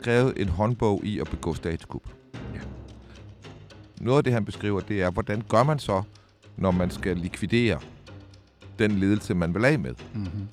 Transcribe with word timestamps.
Skrevet 0.00 0.32
en 0.36 0.48
håndbog 0.48 1.04
i 1.04 1.20
at 1.20 1.28
begå 1.30 1.54
statskup. 1.54 2.02
Ja. 2.54 2.60
Noget 4.00 4.18
af 4.18 4.24
det, 4.24 4.32
han 4.32 4.44
beskriver, 4.44 4.80
det 4.80 5.02
er, 5.02 5.10
hvordan 5.10 5.42
gør 5.48 5.62
man 5.62 5.78
så, 5.78 6.02
når 6.56 6.70
man 6.70 6.90
skal 6.90 7.16
likvidere 7.16 7.78
den 8.78 8.90
ledelse, 8.90 9.34
man 9.34 9.54
vil 9.54 9.64
af 9.64 9.78
med. 9.78 9.94
Mm-hmm. 10.14 10.48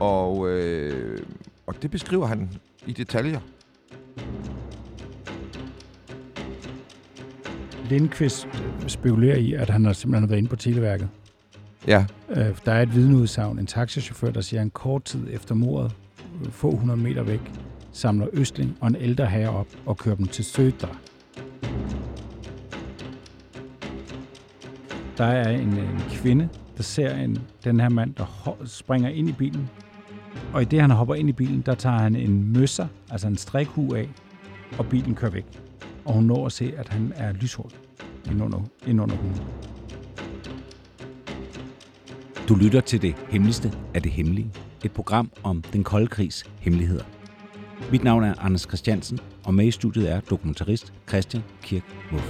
Og, 0.00 0.48
øh, 0.48 1.18
og 1.66 1.82
det 1.82 1.90
beskriver 1.90 2.26
han 2.26 2.50
i 2.86 2.92
detaljer. 2.92 3.40
Lindqvist 7.88 8.48
spekulerer 8.86 9.36
i, 9.36 9.52
at 9.52 9.70
han 9.70 9.84
har 9.84 9.92
simpelthen 9.92 10.30
været 10.30 10.38
inde 10.38 10.48
på 10.48 10.56
Televerket. 10.56 11.08
Ja, 11.86 12.06
Øh, 12.36 12.58
der 12.66 12.72
er 12.72 12.82
et 12.82 12.94
vidneudsagn, 12.94 13.58
en 13.58 13.66
taxichauffør, 13.66 14.30
der 14.30 14.40
siger, 14.40 14.60
at 14.60 14.64
en 14.64 14.70
kort 14.70 15.04
tid 15.04 15.26
efter 15.30 15.54
mordet, 15.54 15.92
øh, 16.44 16.50
få 16.50 16.70
hundrede 16.76 17.00
meter 17.00 17.22
væk, 17.22 17.52
samler 17.94 18.26
Østling 18.32 18.76
og 18.80 18.88
en 18.88 18.96
ældre 18.96 19.26
herre 19.26 19.50
op 19.50 19.66
og 19.86 19.96
kører 19.96 20.16
dem 20.16 20.26
til 20.26 20.44
Sødra. 20.44 20.96
Der 25.18 25.24
er 25.24 25.50
en, 25.50 25.68
en 25.68 26.00
kvinde, 26.10 26.48
der 26.76 26.82
ser 26.82 27.14
en, 27.16 27.38
den 27.64 27.80
her 27.80 27.88
mand, 27.88 28.14
der 28.14 28.24
ho- 28.24 28.66
springer 28.66 29.08
ind 29.08 29.28
i 29.28 29.32
bilen. 29.32 29.70
Og 30.52 30.62
i 30.62 30.64
det, 30.64 30.80
han 30.80 30.90
hopper 30.90 31.14
ind 31.14 31.28
i 31.28 31.32
bilen, 31.32 31.60
der 31.60 31.74
tager 31.74 31.98
han 31.98 32.16
en 32.16 32.52
møsser, 32.52 32.86
altså 33.10 33.26
en 33.28 33.36
strikhue 33.36 33.98
af, 33.98 34.08
og 34.78 34.86
bilen 34.86 35.14
kører 35.14 35.30
væk. 35.30 35.46
Og 36.04 36.14
hun 36.14 36.24
når 36.24 36.46
at 36.46 36.52
se, 36.52 36.72
at 36.76 36.88
han 36.88 37.12
er 37.16 37.32
lyshåret 37.32 37.76
ind 38.30 38.42
under 38.42 39.16
hunden. 39.16 39.42
Du 42.48 42.54
lytter 42.54 42.80
til 42.80 43.02
det 43.02 43.14
hemmeligste 43.28 43.72
af 43.94 44.02
det 44.02 44.12
hemmelige. 44.12 44.50
Et 44.84 44.92
program 44.92 45.30
om 45.42 45.62
den 45.62 45.84
kolde 45.84 46.06
krigs 46.06 46.44
hemmeligheder. 46.60 47.04
Mit 47.90 48.04
navn 48.04 48.24
er 48.24 48.34
Anders 48.38 48.62
Christiansen, 48.62 49.18
og 49.44 49.54
med 49.54 49.66
i 49.66 49.70
studiet 49.70 50.10
er 50.10 50.20
dokumentarist 50.20 50.92
Christian 51.08 51.42
Kirk 51.62 52.12
Muff. 52.12 52.24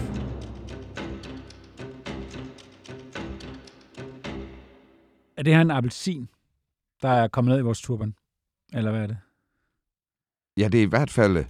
Er 5.37 5.43
det 5.43 5.55
her 5.55 5.61
en 5.61 5.71
appelsin, 5.71 6.29
der 7.03 7.09
er 7.09 7.29
kommet 7.29 7.53
ned 7.53 7.59
i 7.59 7.63
vores 7.63 7.81
turban? 7.81 8.15
Eller 8.73 8.91
hvad 8.91 9.03
er 9.03 9.07
det? 9.07 9.17
ja 10.57 10.69
det 10.69 10.79
er 10.79 10.83
i 10.83 10.89
hvert 10.89 11.11
fald 11.11 11.45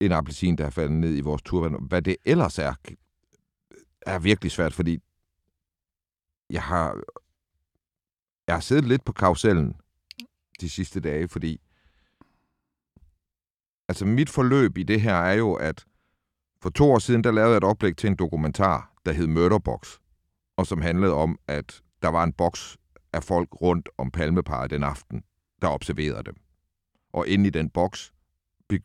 en 0.00 0.12
appelsin, 0.12 0.56
der 0.56 0.66
er 0.66 0.70
faldet 0.70 0.92
ned 0.92 1.16
i 1.16 1.20
vores 1.20 1.42
turban. 1.42 1.86
Hvad 1.88 2.02
det 2.02 2.16
ellers 2.24 2.58
er, 2.58 2.74
er 4.02 4.18
virkelig 4.18 4.52
svært, 4.52 4.72
fordi 4.72 4.98
jeg 6.50 6.62
har, 6.62 7.00
jeg 8.46 8.54
har 8.54 8.60
siddet 8.60 8.84
lidt 8.84 9.04
på 9.04 9.12
karusellen 9.12 9.76
de 10.60 10.70
sidste 10.70 11.00
dage, 11.00 11.28
fordi 11.28 11.60
altså 13.90 14.06
mit 14.06 14.30
forløb 14.30 14.78
i 14.78 14.82
det 14.82 15.00
her 15.00 15.14
er 15.14 15.32
jo, 15.32 15.52
at 15.54 15.84
for 16.62 16.70
to 16.70 16.92
år 16.92 16.98
siden, 16.98 17.24
der 17.24 17.32
lavede 17.32 17.50
jeg 17.50 17.56
et 17.56 17.64
oplæg 17.64 17.96
til 17.96 18.06
en 18.06 18.16
dokumentar, 18.16 18.92
der 19.06 19.12
hed 19.12 19.26
Murderbox, 19.26 19.98
og 20.56 20.66
som 20.66 20.82
handlede 20.82 21.14
om, 21.14 21.38
at 21.48 21.82
der 22.02 22.08
var 22.08 22.24
en 22.24 22.32
boks 22.32 22.76
af 23.12 23.22
folk 23.24 23.48
rundt 23.62 23.88
om 23.98 24.10
palmeparet 24.10 24.70
den 24.70 24.82
aften, 24.82 25.22
der 25.62 25.68
observerede 25.68 26.22
dem. 26.22 26.34
Og 27.12 27.28
inde 27.28 27.46
i 27.46 27.50
den 27.50 27.70
boks 27.70 28.12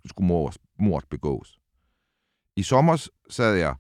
skulle 0.06 0.28
mord, 0.28 0.56
mord 0.80 1.04
begås. 1.10 1.60
I 2.56 2.64
sommer 2.64 3.08
sad 3.30 3.56
jeg 3.56 3.76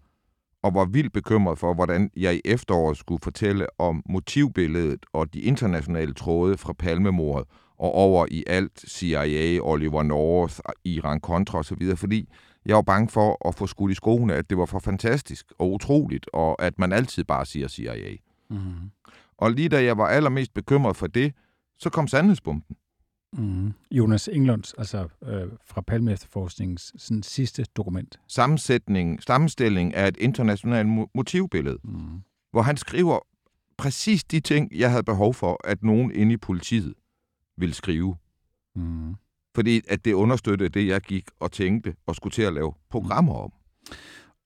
og 0.64 0.74
var 0.74 0.86
vildt 0.86 1.14
bekymret 1.14 1.60
for, 1.60 1.74
hvordan 1.74 2.12
jeg 2.18 2.36
i 2.36 2.42
efteråret 2.46 2.98
skulle 2.98 3.22
fortælle 3.24 3.68
om 3.80 4.04
motivbilledet 4.10 5.06
og 5.14 5.34
de 5.34 5.42
internationale 5.42 6.14
tråde 6.14 6.58
fra 6.58 6.74
palmemordet 6.74 7.48
og 7.78 7.92
over 7.94 8.26
i 8.32 8.44
alt 8.48 8.86
CIA, 8.90 9.60
Oliver 9.62 10.04
North, 10.04 10.60
Iran-Contra 10.88 11.58
osv., 11.60 11.96
fordi 11.96 12.30
jeg 12.66 12.76
var 12.76 12.82
bange 12.82 13.10
for 13.10 13.48
at 13.48 13.56
få 13.56 13.68
skudt 13.68 13.92
i 13.92 13.96
skoene, 13.96 14.34
at 14.34 14.50
det 14.50 14.58
var 14.58 14.66
for 14.66 14.80
fantastisk 14.80 15.46
og 15.60 15.72
utroligt, 15.74 16.30
og 16.34 16.62
at 16.64 16.80
man 16.80 16.94
altid 16.94 17.24
bare 17.24 17.46
siger 17.46 17.68
CIA. 17.68 18.16
Mm-hmm. 18.50 18.92
Og 19.38 19.52
lige 19.52 19.70
da 19.70 19.84
jeg 19.84 19.98
var 19.98 20.08
allermest 20.08 20.54
bekymret 20.54 20.96
for 20.96 21.08
det, 21.08 21.34
så 21.80 21.90
kom 21.90 22.08
sandhedsbomben. 22.08 22.76
Mm-hmm. 23.38 23.74
Jonas 23.92 24.28
Englunds, 24.34 24.74
altså 24.74 25.08
øh, 25.24 25.48
fra 25.66 25.82
Palme 25.82 26.12
Efterforskningens 26.12 26.94
sådan, 26.98 27.24
sidste 27.24 27.64
dokument. 27.76 28.20
Sammensætning, 28.28 29.24
sammenstilling 29.24 29.94
af 29.96 30.08
et 30.08 30.18
internationalt 30.18 30.90
mo- 30.90 31.12
motivbillede, 31.16 31.78
Mm. 31.84 32.22
hvor 32.52 32.62
han 32.62 32.78
skriver 32.78 33.20
præcis 33.78 34.24
de 34.24 34.40
ting, 34.40 34.72
jeg 34.76 34.90
havde 34.92 35.04
behov 35.04 35.34
for, 35.34 35.60
at 35.68 35.84
nogen 35.84 36.12
inde 36.12 36.34
i 36.34 36.38
politiet 36.38 36.94
ville 37.58 37.76
skrive. 37.76 38.16
Mm. 38.76 39.16
Fordi 39.56 39.82
at 39.88 40.06
det 40.06 40.14
understøttede 40.14 40.70
det, 40.70 40.88
jeg 40.88 41.02
gik 41.02 41.28
og 41.40 41.52
tænkte 41.52 41.96
og 42.06 42.16
skulle 42.16 42.32
til 42.32 42.42
at 42.42 42.54
lave 42.54 42.74
programmer 42.90 43.34
om. 43.34 43.54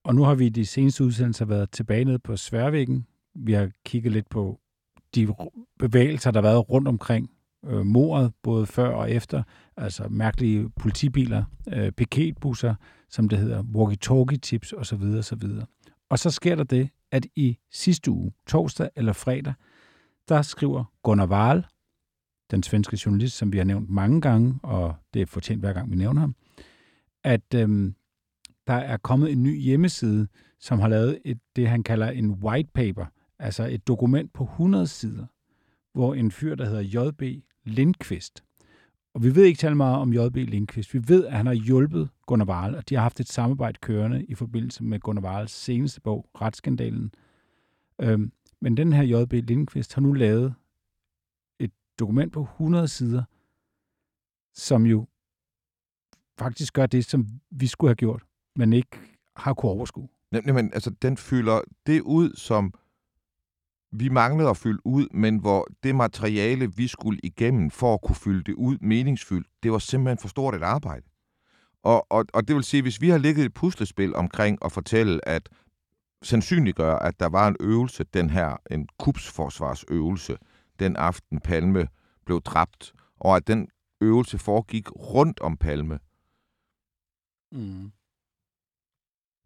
Og 0.03 0.15
nu 0.15 0.23
har 0.23 0.35
vi 0.35 0.45
i 0.45 0.49
de 0.49 0.65
seneste 0.65 1.03
udsendelser 1.03 1.45
været 1.45 1.71
tilbage 1.71 2.05
nede 2.05 2.19
på 2.19 2.37
Sværvæggen. 2.37 3.05
Vi 3.35 3.53
har 3.53 3.71
kigget 3.85 4.13
lidt 4.13 4.29
på 4.29 4.59
de 5.15 5.27
bevægelser, 5.79 6.31
der 6.31 6.41
har 6.41 6.49
været 6.49 6.69
rundt 6.69 6.87
omkring 6.87 7.29
øh, 7.65 7.85
mordet, 7.85 8.33
både 8.43 8.65
før 8.65 8.89
og 8.89 9.11
efter. 9.11 9.43
Altså 9.77 10.07
mærkelige 10.09 10.69
politibiler, 10.69 11.43
øh, 11.73 11.91
piketbusser, 11.91 12.75
som 13.09 13.29
det 13.29 13.39
hedder, 13.39 13.63
walkie-talkie-tips 13.63 14.73
osv. 14.73 15.03
osv. 15.03 15.43
Og 16.09 16.19
så 16.19 16.29
sker 16.29 16.55
der 16.55 16.63
det, 16.63 16.89
at 17.11 17.25
i 17.35 17.57
sidste 17.71 18.11
uge, 18.11 18.31
torsdag 18.47 18.89
eller 18.95 19.13
fredag, 19.13 19.53
der 20.29 20.41
skriver 20.41 20.83
Gunnar 21.03 21.27
Wahl, 21.27 21.65
den 22.51 22.63
svenske 22.63 22.97
journalist, 23.05 23.37
som 23.37 23.53
vi 23.53 23.57
har 23.57 23.65
nævnt 23.65 23.89
mange 23.89 24.21
gange, 24.21 24.59
og 24.63 24.95
det 25.13 25.21
er 25.21 25.25
fortjent 25.25 25.59
hver 25.59 25.73
gang 25.73 25.91
vi 25.91 25.95
nævner 25.95 26.21
ham, 26.21 26.35
at 27.23 27.53
øhm, 27.55 27.95
der 28.67 28.73
er 28.73 28.97
kommet 28.97 29.31
en 29.31 29.43
ny 29.43 29.59
hjemmeside, 29.59 30.27
som 30.59 30.79
har 30.79 30.87
lavet 30.87 31.19
et, 31.25 31.39
det, 31.55 31.67
han 31.67 31.83
kalder 31.83 32.09
en 32.09 32.31
white 32.31 32.69
paper, 32.73 33.05
altså 33.39 33.67
et 33.67 33.87
dokument 33.87 34.33
på 34.33 34.43
100 34.43 34.87
sider, 34.87 35.25
hvor 35.93 36.13
en 36.13 36.31
fyr, 36.31 36.55
der 36.55 36.65
hedder 36.65 36.81
J.B. 36.81 37.23
Lindqvist, 37.65 38.43
og 39.13 39.23
vi 39.23 39.35
ved 39.35 39.43
ikke 39.43 39.57
tale 39.57 39.75
meget 39.75 39.97
om 39.97 40.13
J.B. 40.13 40.35
Lindqvist. 40.35 40.93
Vi 40.93 41.01
ved, 41.07 41.25
at 41.25 41.33
han 41.33 41.45
har 41.45 41.53
hjulpet 41.53 42.09
Gunnar 42.25 42.45
Wahl, 42.45 42.75
og 42.75 42.89
de 42.89 42.95
har 42.95 43.01
haft 43.01 43.19
et 43.19 43.27
samarbejde 43.27 43.79
kørende 43.81 44.25
i 44.25 44.35
forbindelse 44.35 44.83
med 44.83 44.99
Gunnar 44.99 45.21
Wahls 45.21 45.51
seneste 45.51 46.01
bog, 46.01 46.29
Retsskandalen. 46.41 47.11
Øhm, 48.01 48.31
men 48.61 48.77
den 48.77 48.93
her 48.93 49.03
J.B. 49.03 49.33
Lindqvist 49.33 49.93
har 49.93 50.01
nu 50.01 50.13
lavet 50.13 50.53
dokument 51.99 52.33
på 52.33 52.41
100 52.41 52.87
sider, 52.87 53.23
som 54.53 54.85
jo 54.85 55.07
faktisk 56.39 56.73
gør 56.73 56.85
det, 56.85 57.05
som 57.05 57.27
vi 57.51 57.67
skulle 57.67 57.89
have 57.89 57.95
gjort, 57.95 58.23
men 58.55 58.73
ikke 58.73 58.97
har 59.35 59.53
kunne 59.53 59.71
overskue. 59.71 60.07
Jamen, 60.31 60.73
altså, 60.73 60.89
den 60.89 61.17
fylder 61.17 61.61
det 61.85 62.01
ud, 62.01 62.33
som 62.35 62.73
vi 63.91 64.09
manglede 64.09 64.49
at 64.49 64.57
fylde 64.57 64.85
ud, 64.85 65.07
men 65.11 65.37
hvor 65.37 65.67
det 65.83 65.95
materiale, 65.95 66.71
vi 66.75 66.87
skulle 66.87 67.19
igennem 67.23 67.71
for 67.71 67.93
at 67.93 68.01
kunne 68.01 68.15
fylde 68.15 68.43
det 68.43 68.53
ud 68.53 68.77
meningsfyldt, 68.81 69.47
det 69.63 69.71
var 69.71 69.77
simpelthen 69.77 70.17
for 70.17 70.27
stort 70.27 70.55
et 70.55 70.63
arbejde. 70.63 71.05
Og, 71.83 72.11
og, 72.11 72.25
og 72.33 72.47
det 72.47 72.55
vil 72.55 72.63
sige, 72.63 72.81
hvis 72.81 73.01
vi 73.01 73.09
har 73.09 73.17
ligget 73.17 73.45
et 73.45 73.53
puslespil 73.53 74.15
omkring 74.15 74.57
at 74.65 74.71
fortælle, 74.71 75.27
at 75.27 75.49
sandsynliggøre, 76.21 77.03
at 77.03 77.19
der 77.19 77.29
var 77.29 77.47
en 77.47 77.55
øvelse, 77.59 78.03
den 78.03 78.29
her, 78.29 78.57
en 78.71 78.87
kupsforsvarsøvelse, 78.99 80.37
den 80.79 80.95
aften 80.95 81.39
Palme 81.39 81.87
blev 82.25 82.41
dræbt, 82.41 82.93
og 83.19 83.35
at 83.35 83.47
den 83.47 83.69
øvelse 84.01 84.37
foregik 84.37 84.91
rundt 84.91 85.39
om 85.39 85.57
Palme. 85.57 85.99
Mm. 87.51 87.91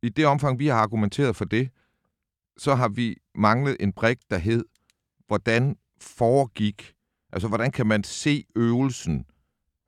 I 0.03 0.09
det 0.09 0.25
omfang, 0.25 0.59
vi 0.59 0.67
har 0.67 0.77
argumenteret 0.77 1.35
for 1.35 1.45
det, 1.45 1.69
så 2.57 2.75
har 2.75 2.87
vi 2.89 3.17
manglet 3.35 3.77
en 3.79 3.93
brik, 3.93 4.19
der 4.29 4.37
hed, 4.37 4.65
hvordan 5.27 5.77
foregik, 6.01 6.95
altså 7.31 7.47
hvordan 7.47 7.71
kan 7.71 7.87
man 7.87 8.03
se 8.03 8.45
øvelsen 8.55 9.25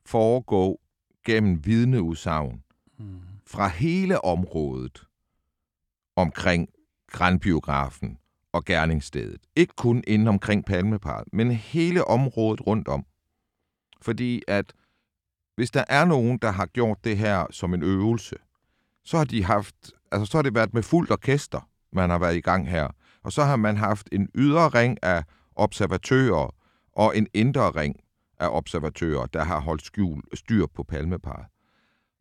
foregå 0.06 0.82
gennem 1.26 1.66
vidneudsagn 1.66 2.62
Mm. 2.98 3.22
fra 3.48 3.68
hele 3.68 4.26
området 4.26 5.08
omkring 6.16 6.70
Grandbiografen 7.08 8.18
og 8.56 8.66
gerningsstedet. 8.66 9.42
Ikke 9.56 9.74
kun 9.78 10.04
inden 10.08 10.28
omkring 10.28 10.66
Palmeparret, 10.66 11.28
men 11.34 11.52
hele 11.52 12.06
området 12.06 12.68
rundt 12.68 12.88
om. 12.88 13.06
Fordi 14.02 14.42
at 14.48 14.74
hvis 15.56 15.72
der 15.72 15.84
er 15.90 16.06
nogen, 16.06 16.38
der 16.38 16.52
har 16.52 16.66
gjort 16.66 17.04
det 17.04 17.18
her 17.18 17.46
som 17.52 17.74
en 17.74 17.84
øvelse, 17.84 18.36
så 19.04 19.18
har 19.18 19.26
de 19.26 19.44
haft, 19.44 19.76
altså 20.12 20.32
så 20.32 20.38
har 20.38 20.42
det 20.42 20.56
været 20.56 20.74
med 20.74 20.84
fuldt 20.84 21.12
orkester, 21.12 21.70
man 21.92 22.10
har 22.10 22.20
været 22.20 22.36
i 22.36 22.42
gang 22.42 22.70
her. 22.70 22.88
Og 23.24 23.32
så 23.32 23.44
har 23.44 23.56
man 23.56 23.78
haft 23.78 24.10
en 24.12 24.30
ydre 24.36 24.70
ring 24.70 25.04
af 25.04 25.24
observatører 25.56 26.56
og 26.94 27.18
en 27.18 27.28
indre 27.34 27.72
ring 27.72 27.96
af 28.40 28.50
observatører, 28.50 29.26
der 29.26 29.44
har 29.44 29.60
holdt 29.60 29.86
skjul, 29.86 30.24
styr 30.34 30.66
på 30.66 30.84
palmeparet. 30.84 31.46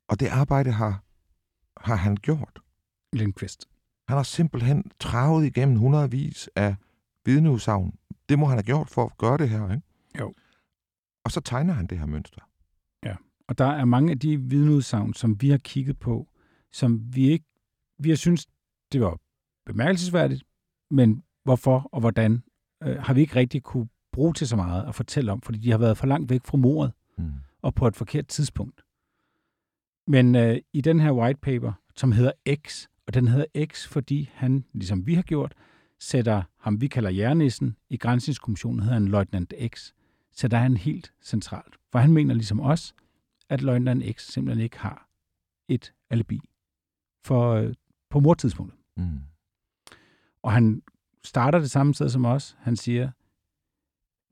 Og 0.08 0.20
det 0.20 0.26
arbejde 0.28 0.70
har, 0.70 1.02
har 1.80 1.96
han 1.96 2.16
gjort. 2.16 2.60
Lindqvist. 3.12 3.68
Han 4.08 4.16
har 4.16 4.22
simpelthen 4.22 4.90
travet 5.00 5.46
igennem 5.46 5.76
hundredvis 5.76 6.48
af 6.56 6.76
vidneudsagn. 7.24 7.94
Det 8.28 8.38
må 8.38 8.46
han 8.46 8.56
have 8.56 8.62
gjort 8.62 8.88
for 8.90 9.04
at 9.04 9.18
gøre 9.18 9.38
det 9.38 9.48
her, 9.48 9.70
ikke? 9.70 9.82
Jo. 10.20 10.34
Og 11.24 11.30
så 11.30 11.40
tegner 11.40 11.72
han 11.72 11.86
det 11.86 11.98
her 11.98 12.06
mønster. 12.06 12.40
Og 13.48 13.58
der 13.58 13.64
er 13.66 13.84
mange 13.84 14.10
af 14.10 14.18
de 14.18 14.40
vidneudsagn, 14.40 15.14
som 15.14 15.40
vi 15.40 15.50
har 15.50 15.58
kigget 15.58 15.98
på, 15.98 16.28
som 16.72 17.14
vi 17.14 17.30
ikke, 17.30 17.44
vi 17.98 18.08
har 18.08 18.16
synes, 18.16 18.46
det 18.92 19.00
var 19.00 19.18
bemærkelsesværdigt, 19.66 20.42
men 20.90 21.22
hvorfor 21.44 21.88
og 21.92 22.00
hvordan 22.00 22.42
øh, 22.82 22.96
har 23.02 23.14
vi 23.14 23.20
ikke 23.20 23.36
rigtig 23.36 23.62
kunne 23.62 23.88
bruge 24.12 24.32
til 24.34 24.48
så 24.48 24.56
meget 24.56 24.84
at 24.88 24.94
fortælle 24.94 25.32
om, 25.32 25.40
fordi 25.42 25.58
de 25.58 25.70
har 25.70 25.78
været 25.78 25.98
for 25.98 26.06
langt 26.06 26.30
væk 26.30 26.40
fra 26.44 26.56
mordet 26.56 26.92
Mm. 27.18 27.32
og 27.62 27.74
på 27.74 27.86
et 27.86 27.96
forkert 27.96 28.26
tidspunkt. 28.28 28.82
Men 30.06 30.34
øh, 30.34 30.58
i 30.72 30.80
den 30.80 31.00
her 31.00 31.12
white 31.12 31.40
paper, 31.40 31.72
som 31.96 32.12
hedder 32.12 32.32
X, 32.66 32.86
og 33.06 33.14
den 33.14 33.28
hedder 33.28 33.66
X, 33.66 33.86
fordi 33.86 34.30
han, 34.34 34.64
ligesom 34.72 35.06
vi 35.06 35.14
har 35.14 35.22
gjort, 35.22 35.54
sætter 35.98 36.42
ham, 36.58 36.80
vi 36.80 36.86
kalder 36.86 37.10
Jernissen, 37.10 37.76
i 37.90 37.96
grænsningskommissionen 37.96 38.80
hedder 38.80 38.94
han 38.94 39.08
Løjtnant 39.08 39.54
X, 39.74 39.92
sætter 40.32 40.58
han 40.58 40.76
helt 40.76 41.12
centralt. 41.22 41.76
For 41.92 41.98
han 41.98 42.12
mener 42.12 42.34
ligesom 42.34 42.60
os, 42.60 42.94
at 43.48 43.62
Løjtnant 43.62 44.04
X 44.16 44.22
simpelthen 44.22 44.64
ikke 44.64 44.78
har 44.78 45.08
et 45.68 45.92
alibi 46.10 46.40
for, 47.24 47.52
øh, 47.52 47.74
på 48.10 48.20
mordtidspunktet. 48.20 48.80
Mm. 48.96 49.20
Og 50.42 50.52
han 50.52 50.82
starter 51.24 51.58
det 51.58 51.70
samme 51.70 51.94
sted 51.94 52.08
som 52.08 52.24
os. 52.24 52.56
Han 52.60 52.76
siger, 52.76 53.10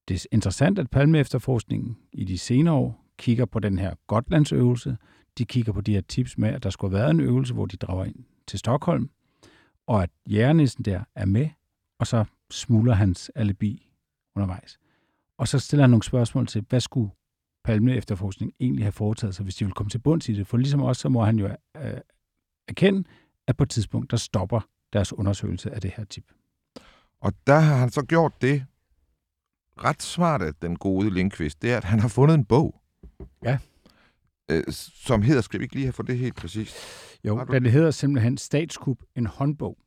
det 0.09 0.15
er 0.15 0.27
interessant, 0.33 0.79
at 0.79 0.91
Palme 0.91 1.19
efterforskningen 1.19 1.99
i 2.13 2.25
de 2.25 2.39
senere 2.39 2.75
år 2.75 3.05
kigger 3.17 3.45
på 3.45 3.61
den 3.61 3.79
her 3.79 3.95
Gotlandsøvelse. 4.07 4.97
De 5.39 5.45
kigger 5.45 5.73
på 5.73 5.81
de 5.81 5.93
her 5.93 6.01
tips 6.01 6.39
med, 6.39 6.49
at 6.49 6.63
der 6.63 6.71
skulle 6.71 6.97
have 6.97 7.03
været 7.03 7.11
en 7.11 7.21
øvelse, 7.21 7.55
hvor 7.55 7.67
de 7.67 7.77
drager 7.77 8.05
ind 8.05 8.25
til 8.53 8.59
Stockholm, 8.59 9.11
og 9.87 10.03
at 10.03 10.11
jernæsten 10.27 10.85
der 10.85 11.05
er 11.15 11.27
med, 11.27 11.49
og 11.99 12.07
så 12.07 12.25
smuldrer 12.51 12.95
hans 12.95 13.31
alibi 13.35 13.93
undervejs. 14.37 14.79
Og 15.39 15.49
så 15.49 15.59
stiller 15.59 15.83
han 15.83 15.91
nogle 15.91 16.03
spørgsmål 16.03 16.47
til, 16.47 16.65
hvad 16.69 16.81
skulle 16.81 17.11
Palme 17.65 17.97
efterforskning 17.97 18.53
egentlig 18.61 18.85
have 18.85 18.93
foretaget 18.93 19.35
sig, 19.35 19.45
hvis 19.45 19.55
de 19.55 19.65
ville 19.65 19.75
komme 19.75 19.91
til 19.91 19.99
bunds 19.99 20.29
i 20.29 20.35
det? 20.35 20.47
For 20.47 20.57
ligesom 20.57 20.83
os, 20.83 20.99
så 20.99 21.09
må 21.09 21.25
han 21.25 21.39
jo 21.39 21.47
øh, 21.77 22.01
erkende, 22.69 23.05
at 23.47 23.57
på 23.57 23.63
et 23.63 23.71
tidspunkt, 23.71 24.11
der 24.11 24.17
stopper 24.17 24.61
deres 24.93 25.13
undersøgelse 25.13 25.71
af 25.71 25.81
det 25.81 25.93
her 25.97 26.05
tip. 26.05 26.33
Og 27.21 27.33
der 27.47 27.59
har 27.59 27.77
han 27.77 27.91
så 27.91 28.03
gjort 28.03 28.43
det 28.43 28.65
ret 29.85 30.03
smart 30.03 30.43
af 30.43 30.55
den 30.55 30.77
gode 30.77 31.11
Lindqvist, 31.11 31.63
det 31.63 31.73
er, 31.73 31.77
at 31.77 31.85
han 31.85 32.01
har 32.01 32.09
fundet 32.09 32.35
en 32.35 32.45
bog. 32.45 32.83
Ja. 33.45 33.59
Øh, 34.51 34.63
som 35.05 35.23
hedder, 35.23 35.43
skal 35.43 35.61
vi 35.61 35.65
ikke 35.65 35.75
lige 35.75 35.85
have 35.85 35.93
for 35.93 36.03
det 36.03 36.19
helt 36.19 36.37
præcist? 36.37 36.77
Jo, 37.25 37.45
den 37.45 37.67
hedder 37.67 37.91
simpelthen 37.91 38.39
Statskup, 38.39 38.97
en 39.17 39.27
håndbog. 39.27 39.79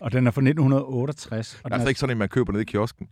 og 0.00 0.12
den 0.12 0.26
er 0.26 0.30
fra 0.30 0.40
1968, 0.40 1.60
og 1.64 1.72
Altså 1.72 1.84
er, 1.84 1.88
ikke 1.88 2.00
sådan 2.00 2.14
en, 2.14 2.18
man 2.18 2.28
køber 2.28 2.52
nede 2.52 2.62
i 2.62 2.64
kiosken. 2.64 3.08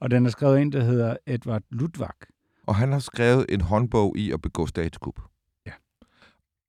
og 0.00 0.10
den 0.10 0.26
er 0.26 0.30
skrevet 0.30 0.60
ind, 0.60 0.72
der 0.72 0.82
hedder 0.82 1.16
Edvard 1.26 1.62
Ludvig. 1.70 2.08
Og 2.66 2.76
han 2.76 2.92
har 2.92 2.98
skrevet 2.98 3.46
en 3.48 3.60
håndbog 3.60 4.16
i 4.16 4.32
at 4.32 4.40
begå 4.42 4.66
statskup. 4.66 5.20
Ja. 5.66 5.72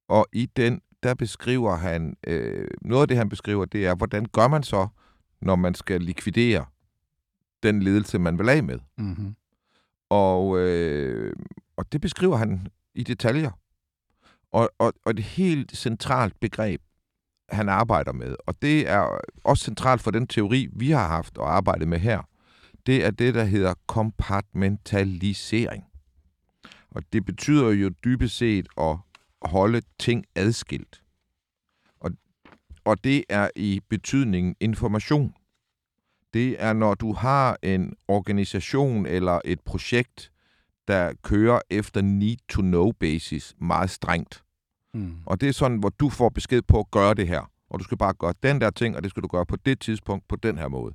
Og 0.07 0.27
i 0.33 0.45
den, 0.45 0.81
der 1.03 1.13
beskriver 1.13 1.75
han, 1.75 2.17
øh, 2.27 2.67
noget 2.81 3.01
af 3.01 3.07
det, 3.07 3.17
han 3.17 3.29
beskriver, 3.29 3.65
det 3.65 3.85
er, 3.85 3.95
hvordan 3.95 4.25
gør 4.25 4.47
man 4.47 4.63
så, 4.63 4.87
når 5.41 5.55
man 5.55 5.75
skal 5.75 6.01
likvidere 6.01 6.65
den 7.63 7.81
ledelse, 7.81 8.19
man 8.19 8.39
vil 8.39 8.49
af 8.49 8.63
med. 8.63 8.79
Mm-hmm. 8.97 9.35
Og, 10.09 10.59
øh, 10.59 11.33
og 11.77 11.91
det 11.91 12.01
beskriver 12.01 12.37
han 12.37 12.67
i 12.95 13.03
detaljer. 13.03 13.51
Og, 14.51 14.69
og, 14.79 14.93
og 15.05 15.11
et 15.11 15.19
helt 15.19 15.77
centralt 15.77 16.39
begreb, 16.39 16.81
han 17.49 17.69
arbejder 17.69 18.11
med, 18.11 18.35
og 18.45 18.61
det 18.61 18.89
er 18.89 19.19
også 19.43 19.63
centralt 19.63 20.01
for 20.01 20.11
den 20.11 20.27
teori, 20.27 20.67
vi 20.73 20.91
har 20.91 21.07
haft 21.07 21.37
og 21.37 21.55
arbejdet 21.55 21.87
med 21.87 21.99
her, 21.99 22.21
det 22.85 23.05
er 23.05 23.11
det, 23.11 23.33
der 23.33 23.43
hedder 23.43 23.73
kompartmentalisering. 23.87 25.83
Og 26.91 27.03
det 27.13 27.25
betyder 27.25 27.69
jo 27.69 27.89
dybest 27.89 28.37
set 28.37 28.67
at 28.77 28.97
holde 29.41 29.81
ting 29.99 30.25
adskilt. 30.35 31.03
Og, 31.99 32.11
og 32.85 33.03
det 33.03 33.23
er 33.29 33.49
i 33.55 33.81
betydningen 33.89 34.55
information. 34.59 35.33
Det 36.33 36.63
er, 36.63 36.73
når 36.73 36.93
du 36.93 37.13
har 37.13 37.57
en 37.61 37.93
organisation 38.07 39.05
eller 39.05 39.39
et 39.45 39.61
projekt, 39.61 40.30
der 40.91 41.13
kører 41.23 41.59
efter 41.69 42.01
need-to-know-basis 42.01 43.55
meget 43.57 43.89
strengt. 43.89 44.43
Mm. 44.93 45.15
Og 45.25 45.41
det 45.41 45.49
er 45.49 45.53
sådan, 45.53 45.77
hvor 45.77 45.89
du 45.89 46.09
får 46.09 46.29
besked 46.29 46.61
på 46.61 46.79
at 46.79 46.91
gøre 46.91 47.13
det 47.13 47.27
her. 47.27 47.51
Og 47.69 47.79
du 47.79 47.83
skal 47.83 47.97
bare 47.97 48.13
gøre 48.13 48.33
den 48.43 48.61
der 48.61 48.69
ting, 48.69 48.95
og 48.95 49.03
det 49.03 49.09
skal 49.11 49.23
du 49.23 49.27
gøre 49.27 49.45
på 49.45 49.55
det 49.55 49.79
tidspunkt 49.79 50.27
på 50.27 50.35
den 50.35 50.57
her 50.57 50.67
måde. 50.67 50.93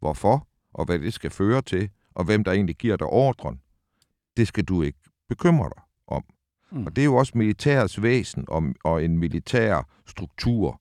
Hvorfor, 0.00 0.48
og 0.74 0.84
hvad 0.84 0.98
det 0.98 1.14
skal 1.14 1.30
føre 1.30 1.62
til, 1.62 1.90
og 2.14 2.24
hvem 2.24 2.44
der 2.44 2.52
egentlig 2.52 2.76
giver 2.76 2.96
dig 2.96 3.06
ordren, 3.06 3.60
det 4.36 4.48
skal 4.48 4.64
du 4.64 4.82
ikke 4.82 4.98
bekymre 5.28 5.70
dig 5.74 5.82
om. 6.06 6.24
Mm. 6.72 6.86
Og 6.86 6.96
det 6.96 7.02
er 7.02 7.06
jo 7.06 7.16
også 7.16 7.32
militærets 7.38 8.02
væsen 8.02 8.44
og, 8.48 8.64
og 8.84 9.04
en 9.04 9.18
militær 9.18 9.88
struktur. 10.06 10.80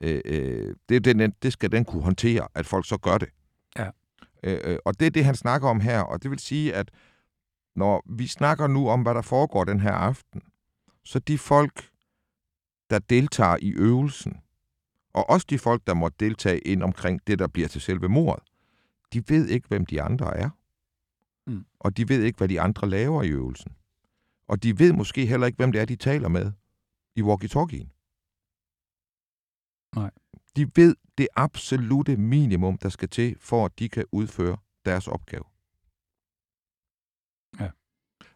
Øh, 0.00 0.20
øh, 0.24 0.74
det, 0.88 1.06
er 1.06 1.14
den, 1.14 1.32
det 1.42 1.52
skal 1.52 1.72
den 1.72 1.84
kunne 1.84 2.02
håndtere, 2.02 2.48
at 2.54 2.66
folk 2.66 2.88
så 2.88 2.96
gør 2.96 3.18
det. 3.18 3.28
Ja. 3.78 3.90
Øh, 4.42 4.58
øh, 4.64 4.78
og 4.84 5.00
det 5.00 5.06
er 5.06 5.10
det, 5.10 5.24
han 5.24 5.34
snakker 5.34 5.68
om 5.68 5.80
her. 5.80 6.00
Og 6.00 6.22
det 6.22 6.30
vil 6.30 6.38
sige, 6.38 6.74
at 6.74 6.90
når 7.76 8.02
vi 8.06 8.26
snakker 8.26 8.66
nu 8.66 8.88
om, 8.88 9.02
hvad 9.02 9.14
der 9.14 9.22
foregår 9.22 9.64
den 9.64 9.80
her 9.80 9.92
aften, 9.92 10.42
så 11.04 11.18
de 11.18 11.38
folk, 11.38 11.90
der 12.90 12.98
deltager 12.98 13.56
i 13.62 13.72
øvelsen, 13.72 14.40
og 15.14 15.30
også 15.30 15.46
de 15.50 15.58
folk, 15.58 15.86
der 15.86 15.94
må 15.94 16.08
deltage 16.08 16.58
ind 16.58 16.82
omkring 16.82 17.26
det, 17.26 17.38
der 17.38 17.46
bliver 17.46 17.68
til 17.68 17.80
selve 17.80 18.08
mordet, 18.08 18.44
de 19.12 19.28
ved 19.28 19.48
ikke, 19.48 19.68
hvem 19.68 19.86
de 19.86 20.02
andre 20.02 20.36
er. 20.36 20.50
Mm. 21.46 21.66
Og 21.78 21.96
de 21.96 22.08
ved 22.08 22.22
ikke, 22.22 22.36
hvad 22.36 22.48
de 22.48 22.60
andre 22.60 22.88
laver 22.88 23.22
i 23.22 23.28
øvelsen. 23.28 23.72
Og 24.48 24.62
de 24.62 24.78
ved 24.78 24.92
måske 24.92 25.26
heller 25.26 25.46
ikke, 25.46 25.56
hvem 25.56 25.72
det 25.72 25.80
er, 25.80 25.84
de 25.84 25.96
taler 25.96 26.28
med 26.28 26.52
i 27.16 27.22
walkie-talkien. 27.22 27.92
Nej. 29.96 30.10
De 30.56 30.70
ved 30.76 30.96
det 31.18 31.28
absolute 31.36 32.16
minimum, 32.16 32.78
der 32.78 32.88
skal 32.88 33.08
til, 33.08 33.36
for 33.40 33.64
at 33.64 33.78
de 33.78 33.88
kan 33.88 34.04
udføre 34.12 34.56
deres 34.84 35.08
opgave. 35.08 35.44
Ja. 37.60 37.68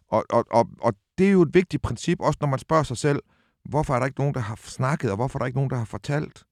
Og, 0.08 0.24
og, 0.30 0.44
og, 0.50 0.70
og 0.80 0.94
det 1.18 1.26
er 1.26 1.30
jo 1.30 1.42
et 1.42 1.54
vigtigt 1.54 1.82
princip, 1.82 2.20
også 2.20 2.38
når 2.40 2.48
man 2.48 2.58
spørger 2.58 2.82
sig 2.82 2.96
selv, 2.96 3.20
hvorfor 3.64 3.94
er 3.94 3.98
der 3.98 4.06
ikke 4.06 4.20
nogen, 4.20 4.34
der 4.34 4.40
har 4.40 4.60
snakket, 4.64 5.10
og 5.10 5.16
hvorfor 5.16 5.38
er 5.38 5.40
der 5.40 5.46
ikke 5.46 5.58
nogen, 5.58 5.70
der 5.70 5.76
har 5.76 5.84
fortalt? 5.84 6.44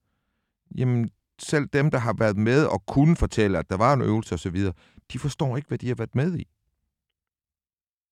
Jamen, 0.77 1.09
selv 1.39 1.65
dem, 1.73 1.91
der 1.91 1.97
har 1.97 2.13
været 2.13 2.37
med 2.37 2.65
og 2.65 2.85
kunne 2.85 3.15
fortælle, 3.15 3.59
at 3.59 3.69
der 3.69 3.77
var 3.77 3.93
en 3.93 4.01
øvelse 4.01 4.35
osv., 4.35 4.65
de 5.13 5.19
forstår 5.19 5.57
ikke, 5.57 5.67
hvad 5.67 5.77
de 5.77 5.87
har 5.87 5.95
været 5.95 6.15
med 6.15 6.37
i. 6.37 6.47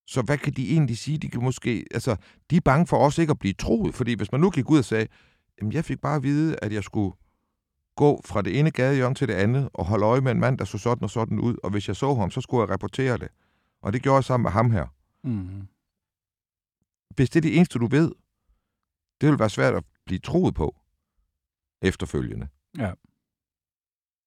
Så 0.08 0.22
hvad 0.22 0.38
kan 0.38 0.54
de 0.54 0.72
egentlig 0.72 0.98
sige? 0.98 1.18
De 1.18 1.30
kan 1.30 1.44
måske, 1.44 1.86
altså, 1.92 2.16
de 2.50 2.56
er 2.56 2.62
bange 2.62 2.88
for 2.88 2.98
også 2.98 3.22
ikke 3.22 3.32
at 3.32 3.40
blive 3.40 3.54
troet, 3.54 3.96
fordi 3.96 4.14
hvis 4.14 4.32
man 4.32 4.42
nu 4.42 4.50
gik 4.50 4.70
ud 4.70 4.78
og 4.78 4.86
sagde, 4.86 5.08
jamen, 5.60 5.74
jeg 5.74 5.86
fik 5.86 6.02
bare 6.02 6.16
at 6.16 6.24
vide, 6.24 6.56
at 6.62 6.74
jeg 6.74 6.84
skulle 6.84 7.16
gå 7.96 8.22
fra 8.26 8.42
det 8.42 8.60
ene 8.60 8.72
gadehjørne 8.72 9.16
til 9.16 9.28
det 9.28 9.34
andet 9.34 9.70
og 9.74 9.86
holde 9.86 10.06
øje 10.06 10.22
med 10.22 10.32
en 10.32 10.40
mand, 10.40 10.58
der 10.58 10.66
så 10.66 10.78
sådan 10.78 11.04
og 11.04 11.10
sådan 11.10 11.40
ud, 11.40 11.56
og 11.64 11.70
hvis 11.70 11.88
jeg 11.88 11.96
så 11.96 12.14
ham, 12.14 12.32
så 12.32 12.42
skulle 12.42 12.62
jeg 12.62 12.70
rapportere 12.70 13.18
det. 13.18 13.28
Og 13.82 13.94
det 13.94 14.04
gjorde 14.04 14.16
jeg 14.16 14.24
sammen 14.24 14.44
med 14.44 14.52
ham 14.52 14.72
her. 14.72 14.88
Mm. 15.24 15.68
Hvis 17.16 17.30
det 17.30 17.40
er 17.40 17.42
det 17.42 17.56
eneste, 17.56 17.80
du 17.80 17.88
ved, 17.88 18.12
det 19.22 19.30
vil 19.30 19.40
være 19.40 19.50
svært 19.50 19.74
at 19.74 19.84
blive 20.06 20.20
troet 20.20 20.56
på 20.56 20.76
efterfølgende. 21.82 22.48
Ja. 22.78 22.94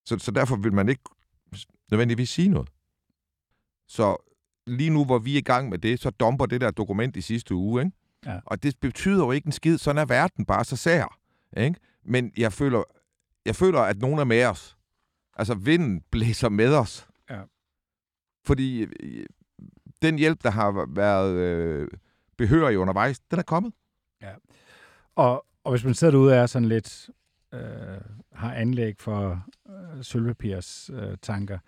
Så, 0.07 0.19
så 0.19 0.31
derfor 0.31 0.57
vil 0.57 0.73
man 0.73 0.89
ikke 0.89 1.03
nødvendigvis 1.91 2.31
sige 2.31 2.49
noget. 2.49 2.71
Så 3.87 4.17
lige 4.67 4.91
nu, 4.91 5.05
hvor 5.05 5.19
vi 5.19 5.35
er 5.35 5.39
i 5.39 5.43
gang 5.43 5.69
med 5.69 5.79
det, 5.79 6.01
så 6.01 6.11
dumper 6.11 6.47
det 6.47 6.61
der 6.61 6.71
dokument 6.71 7.17
i 7.17 7.21
sidste 7.21 7.55
uge, 7.55 7.83
ikke? 7.83 7.97
Ja. 8.27 8.41
Og 8.45 8.63
det 8.63 8.81
betyder 8.81 9.25
jo 9.25 9.31
ikke 9.31 9.47
en 9.47 9.53
skid, 9.53 9.79
sådan 9.79 9.99
er 9.99 10.05
verden 10.05 10.47
bare 10.47 10.65
så 10.65 10.77
sær, 10.77 11.19
ikke? 11.57 11.81
Men 12.05 12.33
jeg 12.37 12.53
føler, 12.53 12.83
jeg 13.47 13.57
føler, 13.57 13.81
at 13.81 13.99
nogen 13.99 14.19
er 14.19 14.25
med 14.25 14.45
os. 14.45 14.77
Altså, 15.37 15.55
vinden 15.55 16.01
blæser 16.11 16.49
med 16.49 16.75
os. 16.75 17.09
Ja. 17.31 17.43
Fordi 18.45 18.87
den 20.03 20.19
hjælp, 20.19 20.43
der 20.43 20.51
har 20.51 20.87
været 20.95 21.35
øh, 21.35 21.89
behørig 22.37 22.79
undervejs, 22.79 23.21
den 23.21 23.39
er 23.39 23.43
kommet. 23.43 23.73
Ja. 24.23 24.33
Og, 25.15 25.47
og 25.65 25.71
hvis 25.71 25.85
man 25.85 25.95
sidder 25.95 26.11
derude 26.11 26.33
og 26.33 26.39
er 26.39 26.47
sådan 26.47 26.69
lidt, 26.69 27.11
øh, 27.55 27.61
har 28.33 28.55
anlæg 28.55 28.95
for 28.99 29.45
øh, 29.69 30.05
sølvpapirs 30.05 30.91
øh, 30.93 31.17
tanker, 31.23 31.59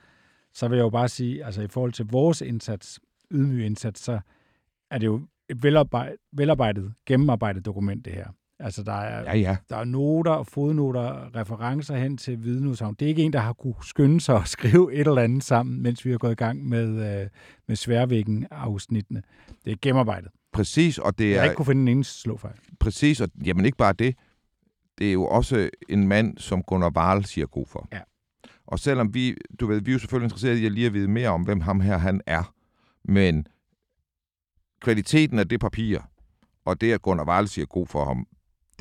så 0.52 0.68
vil 0.68 0.76
jeg 0.76 0.84
jo 0.84 0.90
bare 0.90 1.08
sige, 1.08 1.44
altså 1.44 1.62
i 1.62 1.68
forhold 1.68 1.92
til 1.92 2.06
vores 2.06 2.40
indsats, 2.40 3.00
ydmyg 3.30 3.66
indsats, 3.66 4.00
så 4.00 4.20
er 4.90 4.98
det 4.98 5.06
jo 5.06 5.20
et 5.48 5.62
velarbejdet, 5.62 6.16
velarbejdet 6.32 6.94
gennemarbejdet 7.06 7.64
dokument, 7.64 8.04
det 8.04 8.12
her. 8.12 8.28
Altså, 8.64 8.82
der 8.82 8.92
er, 8.92 9.22
Ja, 9.22 9.36
ja. 9.38 9.56
der 9.68 9.76
er 9.76 9.84
noter, 9.84 10.42
fodnoter, 10.42 11.36
referencer 11.36 11.96
hen 11.96 12.16
til 12.16 12.42
vidneudsagn. 12.44 12.94
Det 12.94 13.04
er 13.06 13.08
ikke 13.08 13.22
en, 13.22 13.32
der 13.32 13.38
har 13.38 13.52
kunne 13.52 13.74
skynde 13.82 14.20
sig 14.20 14.36
at 14.36 14.48
skrive 14.56 14.94
et 14.94 15.06
eller 15.06 15.22
andet 15.22 15.44
sammen, 15.44 15.82
mens 15.82 16.04
vi 16.04 16.10
har 16.10 16.18
gået 16.18 16.32
i 16.32 16.34
gang 16.34 16.68
med, 16.68 17.20
øh, 17.22 17.28
med 17.68 17.76
sværvæggen-afsnittene. 17.76 19.22
Det 19.64 19.72
er 19.72 19.76
gennemarbejdet. 19.82 20.30
Præcis, 20.52 20.98
og 20.98 21.18
det 21.18 21.30
Jeg 21.30 21.34
har 21.34 21.40
er 21.40 21.44
ikke 21.44 21.56
kunne 21.56 21.66
finde 21.66 21.82
en 21.82 21.88
eneste 21.88 22.20
slåfejl. 22.20 22.54
præcis, 22.80 23.20
og 23.20 23.28
jamen 23.44 23.64
ikke 23.64 23.78
bare 23.78 23.92
det. 23.92 24.14
Det 24.98 25.08
er 25.08 25.12
jo 25.12 25.24
også 25.26 25.70
en 25.88 26.08
mand, 26.08 26.38
som 26.38 26.62
Gunnar 26.62 26.90
Wahl 26.96 27.24
siger 27.24 27.46
god 27.46 27.66
for. 27.66 27.88
Ja. 27.92 28.00
Og 28.66 28.78
selvom 28.78 29.14
vi, 29.14 29.36
du 29.60 29.66
ved, 29.66 29.80
vi 29.80 29.90
er 29.90 29.92
jo 29.92 29.98
selvfølgelig 29.98 30.26
interesseret 30.26 30.56
i 30.58 30.66
at 30.66 30.72
lige 30.72 30.86
at 30.86 30.92
vide 30.92 31.08
mere 31.08 31.28
om, 31.28 31.42
hvem 31.42 31.60
ham 31.60 31.80
her 31.80 31.98
han 31.98 32.20
er. 32.26 32.54
Men 33.04 33.46
kvaliteten 34.80 35.38
af 35.38 35.48
det 35.48 35.60
papir, 35.60 35.98
og 36.64 36.80
det, 36.80 36.92
at 36.92 37.02
Gunnar 37.02 37.24
Wahl 37.24 37.48
siger 37.48 37.66
god 37.66 37.86
for 37.86 38.04
ham, 38.04 38.26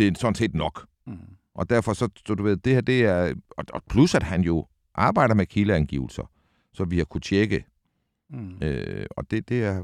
det 0.01 0.07
er 0.07 0.19
sådan 0.19 0.35
set 0.35 0.53
nok. 0.55 0.87
Mm. 1.07 1.13
Og 1.55 1.69
derfor 1.69 1.93
så, 1.93 2.09
så 2.27 2.35
du 2.35 2.43
ved, 2.43 2.57
det 2.57 2.73
her, 2.73 2.81
det 2.81 3.05
er, 3.05 3.33
og, 3.49 3.65
og 3.73 3.81
plus 3.89 4.15
at 4.15 4.23
han 4.23 4.41
jo 4.41 4.65
arbejder 4.95 5.35
med 5.35 5.45
kildeangivelser, 5.45 6.31
så 6.73 6.85
vi 6.85 6.97
har 6.97 7.05
kunne 7.05 7.21
tjekke, 7.21 7.65
Mm. 8.33 8.57
øh, 8.61 9.05
og 9.17 9.31
det, 9.31 9.49
det 9.49 9.63
er, 9.63 9.83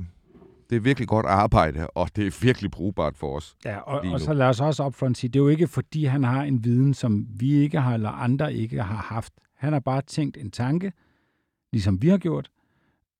det 0.70 0.76
er 0.76 0.80
virkelig 0.80 1.08
godt 1.08 1.26
arbejde, 1.26 1.88
og 1.88 2.10
det 2.16 2.28
er 2.28 2.40
virkelig 2.42 2.72
brugbart 2.72 3.18
for 3.18 3.36
os. 3.36 3.56
Ja, 3.66 3.78
og, 3.78 4.12
og 4.14 4.20
så 4.20 4.34
lad 4.34 4.46
os 4.48 4.62
også 4.62 4.86
upfront 4.86 5.18
sige, 5.18 5.30
det 5.30 5.40
er 5.40 5.44
jo 5.44 5.48
ikke 5.50 5.68
fordi, 5.68 6.06
han 6.06 6.24
har 6.24 6.44
en 6.44 6.64
viden, 6.64 6.94
som 6.94 7.28
vi 7.30 7.52
ikke 7.52 7.80
har, 7.80 7.94
eller 7.94 8.10
andre 8.10 8.54
ikke 8.54 8.84
har 8.84 8.96
haft. 8.96 9.34
Han 9.56 9.74
har 9.74 9.80
bare 9.80 10.02
tænkt 10.02 10.38
en 10.38 10.52
tanke, 10.52 10.92
ligesom 11.74 12.02
vi 12.02 12.08
har 12.10 12.18
gjort, 12.18 12.52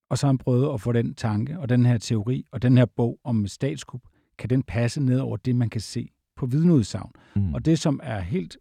og 0.10 0.18
så 0.18 0.26
har 0.28 0.32
han 0.32 0.38
prøvet 0.38 0.74
at 0.74 0.82
få 0.82 0.92
den 0.92 1.14
tanke, 1.16 1.60
og 1.60 1.70
den 1.70 1.86
her 1.86 1.98
teori, 1.98 2.46
og 2.52 2.62
den 2.62 2.78
her 2.78 2.86
bog 2.86 3.20
om 3.24 3.48
statskup, 3.48 4.02
kan 4.38 4.50
den 4.50 4.64
passe 4.64 5.02
ned 5.02 5.20
over 5.20 5.38
det, 5.38 5.56
man 5.56 5.70
kan 5.70 5.82
se 5.82 6.10
på 6.38 6.46
vidneudsagn. 6.46 7.12
Mm. 7.36 7.54
Og 7.54 7.66
det, 7.66 7.80
som 7.80 8.00
er 8.04 8.20
helt 8.20 8.58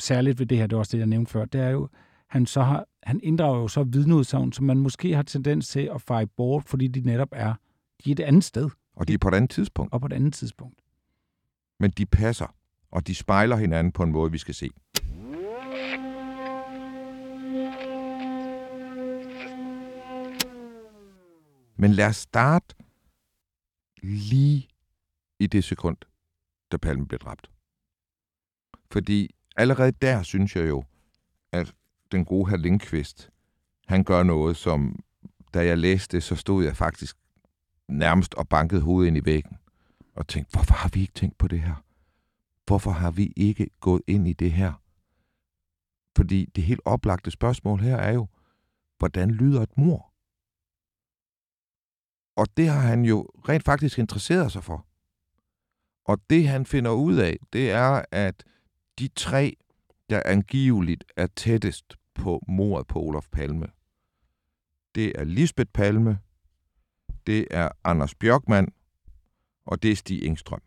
særligt 0.00 0.38
ved 0.38 0.46
det 0.46 0.58
her, 0.58 0.66
det 0.66 0.76
var 0.76 0.78
også 0.78 0.92
det, 0.92 0.98
jeg 0.98 1.06
nævnte 1.06 1.32
før, 1.32 1.44
det 1.44 1.60
er 1.60 1.68
jo, 1.70 1.88
han, 2.28 2.46
så 2.46 2.62
har, 2.62 2.84
han 3.02 3.20
inddrager 3.22 3.58
jo 3.58 3.68
så 3.68 3.82
vidneudsagn, 3.82 4.52
som 4.52 4.66
man 4.66 4.78
måske 4.78 5.14
har 5.14 5.22
tendens 5.22 5.68
til 5.68 5.90
at 5.94 6.02
feje 6.02 6.26
bort, 6.26 6.64
fordi 6.64 6.88
de 6.88 7.00
netop 7.00 7.28
er, 7.32 7.54
de 8.04 8.10
er 8.10 8.14
et 8.14 8.20
andet 8.20 8.44
sted, 8.44 8.70
Og 8.96 9.08
de 9.08 9.14
er 9.14 9.18
på 9.18 9.28
et 9.28 9.34
andet 9.34 9.50
tidspunkt, 9.50 9.92
og 9.92 10.00
på 10.00 10.06
et 10.06 10.12
andet 10.12 10.34
tidspunkt. 10.34 10.80
men 11.80 11.90
de 11.90 12.06
passer, 12.06 12.54
og 12.90 13.06
de 13.06 13.14
spejler 13.14 13.56
hinanden 13.56 13.92
på 13.92 14.02
en 14.02 14.12
måde, 14.12 14.32
vi 14.32 14.38
skal 14.38 14.54
se. 14.54 14.70
Men 21.76 21.92
lad 21.92 22.06
os 22.06 22.16
starte 22.16 22.74
lige 24.02 24.68
i 25.38 25.46
det 25.46 25.64
sekund, 25.64 25.96
da 26.72 26.76
Palme 26.76 27.06
blev 27.06 27.18
dræbt. 27.18 27.50
Fordi 28.90 29.34
allerede 29.56 29.92
der 29.92 30.22
synes 30.22 30.56
jeg 30.56 30.68
jo, 30.68 30.84
at 31.52 31.74
den 32.12 32.24
gode 32.24 32.50
herr 32.50 32.56
Lindqvist, 32.56 33.30
han 33.86 34.04
gør 34.04 34.22
noget, 34.22 34.56
som 34.56 34.98
da 35.54 35.66
jeg 35.66 35.78
læste 35.78 36.16
det, 36.16 36.22
så 36.22 36.36
stod 36.36 36.64
jeg 36.64 36.76
faktisk 36.76 37.16
nærmest 37.88 38.34
og 38.34 38.48
bankede 38.48 38.80
hovedet 38.80 39.08
ind 39.08 39.16
i 39.16 39.24
væggen 39.24 39.56
og 40.14 40.28
tænkte, 40.28 40.52
hvorfor 40.52 40.74
har 40.74 40.88
vi 40.88 41.00
ikke 41.00 41.12
tænkt 41.12 41.38
på 41.38 41.48
det 41.48 41.60
her? 41.60 41.84
Hvorfor 42.66 42.90
har 42.90 43.10
vi 43.10 43.32
ikke 43.36 43.70
gået 43.80 44.02
ind 44.06 44.28
i 44.28 44.32
det 44.32 44.52
her? 44.52 44.72
Fordi 46.16 46.44
det 46.44 46.64
helt 46.64 46.80
oplagte 46.84 47.30
spørgsmål 47.30 47.80
her 47.80 47.96
er 47.96 48.12
jo, 48.12 48.28
hvordan 48.98 49.30
lyder 49.30 49.62
et 49.62 49.78
mor? 49.78 50.14
Og 52.36 52.46
det 52.56 52.68
har 52.68 52.80
han 52.80 53.04
jo 53.04 53.22
rent 53.48 53.64
faktisk 53.64 53.98
interesseret 53.98 54.52
sig 54.52 54.64
for. 54.64 54.87
Og 56.08 56.18
det 56.30 56.48
han 56.48 56.66
finder 56.66 56.90
ud 56.90 57.16
af, 57.16 57.38
det 57.52 57.70
er, 57.70 58.02
at 58.10 58.44
de 58.98 59.08
tre, 59.08 59.56
der 60.10 60.22
angiveligt 60.24 61.04
er 61.16 61.26
tættest 61.36 61.96
på 62.14 62.44
mordet 62.48 62.86
på 62.86 63.00
Olof 63.00 63.26
Palme, 63.32 63.66
det 64.94 65.12
er 65.14 65.24
Lisbeth 65.24 65.70
Palme, 65.74 66.18
det 67.26 67.46
er 67.50 67.68
Anders 67.84 68.14
Bjørkman, 68.14 68.72
og 69.66 69.82
det 69.82 69.92
er 69.92 69.96
Stig 69.96 70.24
Engstrøm. 70.24 70.62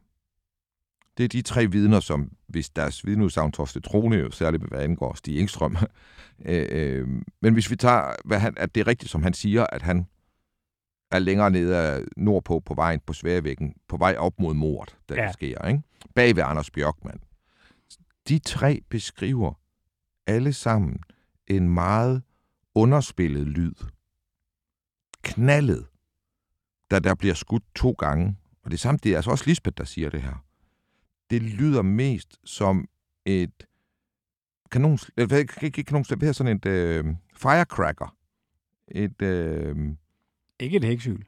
Det 1.17 1.24
er 1.24 1.27
de 1.27 1.41
tre 1.41 1.71
vidner, 1.71 2.00
som 2.00 2.31
hvis 2.48 2.69
deres 2.69 3.05
vidneudsagn 3.05 3.51
tårs 3.51 3.71
til 3.71 3.81
trone, 3.81 4.15
jo 4.15 4.31
særligt 4.31 4.63
hvad 4.63 4.79
angår 4.79 5.13
Stig 5.13 5.39
Engstrøm. 5.39 5.77
øh, 6.45 6.67
øh, 6.71 7.07
men 7.41 7.53
hvis 7.53 7.71
vi 7.71 7.75
tager, 7.75 8.15
hvad 8.25 8.39
han, 8.39 8.53
at 8.57 8.75
det 8.75 8.81
er 8.81 8.88
rigtigt, 8.88 9.12
som 9.12 9.24
han 9.24 9.33
siger, 9.33 9.65
at 9.65 9.81
han 9.81 10.07
er 11.11 11.19
længere 11.19 11.51
nede 11.51 12.05
nordpå 12.17 12.59
på 12.59 12.73
vejen 12.73 12.99
på 12.99 13.13
Sværvæggen, 13.13 13.75
på 13.87 13.97
vej 13.97 14.15
op 14.17 14.39
mod 14.39 14.53
mordet, 14.53 14.97
da 15.09 15.13
ja. 15.13 15.31
Sker, 15.31 15.67
ikke? 15.67 15.81
bag 16.15 16.35
ved 16.35 16.43
Anders 16.43 16.71
Bjørkman. 16.71 17.19
De 18.27 18.39
tre 18.39 18.81
beskriver 18.89 19.53
alle 20.27 20.53
sammen 20.53 20.99
en 21.47 21.69
meget 21.69 22.23
underspillet 22.75 23.47
lyd. 23.47 23.73
Knaldet, 25.21 25.87
da 26.91 26.99
der 26.99 27.15
bliver 27.15 27.33
skudt 27.33 27.63
to 27.75 27.91
gange. 27.91 28.37
Og 28.63 28.71
det 28.71 28.77
er 28.77 28.79
samt, 28.79 29.03
det 29.03 29.11
er 29.11 29.15
altså 29.15 29.31
også 29.31 29.43
Lisbeth, 29.47 29.77
der 29.77 29.83
siger 29.83 30.09
det 30.09 30.21
her. 30.21 30.45
Det 31.29 31.41
lyder 31.41 31.81
mest 31.81 32.39
som 32.43 32.87
et 33.25 33.67
kanon, 34.71 34.99
eller 35.17 35.37
ikke, 35.37 35.53
ikke 35.61 35.83
kanon, 35.83 36.03
det 36.03 36.23
er 36.23 36.31
sådan 36.31 36.57
et 36.57 36.65
øh, 36.65 37.05
firecracker. 37.35 38.15
Et, 38.87 39.21
øh, 39.21 39.95
Ikke 40.61 40.77
et 40.77 40.83
hæksyl. 40.83 41.21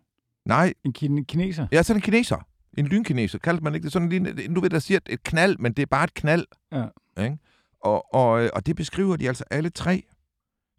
nej, 0.45 0.73
En 0.83 0.93
kin- 0.97 1.23
kineser. 1.25 1.67
ja, 1.71 1.83
sådan 1.83 1.97
en 1.97 2.01
kineser. 2.01 2.47
En 2.77 2.87
lynkineser, 2.87 3.39
kaldte 3.39 3.63
man 3.63 3.75
ikke 3.75 3.85
det. 3.85 3.91
Sådan 3.93 4.09
lige, 4.09 4.47
nu 4.47 4.61
ved 4.61 4.69
der 4.69 4.79
siger 4.79 4.99
et 5.09 5.23
knald, 5.23 5.57
men 5.57 5.73
det 5.73 5.81
er 5.81 5.85
bare 5.85 6.03
et 6.03 6.13
knald. 6.13 6.45
Ja. 6.71 6.85
Ikke? 7.23 7.37
Og, 7.79 8.13
og, 8.15 8.49
og 8.53 8.65
det 8.65 8.75
beskriver 8.75 9.15
de 9.15 9.27
altså 9.27 9.43
alle 9.49 9.69
tre. 9.69 10.03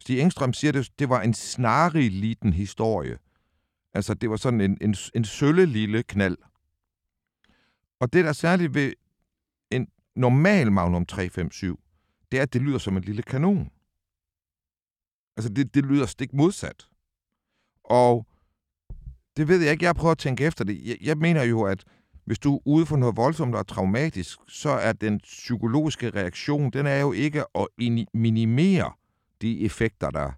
Stig 0.01 0.19
Engstrøm 0.19 0.53
siger, 0.53 0.71
det, 0.71 0.91
det 0.99 1.09
var 1.09 1.21
en 1.21 1.33
snarig 1.33 2.11
liten 2.11 2.53
historie. 2.53 3.17
Altså, 3.93 4.13
det 4.13 4.29
var 4.29 4.35
sådan 4.37 4.61
en, 4.61 4.77
en, 4.81 4.95
en 5.15 5.25
sølle 5.25 5.65
lille 5.65 6.03
knald. 6.03 6.37
Og 7.99 8.13
det, 8.13 8.23
der 8.23 8.29
er 8.29 8.33
særligt 8.33 8.73
ved 8.73 8.93
en 9.71 9.87
normal 10.15 10.71
Magnum 10.71 11.05
357, 11.05 11.77
det 12.31 12.37
er, 12.37 12.41
at 12.43 12.53
det 12.53 12.61
lyder 12.61 12.77
som 12.77 12.97
en 12.97 13.03
lille 13.03 13.21
kanon. 13.21 13.69
Altså, 15.37 15.49
det, 15.53 15.73
det 15.75 15.85
lyder 15.85 16.05
stik 16.05 16.33
modsat. 16.33 16.87
Og 17.83 18.27
det 19.37 19.47
ved 19.47 19.61
jeg 19.61 19.71
ikke. 19.71 19.83
Jeg 19.83 19.89
har 19.89 19.93
prøvet 19.93 20.11
at 20.11 20.17
tænke 20.17 20.45
efter 20.45 20.63
det. 20.63 20.81
Jeg, 20.85 20.97
jeg 21.01 21.17
mener 21.17 21.43
jo, 21.43 21.61
at 21.61 21.83
hvis 22.25 22.39
du 22.39 22.55
er 22.55 22.59
ude 22.65 22.85
for 22.85 22.97
noget 22.97 23.17
voldsomt 23.17 23.55
og 23.55 23.67
traumatisk, 23.67 24.39
så 24.47 24.69
er 24.69 24.93
den 24.93 25.19
psykologiske 25.19 26.09
reaktion, 26.09 26.71
den 26.71 26.85
er 26.85 26.99
jo 26.99 27.11
ikke 27.11 27.43
at 27.55 27.67
ini- 27.81 28.05
minimere 28.13 28.91
de 29.41 29.61
effekter, 29.61 30.09
der, 30.09 30.31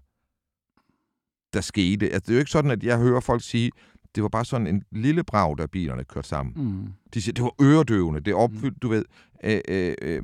der 1.52 1.60
skete. 1.60 2.06
Altså, 2.06 2.20
det 2.20 2.28
er 2.28 2.34
jo 2.34 2.38
ikke 2.38 2.50
sådan, 2.50 2.70
at 2.70 2.82
jeg 2.82 2.98
hører 2.98 3.20
folk 3.20 3.42
sige, 3.42 3.70
det 4.14 4.22
var 4.22 4.28
bare 4.28 4.44
sådan 4.44 4.66
en 4.66 4.82
lille 4.92 5.24
brag, 5.24 5.58
da 5.58 5.66
bilerne 5.66 6.04
kørte 6.04 6.28
sammen. 6.28 6.54
Mm. 6.56 6.92
De 7.14 7.22
siger, 7.22 7.32
det 7.32 7.44
var 7.44 7.54
øredøvende, 7.62 8.20
det 8.20 8.30
er 8.30 8.34
opfyldt, 8.36 8.74
mm. 8.74 8.80
du 8.82 8.88
ved. 8.88 9.04
Øh, 9.44 9.60
øh, 9.68 9.94
øh, 10.02 10.22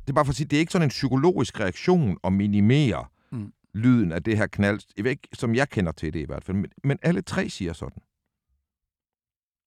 det 0.00 0.08
er 0.08 0.12
bare 0.12 0.24
for 0.24 0.32
at 0.32 0.36
sige, 0.36 0.46
det 0.46 0.56
er 0.56 0.60
ikke 0.60 0.72
sådan 0.72 0.86
en 0.86 0.90
psykologisk 0.90 1.60
reaktion 1.60 2.16
at 2.24 2.32
minimere. 2.32 3.04
Lyden 3.74 4.12
af 4.12 4.22
det 4.22 4.36
her 4.36 4.46
knald, 4.46 4.80
ikke, 4.96 5.28
som 5.32 5.54
jeg 5.54 5.68
kender 5.68 5.92
til 5.92 6.12
det 6.14 6.20
i 6.20 6.24
hvert 6.24 6.44
fald. 6.44 6.56
Men, 6.56 6.72
men 6.84 6.98
alle 7.02 7.22
tre 7.22 7.48
siger 7.48 7.72
sådan, 7.72 8.02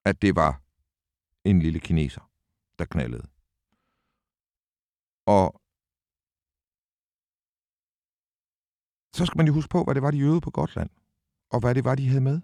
at 0.06 0.22
det 0.22 0.36
var 0.36 0.62
en 1.46 1.60
lille 1.60 1.80
kineser, 1.80 2.32
der 2.80 2.86
knaldede. 2.86 3.28
Og 5.26 5.62
så 9.18 9.26
skal 9.26 9.38
man 9.38 9.48
jo 9.48 9.54
huske 9.54 9.70
på, 9.70 9.84
hvad 9.84 9.96
det 9.96 10.04
var, 10.04 10.12
de 10.12 10.20
øvede 10.20 10.42
på 10.42 10.52
Gotland, 10.52 10.90
og 11.50 11.60
hvad 11.60 11.76
det 11.76 11.84
var, 11.84 11.96
de 11.96 12.08
havde 12.08 12.22
med. 12.22 12.42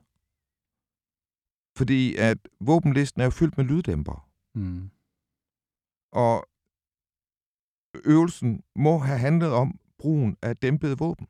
Fordi 1.77 2.15
at 2.15 2.37
våbenlisten 2.59 3.21
er 3.21 3.25
jo 3.25 3.31
fyldt 3.31 3.57
med 3.57 3.65
lyddæmper. 3.65 4.29
Mm. 4.55 4.91
Og 6.11 6.49
øvelsen 8.05 8.63
må 8.75 8.97
have 8.97 9.19
handlet 9.19 9.51
om 9.53 9.79
brugen 9.97 10.37
af 10.41 10.57
dæmpede 10.57 10.97
våben. 10.97 11.27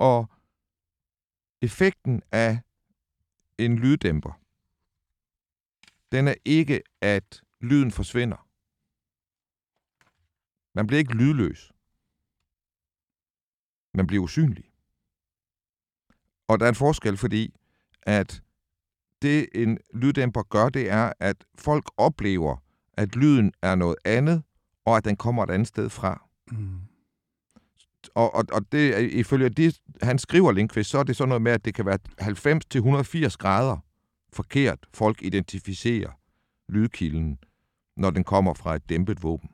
Og 0.00 0.30
effekten 1.62 2.22
af 2.32 2.60
en 3.58 3.76
lyddæmper, 3.76 4.40
den 6.12 6.28
er 6.28 6.34
ikke, 6.44 6.82
at 7.00 7.42
lyden 7.60 7.90
forsvinder. 7.90 8.46
Man 10.74 10.86
bliver 10.86 10.98
ikke 10.98 11.14
lydløs. 11.14 11.72
Man 13.94 14.06
bliver 14.06 14.22
usynlig. 14.22 14.72
Og 16.48 16.60
der 16.60 16.66
er 16.66 16.68
en 16.68 16.74
forskel, 16.74 17.16
fordi 17.16 17.54
at 18.02 18.42
det 19.22 19.48
en 19.54 19.78
lyddæmper 19.94 20.42
gør, 20.42 20.68
det 20.68 20.90
er, 20.90 21.12
at 21.20 21.44
folk 21.54 21.84
oplever, 21.96 22.56
at 22.92 23.16
lyden 23.16 23.52
er 23.62 23.74
noget 23.74 23.96
andet, 24.04 24.42
og 24.84 24.96
at 24.96 25.04
den 25.04 25.16
kommer 25.16 25.42
et 25.42 25.50
andet 25.50 25.68
sted 25.68 25.90
fra. 25.90 26.28
Mm. 26.50 26.89
Og, 28.14 28.34
og, 28.34 28.44
og 28.52 28.72
det, 28.72 29.10
ifølge 29.12 29.48
det, 29.48 29.80
han 30.02 30.18
skriver 30.18 30.52
Lindqvist, 30.52 30.90
så 30.90 30.98
er 30.98 31.02
det 31.02 31.16
sådan 31.16 31.28
noget 31.28 31.42
med, 31.42 31.52
at 31.52 31.64
det 31.64 31.74
kan 31.74 31.86
være 31.86 31.98
90-180 33.30 33.36
grader 33.38 33.76
forkert, 34.32 34.78
folk 34.94 35.22
identificerer 35.22 36.10
lydkilden, 36.68 37.38
når 37.96 38.10
den 38.10 38.24
kommer 38.24 38.54
fra 38.54 38.74
et 38.74 38.88
dæmpet 38.88 39.22
våben. 39.22 39.50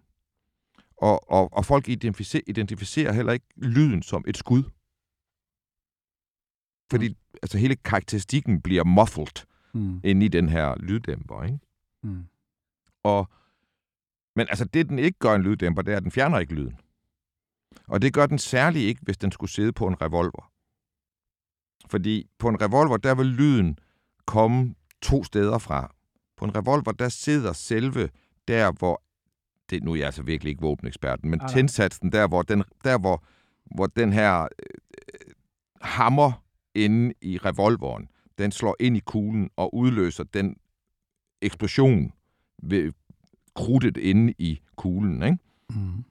Og, 0.96 1.30
og, 1.30 1.52
og 1.52 1.64
folk 1.64 1.88
identificerer, 1.88 2.42
identificerer 2.46 3.12
heller 3.12 3.32
ikke 3.32 3.46
lyden 3.56 4.02
som 4.02 4.24
et 4.26 4.36
skud. 4.36 4.62
Fordi 6.90 7.16
altså, 7.42 7.58
hele 7.58 7.76
karakteristikken 7.76 8.60
bliver 8.62 8.84
muffled 8.84 9.46
Mm. 9.74 10.00
inde 10.04 10.26
i 10.26 10.28
den 10.28 10.48
her 10.48 10.74
lyddæmper. 10.78 11.42
Ikke? 11.44 11.58
Mm. 12.02 12.24
Og, 13.02 13.28
men 14.36 14.46
altså, 14.48 14.64
det 14.64 14.88
den 14.88 14.98
ikke 14.98 15.18
gør 15.18 15.34
en 15.34 15.42
lyddæmper, 15.42 15.82
det 15.82 15.92
er, 15.92 15.96
at 15.96 16.02
den 16.02 16.10
fjerner 16.10 16.38
ikke 16.38 16.54
lyden. 16.54 16.78
Og 17.88 18.02
det 18.02 18.14
gør 18.14 18.26
den 18.26 18.38
særligt 18.38 18.84
ikke, 18.84 19.00
hvis 19.02 19.18
den 19.18 19.32
skulle 19.32 19.50
sidde 19.50 19.72
på 19.72 19.86
en 19.86 20.02
revolver. 20.02 20.52
Fordi 21.90 22.26
på 22.38 22.48
en 22.48 22.60
revolver, 22.60 22.96
der 22.96 23.14
vil 23.14 23.26
lyden 23.26 23.78
komme 24.26 24.74
to 25.02 25.24
steder 25.24 25.58
fra. 25.58 25.94
På 26.36 26.44
en 26.44 26.56
revolver, 26.56 26.92
der 26.92 27.08
sidder 27.08 27.52
selve 27.52 28.08
der, 28.48 28.72
hvor... 28.72 29.02
Det, 29.70 29.82
nu 29.82 29.92
er 29.92 29.96
jeg 29.96 30.06
altså 30.06 30.22
virkelig 30.22 30.50
ikke 30.50 30.62
våbeneksperten, 30.62 31.30
men 31.30 31.40
tændsatsen, 31.48 32.12
der 32.12 32.28
hvor 32.28 32.42
den, 32.42 32.64
der, 32.84 32.98
hvor, 32.98 33.24
hvor 33.76 33.86
den 33.86 34.12
her 34.12 34.42
øh, 34.42 34.48
hammer 35.80 36.32
inde 36.74 37.14
i 37.22 37.38
revolveren, 37.38 38.08
den 38.38 38.52
slår 38.52 38.76
ind 38.80 38.96
i 38.96 39.00
kuglen 39.00 39.50
og 39.56 39.74
udløser 39.74 40.24
den 40.24 40.56
eksplosion 41.42 42.12
ved 42.62 42.92
krudtet 43.54 43.96
inde 43.96 44.34
i 44.38 44.60
kuglen. 44.76 45.22
Ikke? 45.22 45.38
Mm. 45.70 46.04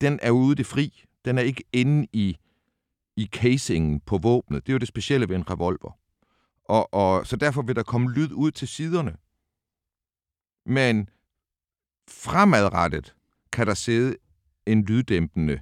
Den 0.00 0.18
er 0.22 0.30
ude 0.30 0.52
i 0.52 0.54
det 0.54 0.66
fri. 0.66 1.04
Den 1.24 1.38
er 1.38 1.42
ikke 1.42 1.64
inde 1.72 2.06
i, 2.12 2.38
i 3.16 3.26
casingen 3.32 4.00
på 4.00 4.18
våbnet. 4.18 4.66
Det 4.66 4.72
er 4.72 4.74
jo 4.74 4.78
det 4.78 4.88
specielle 4.88 5.28
ved 5.28 5.36
en 5.36 5.50
revolver. 5.50 5.98
Og, 6.64 6.94
og, 6.94 7.26
så 7.26 7.36
derfor 7.36 7.62
vil 7.62 7.76
der 7.76 7.82
komme 7.82 8.12
lyd 8.12 8.32
ud 8.32 8.50
til 8.50 8.68
siderne. 8.68 9.16
Men 10.66 11.08
fremadrettet 12.08 13.14
kan 13.52 13.66
der 13.66 13.74
sidde 13.74 14.16
en 14.66 14.84
lyddæmpende 14.84 15.60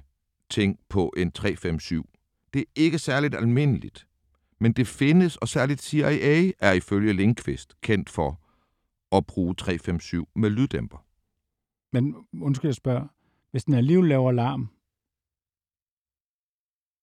ting 0.49 0.79
på 0.89 1.13
en 1.17 1.31
357. 1.31 2.05
Det 2.53 2.59
er 2.59 2.65
ikke 2.75 2.99
særligt 2.99 3.35
almindeligt, 3.35 4.07
men 4.59 4.73
det 4.73 4.87
findes, 4.87 5.35
og 5.35 5.47
særligt 5.47 5.81
CIA 5.81 6.51
er 6.59 6.71
ifølge 6.71 7.13
Lindqvist 7.13 7.81
kendt 7.81 8.09
for 8.09 8.41
at 9.11 9.25
bruge 9.25 9.55
357 9.55 10.27
med 10.35 10.49
lyddæmper. 10.49 11.05
Men 11.93 12.15
undskyld, 12.41 12.69
jeg 12.69 12.75
spørger. 12.75 13.07
Hvis 13.55 13.63
den 13.63 13.73
alligevel 13.73 14.09
laver 14.09 14.31
larm, 14.31 14.69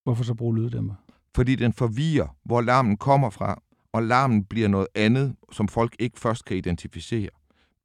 hvorfor 0.05 0.25
så 0.25 0.35
bruge 0.35 0.57
lyddæmper? 0.57 0.95
fordi 1.35 1.55
den 1.55 1.73
forvirrer, 1.73 2.37
hvor 2.45 2.61
larmen 2.61 2.97
kommer 2.97 3.31
fra, 3.31 3.63
og 3.93 4.03
larmen 4.03 4.45
bliver 4.45 4.69
noget 4.69 4.89
andet, 4.95 5.37
som 5.53 5.69
folk 5.69 5.97
ikke 5.99 6.21
først 6.21 6.45
kan 6.45 6.57
identificere. 6.57 7.31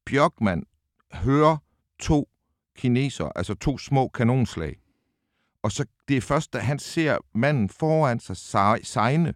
Bjørkman 0.05 0.63
hører 1.13 1.57
to 1.99 2.29
kineser, 2.77 3.25
altså 3.25 3.53
to 3.53 3.77
små 3.77 4.07
kanonslag. 4.07 4.79
Og 5.61 5.71
så 5.71 5.85
det 6.07 6.17
er 6.17 6.21
først, 6.21 6.53
da 6.53 6.59
han 6.59 6.79
ser 6.79 7.17
manden 7.33 7.69
foran 7.69 8.19
sig 8.19 8.37
sejne, 8.85 9.33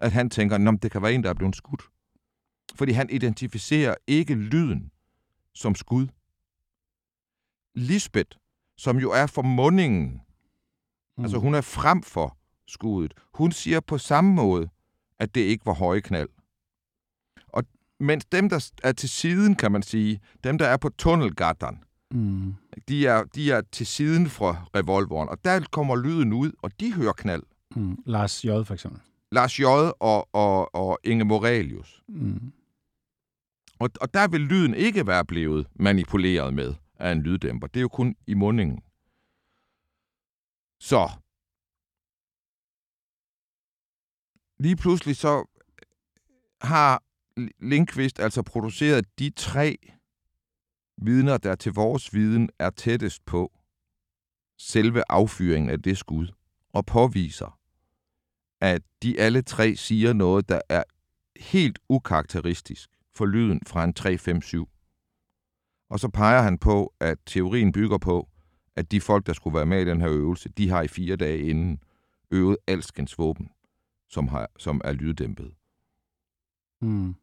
at 0.00 0.12
han 0.12 0.30
tænker, 0.30 0.56
at 0.72 0.82
det 0.82 0.90
kan 0.90 1.02
være 1.02 1.12
en, 1.12 1.22
der 1.22 1.30
er 1.30 1.34
blevet 1.34 1.56
skudt. 1.56 1.82
Fordi 2.74 2.92
han 2.92 3.10
identificerer 3.10 3.94
ikke 4.06 4.34
lyden 4.34 4.90
som 5.54 5.74
skud. 5.74 6.06
Lisbeth, 7.74 8.38
som 8.78 8.98
jo 8.98 9.10
er 9.12 9.26
for 9.26 9.42
mundingen, 9.42 10.20
Mm. 11.18 11.24
Altså 11.24 11.38
hun 11.38 11.54
er 11.54 11.60
frem 11.60 12.02
for 12.02 12.36
skuddet. 12.68 13.14
Hun 13.34 13.52
siger 13.52 13.80
på 13.80 13.98
samme 13.98 14.34
måde, 14.34 14.68
at 15.18 15.34
det 15.34 15.40
ikke 15.40 15.66
var 15.66 15.72
høje 15.74 16.00
knald. 16.00 16.28
Og 17.48 17.64
mens 18.00 18.24
dem, 18.24 18.48
der 18.48 18.70
er 18.82 18.92
til 18.92 19.08
siden, 19.08 19.54
kan 19.54 19.72
man 19.72 19.82
sige, 19.82 20.20
dem, 20.44 20.58
der 20.58 20.66
er 20.66 20.76
på 20.76 20.88
tunnelgatteren, 20.88 21.78
Mm. 22.10 22.54
de 22.88 23.06
er, 23.06 23.24
de 23.24 23.50
er 23.52 23.60
til 23.72 23.86
siden 23.86 24.28
fra 24.28 24.64
revolveren, 24.74 25.28
og 25.28 25.44
der 25.44 25.60
kommer 25.70 25.96
lyden 25.96 26.32
ud, 26.32 26.52
og 26.62 26.80
de 26.80 26.92
hører 26.94 27.12
knald. 27.12 27.42
Mm. 27.76 27.98
Lars 28.06 28.44
J. 28.44 28.48
for 28.48 28.72
eksempel. 28.74 29.00
Lars 29.32 29.60
J. 29.60 29.64
og, 30.00 30.28
og, 30.34 30.74
og 30.74 30.98
Inge 31.04 31.24
Morelius. 31.24 32.02
Mm. 32.08 32.52
Og, 33.78 33.90
og 34.00 34.14
der 34.14 34.28
vil 34.28 34.40
lyden 34.40 34.74
ikke 34.74 35.06
være 35.06 35.24
blevet 35.24 35.66
manipuleret 35.74 36.54
med 36.54 36.74
af 36.98 37.12
en 37.12 37.22
lyddæmper. 37.22 37.66
Det 37.66 37.80
er 37.80 37.82
jo 37.82 37.88
kun 37.88 38.16
i 38.26 38.34
mundingen. 38.34 38.82
Så. 40.80 41.10
Lige 44.60 44.76
pludselig 44.76 45.16
så 45.16 45.38
øh, 45.38 45.86
har 46.60 47.02
Linkvist 47.58 48.20
altså 48.20 48.42
produceret 48.42 49.18
de 49.18 49.30
tre 49.30 49.78
vidner, 51.02 51.36
der 51.38 51.54
til 51.54 51.72
vores 51.72 52.14
viden 52.14 52.50
er 52.58 52.70
tættest 52.70 53.24
på 53.24 53.52
selve 54.58 55.02
affyringen 55.08 55.70
af 55.70 55.82
det 55.82 55.98
skud, 55.98 56.28
og 56.72 56.86
påviser, 56.86 57.58
at 58.60 58.82
de 59.02 59.20
alle 59.20 59.42
tre 59.42 59.76
siger 59.76 60.12
noget, 60.12 60.48
der 60.48 60.60
er 60.68 60.84
helt 61.36 61.78
ukarakteristisk 61.88 62.90
for 63.14 63.26
lyden 63.26 63.60
fra 63.66 63.84
en 63.84 63.94
357. 63.94 64.77
Og 65.88 66.00
så 66.00 66.08
peger 66.08 66.42
han 66.42 66.58
på, 66.58 66.94
at 67.00 67.18
teorien 67.26 67.72
bygger 67.72 67.98
på, 67.98 68.28
at 68.76 68.92
de 68.92 69.00
folk, 69.00 69.26
der 69.26 69.32
skulle 69.32 69.56
være 69.56 69.66
med 69.66 69.82
i 69.82 69.84
den 69.84 70.00
her 70.00 70.10
øvelse, 70.10 70.48
de 70.48 70.68
har 70.68 70.82
i 70.82 70.88
fire 70.88 71.16
dage 71.16 71.38
inden 71.38 71.82
øvet 72.30 72.56
alskens 72.66 73.18
våben, 73.18 73.50
som, 74.08 74.28
har, 74.28 74.50
som 74.58 74.80
er 74.84 74.92
lyddæmpet. 74.92 75.54
Mm. 76.80 77.14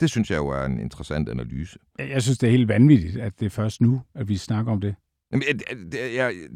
Det 0.00 0.10
synes 0.10 0.30
jeg 0.30 0.36
jo 0.36 0.48
er 0.48 0.64
en 0.64 0.80
interessant 0.80 1.28
analyse. 1.28 1.78
Jeg, 1.98 2.08
jeg 2.08 2.22
synes, 2.22 2.38
det 2.38 2.46
er 2.46 2.50
helt 2.50 2.68
vanvittigt, 2.68 3.16
at 3.16 3.40
det 3.40 3.46
er 3.46 3.50
først 3.50 3.80
nu, 3.80 4.02
at 4.14 4.28
vi 4.28 4.36
snakker 4.36 4.72
om 4.72 4.80
det. 4.80 4.94
Jamen, 5.32 5.44
jeg, 5.48 5.76
jeg, 5.94 6.14
jeg, 6.14 6.48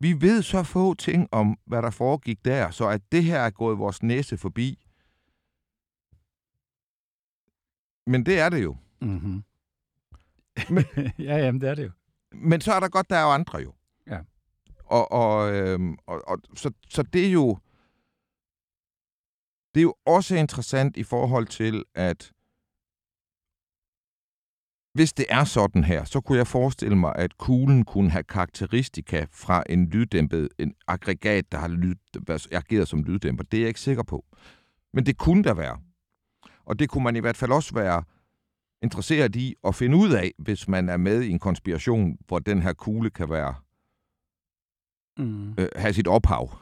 vi 0.00 0.12
ved 0.20 0.42
så 0.42 0.62
få 0.62 0.94
ting 0.94 1.28
om, 1.32 1.58
hvad 1.64 1.82
der 1.82 1.90
foregik 1.90 2.44
der, 2.44 2.70
så 2.70 2.88
at 2.88 3.12
det 3.12 3.24
her 3.24 3.38
er 3.38 3.50
gået 3.50 3.78
vores 3.78 4.02
næse 4.02 4.36
forbi. 4.36 4.78
Men 8.06 8.26
det 8.26 8.38
er 8.38 8.48
det 8.48 8.62
jo. 8.62 8.76
Mm-hmm. 9.00 9.42
Men- 10.70 10.84
ja, 11.28 11.36
jamen, 11.36 11.60
det 11.60 11.68
er 11.68 11.74
det 11.74 11.84
jo. 11.84 11.90
Men 12.32 12.60
så 12.60 12.72
er 12.72 12.80
der 12.80 12.88
godt, 12.88 13.10
der 13.10 13.16
er 13.16 13.22
jo 13.22 13.30
andre 13.30 13.58
jo. 13.58 13.74
Ja. 14.06 14.18
Og, 14.84 15.12
og, 15.12 15.52
øhm, 15.54 15.96
og, 16.06 16.22
og 16.28 16.38
så, 16.54 16.70
så 16.88 17.02
det 17.02 17.26
er 17.26 17.30
jo 17.32 17.58
det 19.74 19.80
er 19.80 19.82
jo 19.82 19.94
også 20.06 20.36
interessant 20.36 20.96
i 20.96 21.02
forhold 21.02 21.46
til, 21.46 21.84
at 21.94 22.32
hvis 24.94 25.12
det 25.12 25.26
er 25.28 25.44
sådan 25.44 25.84
her, 25.84 26.04
så 26.04 26.20
kunne 26.20 26.38
jeg 26.38 26.46
forestille 26.46 26.96
mig, 26.96 27.12
at 27.16 27.38
kuglen 27.38 27.84
kunne 27.84 28.10
have 28.10 28.24
karakteristika 28.24 29.26
fra 29.32 29.62
en 29.68 29.88
lyddæmpet, 29.88 30.48
en 30.58 30.74
aggregat, 30.86 31.52
der 31.52 31.58
har 31.58 31.68
lyd, 31.68 31.94
ageret 32.52 32.88
som 32.88 33.02
lyddæmper. 33.02 33.44
Det 33.44 33.56
er 33.56 33.60
jeg 33.60 33.68
ikke 33.68 33.80
sikker 33.80 34.02
på. 34.02 34.24
Men 34.92 35.06
det 35.06 35.18
kunne 35.18 35.44
der 35.44 35.54
være. 35.54 35.78
Og 36.64 36.78
det 36.78 36.88
kunne 36.90 37.04
man 37.04 37.16
i 37.16 37.20
hvert 37.20 37.36
fald 37.36 37.52
også 37.52 37.74
være 37.74 38.02
interesseret 38.82 39.36
i 39.36 39.54
at 39.64 39.74
finde 39.74 39.96
ud 39.96 40.10
af, 40.10 40.32
hvis 40.38 40.68
man 40.68 40.88
er 40.88 40.96
med 40.96 41.22
i 41.22 41.30
en 41.30 41.38
konspiration, 41.38 42.16
hvor 42.26 42.38
den 42.38 42.62
her 42.62 42.72
kugle 42.72 43.10
kan 43.10 43.30
være 43.30 43.54
Mm. 45.18 45.50
øh, 45.58 45.68
have 45.76 45.92
sit 45.92 46.08
ophav. 46.08 46.58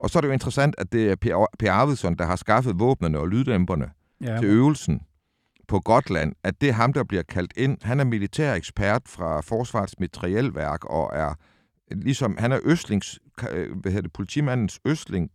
Og 0.00 0.10
så 0.10 0.18
er 0.18 0.20
det 0.20 0.28
jo 0.28 0.32
interessant, 0.32 0.74
at 0.78 0.92
det 0.92 1.10
er 1.10 1.16
Per, 1.16 1.46
per 1.58 1.72
Arvidsson, 1.72 2.16
der 2.16 2.24
har 2.24 2.36
skaffet 2.36 2.78
våbnene 2.78 3.18
og 3.18 3.28
lyddæmperne 3.28 3.90
Ja, 4.20 4.38
til 4.38 4.48
øvelsen 4.48 5.00
på 5.68 5.80
Gotland, 5.80 6.32
at 6.42 6.60
det 6.60 6.68
er 6.68 6.72
ham, 6.72 6.92
der 6.92 7.04
bliver 7.04 7.22
kaldt 7.22 7.52
ind. 7.56 7.78
Han 7.82 8.00
er 8.00 8.04
militær 8.04 8.54
ekspert 8.54 9.02
fra 9.06 9.40
Forsvarets 9.40 10.00
Materielværk 10.00 10.84
og 10.84 11.10
er 11.14 11.34
ligesom, 11.90 12.36
han 12.36 12.52
er 12.52 12.60
Østlings, 12.64 13.20
øh, 13.50 13.76
hvad 13.78 13.92
hedder 13.92 14.02
det, 14.02 14.12
politimandens 14.12 14.80
Østling 14.84 15.30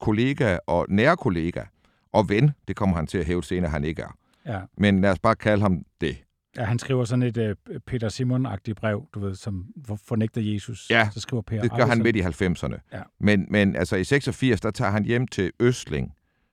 kollega 0.00 0.58
og 0.66 0.86
nærkollega 0.88 1.64
og 2.12 2.28
ven. 2.28 2.50
Det 2.68 2.76
kommer 2.76 2.96
han 2.96 3.06
til 3.06 3.18
at 3.18 3.26
hæve 3.26 3.44
senere, 3.44 3.70
han 3.70 3.84
ikke 3.84 4.02
er. 4.02 4.16
Ja. 4.46 4.60
Men 4.78 5.00
lad 5.00 5.10
os 5.10 5.18
bare 5.18 5.36
kalde 5.36 5.62
ham 5.62 5.84
det. 6.00 6.24
ja, 6.56 6.64
han 6.64 6.78
skriver 6.78 7.04
sådan 7.04 7.22
et 7.22 7.36
uh, 7.38 7.76
Peter 7.86 8.08
Simon-agtigt 8.08 8.74
brev, 8.74 9.06
du 9.14 9.20
ved, 9.20 9.34
som 9.34 9.66
for- 9.86 10.00
fornægter 10.04 10.40
Jesus. 10.40 10.90
Ja, 10.90 11.08
så 11.12 11.20
skriver 11.20 11.42
Per 11.42 11.62
Det 11.62 11.70
gør 11.76 11.86
han 11.86 12.02
midt 12.02 12.16
i 12.16 12.20
90'erne. 12.20 12.78
Ja. 12.92 13.02
Men, 13.20 13.46
men 13.50 13.76
altså 13.76 13.96
i 13.96 14.04
86, 14.04 14.60
der 14.60 14.70
tager 14.70 14.90
han 14.90 15.04
hjem 15.04 15.26
til 15.26 15.52
Østling 15.60 16.12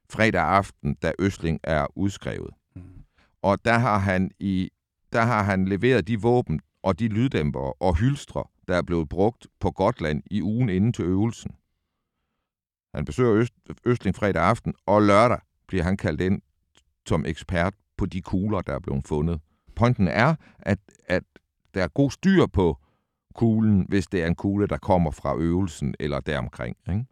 fredag 0.10 0.42
aften, 0.44 0.94
da 0.96 1.12
Østling 1.20 1.60
er 1.64 1.86
udskrevet. 1.98 2.50
Mm. 2.76 2.82
Og 3.42 3.66
der 3.66 3.78
har 3.78 3.98
han 3.98 4.32
i 4.40 4.70
der 5.14 5.22
har 5.22 5.44
han 5.44 5.66
leveret 5.66 6.08
de 6.08 6.22
våben 6.22 6.60
og 6.84 7.00
de 7.00 7.08
lyddæmpere 7.08 7.74
og 7.74 7.96
hylstre, 7.96 8.44
der 8.68 8.76
er 8.76 8.82
blevet 8.82 9.10
brugt 9.10 9.48
på 9.60 9.72
Gotland 9.72 10.24
i 10.32 10.42
ugen 10.42 10.70
inden 10.70 10.94
til 10.94 11.06
øvelsen. 11.06 11.52
Han 12.94 13.06
besøger 13.06 13.34
Øst, 13.34 13.54
Østling 13.86 14.16
fredag 14.16 14.44
aften, 14.44 14.74
og 14.86 15.02
lørdag 15.02 15.40
bliver 15.68 15.84
han 15.84 15.98
kaldt 15.98 16.22
ind 16.22 16.42
som 17.08 17.26
ekspert 17.26 17.74
på 17.98 18.06
de 18.06 18.22
kugler, 18.22 18.62
der 18.62 18.74
er 18.74 18.80
blevet 18.80 19.08
fundet 19.08 19.40
pointen 19.78 20.08
er, 20.08 20.36
at, 20.60 20.80
at 21.06 21.24
der 21.74 21.84
er 21.84 21.88
god 21.88 22.12
styr 22.12 22.46
på 22.46 22.78
kuglen, 23.34 23.86
hvis 23.90 24.08
det 24.08 24.24
er 24.24 24.28
en 24.28 24.36
kugle, 24.36 24.68
der 24.68 24.78
kommer 24.78 25.12
fra 25.12 25.36
øvelsen 25.36 25.96
eller 26.00 26.20
deromkring. 26.20 26.78
Ikke? 26.90 27.06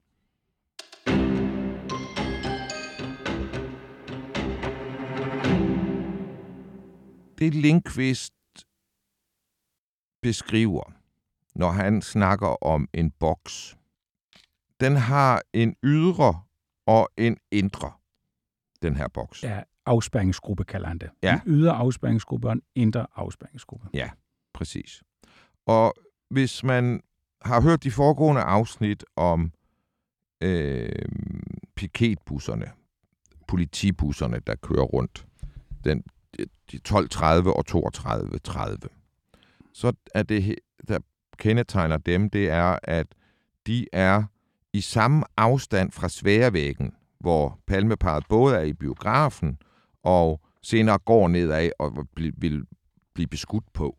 Det 7.37 7.55
Linkvist 7.55 8.33
beskriver, 10.21 10.93
når 11.55 11.71
han 11.71 12.01
snakker 12.01 12.63
om 12.63 12.87
en 12.93 13.11
boks, 13.11 13.77
den 14.79 14.95
har 14.95 15.41
en 15.53 15.75
ydre 15.83 16.41
og 16.85 17.09
en 17.17 17.37
indre, 17.51 17.91
den 18.81 18.95
her 18.95 19.07
boks. 19.07 19.43
Ja, 19.43 19.61
afspærringsgruppe 19.85 20.63
kalder 20.63 20.87
han 20.87 20.97
det. 20.97 21.09
Ja. 21.23 21.33
En 21.33 21.41
ydre 21.45 21.71
afspærringsgruppe 21.71 22.47
og 22.47 22.53
en 22.53 22.61
indre 22.75 23.07
afspærringsgruppe. 23.15 23.87
Ja, 23.93 24.09
præcis. 24.53 25.03
Og 25.65 25.93
hvis 26.29 26.63
man 26.63 27.01
har 27.41 27.61
hørt 27.61 27.83
de 27.83 27.91
foregående 27.91 28.41
afsnit 28.41 29.05
om 29.15 29.51
øh, 30.41 30.89
piketbusserne, 31.75 32.71
politibusserne, 33.47 34.39
der 34.47 34.55
kører 34.55 34.83
rundt, 34.83 35.25
den, 35.83 36.03
de 36.71 36.79
12.30 36.87 37.23
og 37.49 37.63
32.30, 37.69 38.87
så 39.73 39.93
er 40.15 40.23
det, 40.23 40.55
der 40.87 40.99
kendetegner 41.37 41.97
dem, 41.97 42.29
det 42.29 42.49
er, 42.49 42.79
at 42.83 43.07
de 43.67 43.87
er 43.93 44.23
i 44.73 44.81
samme 44.81 45.23
afstand 45.37 45.91
fra 45.91 46.09
sværvæggen, 46.09 46.93
hvor 47.19 47.59
palmeparet 47.67 48.23
både 48.29 48.55
er 48.55 48.61
i 48.61 48.73
biografen 48.73 49.57
og 50.05 50.41
senere 50.61 50.97
går 50.97 51.27
nedad 51.27 51.69
og 51.79 52.07
vil, 52.17 52.33
vil 52.37 52.65
blive 53.13 53.27
beskudt 53.27 53.73
på. 53.73 53.97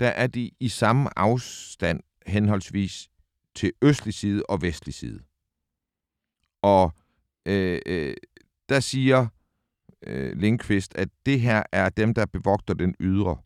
Der 0.00 0.08
er 0.08 0.26
de 0.26 0.50
i 0.60 0.68
samme 0.68 1.18
afstand 1.18 2.00
henholdsvis 2.26 3.10
til 3.54 3.72
østlig 3.82 4.14
side 4.14 4.42
og 4.48 4.62
vestlig 4.62 4.94
side. 4.94 5.20
Og 6.62 6.92
øh, 7.46 7.80
øh, 7.86 8.14
der 8.68 8.80
siger 8.80 9.26
øh, 10.02 10.36
Lindqvist, 10.36 10.94
at 10.94 11.08
det 11.26 11.40
her 11.40 11.62
er 11.72 11.88
dem, 11.88 12.14
der 12.14 12.26
bevogter 12.26 12.74
den 12.74 12.94
ydre. 13.00 13.36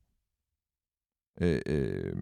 Øh, 1.40 1.60
øh, 1.66 2.16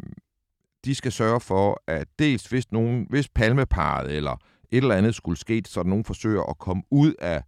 de 0.84 0.94
skal 0.94 1.12
sørge 1.12 1.40
for, 1.40 1.82
at 1.86 2.08
dels 2.18 2.46
hvis, 2.46 2.72
nogen, 2.72 3.06
hvis 3.10 3.28
palmeparet 3.28 4.16
eller 4.16 4.36
et 4.70 4.76
eller 4.76 4.94
andet 4.94 5.14
skulle 5.14 5.38
ske, 5.38 5.62
så 5.66 5.82
der 5.82 5.88
nogen 5.88 6.04
forsøger 6.04 6.42
at 6.42 6.58
komme 6.58 6.82
ud 6.90 7.14
af, 7.14 7.42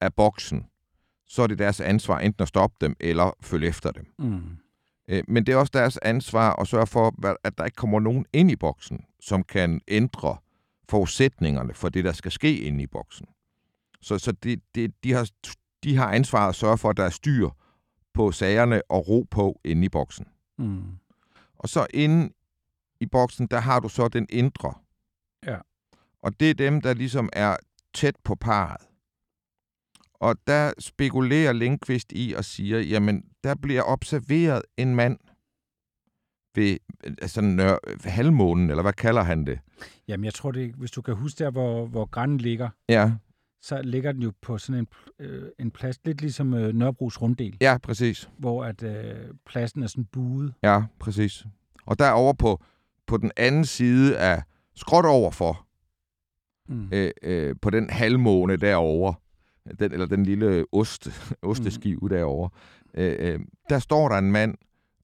af 0.00 0.14
boksen, 0.14 0.66
så 1.28 1.42
er 1.42 1.46
det 1.46 1.58
deres 1.58 1.80
ansvar 1.80 2.18
enten 2.18 2.42
at 2.42 2.48
stoppe 2.48 2.76
dem 2.80 2.96
eller 3.00 3.36
følge 3.40 3.68
efter 3.68 3.90
dem. 3.90 4.06
Mm. 4.18 4.42
Øh, 5.08 5.22
Men 5.28 5.46
det 5.46 5.52
er 5.52 5.56
også 5.56 5.70
deres 5.74 5.96
ansvar 5.96 6.60
at 6.60 6.68
sørge 6.68 6.86
for, 6.86 7.36
at 7.44 7.58
der 7.58 7.64
ikke 7.64 7.76
kommer 7.76 8.00
nogen 8.00 8.26
ind 8.32 8.50
i 8.50 8.56
boksen, 8.56 9.04
som 9.20 9.42
kan 9.42 9.80
ændre 9.88 10.36
forudsætningerne 10.88 11.74
for 11.74 11.88
det, 11.88 12.04
der 12.04 12.12
skal 12.12 12.32
ske 12.32 12.58
inde 12.58 12.82
i 12.82 12.86
boksen. 12.86 13.26
Så, 14.00 14.18
så 14.18 14.32
de, 14.32 14.56
de, 14.74 14.88
de, 15.04 15.12
har, 15.12 15.30
de 15.84 15.96
har 15.96 16.12
ansvar 16.12 16.48
at 16.48 16.54
sørge 16.54 16.78
for, 16.78 16.90
at 16.90 16.96
der 16.96 17.04
er 17.04 17.10
styr 17.10 17.48
på 18.14 18.32
sagerne 18.32 18.82
og 18.88 19.08
ro 19.08 19.26
på 19.30 19.60
inde 19.64 19.84
i 19.84 19.88
boksen. 19.88 20.26
Mm. 20.58 20.82
Og 21.58 21.68
så 21.68 21.86
inde 21.94 22.32
i 23.00 23.06
boksen, 23.06 23.46
der 23.46 23.60
har 23.60 23.80
du 23.80 23.88
så 23.88 24.08
den 24.08 24.26
indre. 24.30 24.74
Ja. 25.46 25.56
Og 26.22 26.40
det 26.40 26.50
er 26.50 26.54
dem, 26.54 26.80
der 26.80 26.94
ligesom 26.94 27.28
er 27.32 27.56
tæt 27.94 28.16
på 28.24 28.34
parret. 28.34 28.80
Og 30.20 30.36
der 30.46 30.72
spekulerer 30.78 31.52
Lindqvist 31.52 32.12
i 32.12 32.34
og 32.36 32.44
siger, 32.44 32.80
jamen, 32.80 33.24
der 33.44 33.54
bliver 33.54 33.82
observeret 33.82 34.62
en 34.76 34.94
mand 34.94 35.18
ved 36.54 36.76
altså, 37.22 37.40
nør, 37.40 37.76
halvmånen, 38.04 38.70
eller 38.70 38.82
hvad 38.82 38.92
kalder 38.92 39.22
han 39.22 39.46
det? 39.46 39.58
Jamen, 40.08 40.24
jeg 40.24 40.34
tror, 40.34 40.50
det, 40.52 40.74
hvis 40.74 40.90
du 40.90 41.02
kan 41.02 41.14
huske 41.14 41.44
der, 41.44 41.50
hvor, 41.50 41.86
hvor 41.86 42.06
grænden 42.06 42.38
ligger, 42.38 42.68
Ja, 42.88 43.12
så 43.62 43.82
ligger 43.82 44.12
den 44.12 44.22
jo 44.22 44.32
på 44.42 44.58
sådan 44.58 44.78
en, 44.80 44.86
øh, 45.26 45.48
en 45.58 45.70
plads, 45.70 45.98
lidt 46.04 46.20
ligesom 46.20 46.54
øh, 46.54 46.74
Nørrebros 46.74 47.22
runddel, 47.22 47.56
ja, 47.60 47.78
præcis. 47.82 48.30
hvor 48.38 48.64
at 48.64 48.82
øh, 48.82 49.30
pladsen 49.46 49.82
er 49.82 49.86
sådan 49.86 50.04
buet. 50.04 50.54
Ja, 50.62 50.82
præcis. 51.00 51.46
Og 51.86 51.98
derovre 51.98 52.34
på, 52.34 52.62
på 53.06 53.16
den 53.16 53.30
anden 53.36 53.64
side 53.64 54.18
af 54.18 54.42
skråt 54.76 55.04
overfor, 55.04 55.64
Mm. 56.70 56.88
øh, 56.92 57.10
øh, 57.22 57.56
på 57.62 57.70
den 57.70 57.90
halvmåne 57.90 58.56
derovre, 58.56 59.14
den, 59.78 59.92
eller 59.92 60.06
den 60.06 60.24
lille 60.24 60.66
ost, 60.72 61.08
osteskive 61.42 61.98
mm. 62.02 62.08
derovre, 62.08 62.50
øh, 62.94 63.34
øh, 63.34 63.40
der 63.68 63.78
står 63.78 64.08
der 64.08 64.18
en 64.18 64.32
mand, 64.32 64.54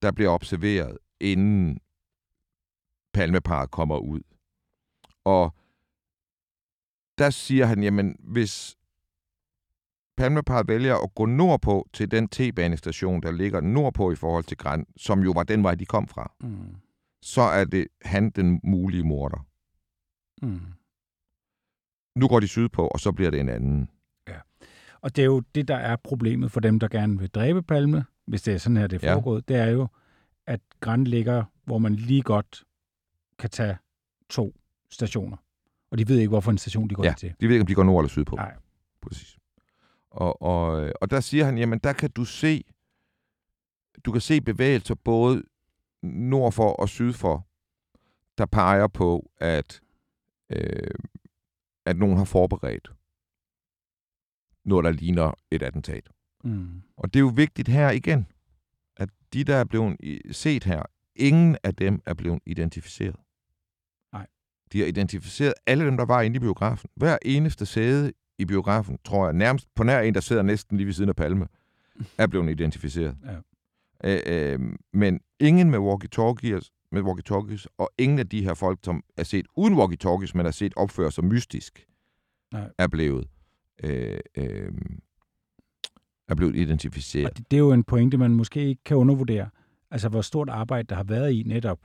der 0.02 0.12
bliver 0.12 0.30
observeret, 0.30 0.98
inden 1.20 1.78
palmeparet 3.12 3.70
kommer 3.70 3.98
ud. 3.98 4.20
Og 5.24 5.54
der 7.18 7.30
siger 7.30 7.66
han, 7.66 7.82
jamen, 7.82 8.16
hvis 8.18 8.76
palmeparet 10.16 10.68
vælger 10.68 10.96
at 10.96 11.14
gå 11.14 11.26
nordpå 11.26 11.88
til 11.92 12.10
den 12.10 12.28
T-banestation, 12.34 13.20
der 13.22 13.30
ligger 13.30 13.60
nordpå 13.60 14.12
i 14.12 14.16
forhold 14.16 14.44
til 14.44 14.56
Græn, 14.56 14.86
som 14.96 15.20
jo 15.20 15.30
var 15.30 15.42
den 15.42 15.62
vej, 15.62 15.74
de 15.74 15.86
kom 15.86 16.08
fra, 16.08 16.32
Mm. 16.40 16.76
så 17.22 17.40
er 17.40 17.64
det 17.64 17.86
han 18.02 18.30
den 18.30 18.60
mulige 18.64 19.04
morder. 19.04 19.46
Mm. 20.42 20.60
Nu 22.16 22.28
går 22.28 22.40
de 22.40 22.48
sydpå, 22.48 22.86
og 22.88 23.00
så 23.00 23.12
bliver 23.12 23.30
det 23.30 23.40
en 23.40 23.48
anden. 23.48 23.88
Og 25.04 25.16
det 25.16 25.22
er 25.22 25.26
jo 25.26 25.40
det, 25.40 25.68
der 25.68 25.76
er 25.76 25.96
problemet 25.96 26.52
for 26.52 26.60
dem, 26.60 26.78
der 26.80 26.88
gerne 26.88 27.18
vil 27.18 27.28
dræbe 27.30 27.62
Palme, 27.62 28.04
hvis 28.26 28.42
det 28.42 28.54
er 28.54 28.58
sådan 28.58 28.76
her, 28.76 28.86
det 28.86 29.02
er 29.04 29.08
Ja. 29.08 29.14
foregået, 29.14 29.48
det 29.48 29.56
er 29.56 29.66
jo, 29.70 29.88
at 30.46 30.60
Græn 30.80 31.04
ligger, 31.04 31.44
hvor 31.64 31.78
man 31.78 31.94
lige 31.94 32.22
godt 32.22 32.64
kan 33.38 33.50
tage 33.50 33.78
to 34.28 34.54
stationer. 34.90 35.36
Og 35.90 35.98
de 35.98 36.08
ved 36.08 36.18
ikke, 36.18 36.28
hvorfor 36.28 36.50
en 36.50 36.58
station 36.58 36.88
de 36.90 36.94
går 36.94 37.04
Ja, 37.04 37.14
til. 37.18 37.34
de 37.40 37.46
ved 37.48 37.54
ikke, 37.54 37.62
om 37.62 37.66
de 37.66 37.74
går 37.74 37.82
nord 37.84 38.00
eller 38.02 38.08
sydpå. 38.08 38.36
Nej. 38.36 38.54
Præcis. 39.02 39.38
Og, 40.10 40.42
og, 40.42 40.92
og 41.00 41.10
der 41.10 41.20
siger 41.20 41.44
han, 41.44 41.58
jamen 41.58 41.78
der 41.78 41.92
kan 41.92 42.10
du 42.10 42.24
se, 42.24 42.64
du 44.04 44.12
kan 44.12 44.20
se 44.20 44.40
bevægelser 44.40 44.94
både 44.94 45.42
nord 46.02 46.52
for 46.52 46.72
og 46.72 46.88
syd 46.88 47.12
for, 47.12 47.46
der 48.38 48.46
peger 48.46 48.86
på, 48.86 49.30
at, 49.38 49.80
øh, 50.50 50.90
at 51.86 51.96
nogen 51.96 52.16
har 52.16 52.24
forberedt 52.24 52.92
noget, 54.64 54.84
der 54.84 54.90
ligner 54.90 55.32
et 55.50 55.62
attentat. 55.62 56.08
Mm. 56.44 56.82
Og 56.96 57.14
det 57.14 57.20
er 57.20 57.24
jo 57.24 57.32
vigtigt 57.34 57.68
her 57.68 57.90
igen, 57.90 58.26
at 58.96 59.08
de, 59.32 59.44
der 59.44 59.56
er 59.56 59.64
blevet 59.64 59.96
set 60.30 60.64
her, 60.64 60.82
ingen 61.16 61.56
af 61.64 61.74
dem 61.74 62.02
er 62.06 62.14
blevet 62.14 62.40
identificeret. 62.46 63.16
Nej. 64.12 64.26
De 64.72 64.80
har 64.80 64.86
identificeret 64.86 65.54
alle 65.66 65.86
dem, 65.86 65.96
der 65.96 66.04
var 66.04 66.22
inde 66.22 66.36
i 66.36 66.40
biografen. 66.40 66.90
Hver 66.96 67.18
eneste 67.22 67.66
sæde 67.66 68.12
i 68.38 68.44
biografen, 68.44 68.98
tror 69.04 69.24
jeg, 69.26 69.34
nærmest 69.34 69.68
på 69.74 69.82
nær 69.82 70.00
en, 70.00 70.14
der 70.14 70.20
sidder 70.20 70.42
næsten 70.42 70.76
lige 70.76 70.86
ved 70.86 70.92
siden 70.92 71.08
af 71.08 71.16
Palme, 71.16 71.48
er 72.18 72.26
blevet 72.26 72.50
identificeret. 72.50 73.16
Ja. 73.24 73.36
Øh, 74.04 74.22
øh, 74.26 74.60
men 74.92 75.20
ingen 75.40 75.70
med 75.70 75.78
walkie-talkies, 75.78 76.70
med 76.92 77.02
walkie-talkies, 77.02 77.66
og 77.78 77.90
ingen 77.98 78.18
af 78.18 78.28
de 78.28 78.44
her 78.44 78.54
folk, 78.54 78.78
som 78.82 79.02
er 79.16 79.24
set 79.24 79.46
uden 79.56 79.74
walkie-talkies, 79.74 80.30
men 80.34 80.46
er 80.46 80.50
set 80.50 80.72
opføre 80.76 81.12
sig 81.12 81.24
mystisk, 81.24 81.86
Nej. 82.52 82.70
er 82.78 82.86
blevet 82.86 83.28
øh, 83.82 84.18
øh, 84.36 84.72
er 86.28 86.34
blevet 86.34 86.56
identificeret. 86.56 87.30
Og 87.30 87.36
det, 87.36 87.50
det 87.50 87.56
er 87.56 87.60
jo 87.60 87.72
en 87.72 87.84
pointe, 87.84 88.16
man 88.18 88.30
måske 88.30 88.60
ikke 88.68 88.84
kan 88.84 88.96
undervurdere. 88.96 89.48
Altså, 89.90 90.08
hvor 90.08 90.20
stort 90.20 90.48
arbejde 90.48 90.86
der 90.88 90.94
har 90.94 91.04
været 91.04 91.32
i 91.32 91.42
netop, 91.46 91.78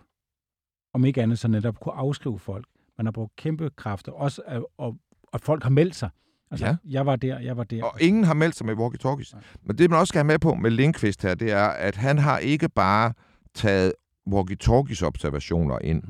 om 0.93 1.05
ikke 1.05 1.21
andet, 1.23 1.39
så 1.39 1.47
netop 1.47 1.79
kunne 1.79 1.93
afskrive 1.93 2.39
folk. 2.39 2.65
Man 2.97 3.05
har 3.05 3.11
brugt 3.11 3.35
kæmpe 3.35 3.69
kræfter, 3.75 4.11
også 4.11 4.41
at, 4.47 4.63
og, 4.77 4.95
og 5.23 5.41
folk 5.41 5.63
har 5.63 5.69
meldt 5.69 5.95
sig. 5.95 6.09
Altså, 6.51 6.65
Ja. 6.65 6.75
jeg 6.85 7.05
var 7.05 7.15
der, 7.15 7.39
jeg 7.39 7.57
var 7.57 7.63
der. 7.63 7.83
Og 7.83 8.01
ingen 8.01 8.23
har 8.23 8.33
meldt 8.33 8.55
sig 8.55 8.65
med 8.65 8.75
walkie-talkies. 8.75 9.33
Nej. 9.33 9.43
Men 9.63 9.77
det, 9.77 9.89
man 9.89 9.99
også 9.99 10.11
skal 10.11 10.19
have 10.19 10.27
med 10.27 10.39
på 10.39 10.53
med 10.55 10.71
Linkvist 10.71 11.21
her, 11.21 11.35
det 11.35 11.51
er, 11.51 11.67
at 11.67 11.95
han 11.95 12.17
har 12.17 12.37
ikke 12.37 12.69
bare 12.69 13.13
taget 13.53 13.93
walkie-talkies 14.29 15.03
observationer 15.05 15.79
ind, 15.83 16.03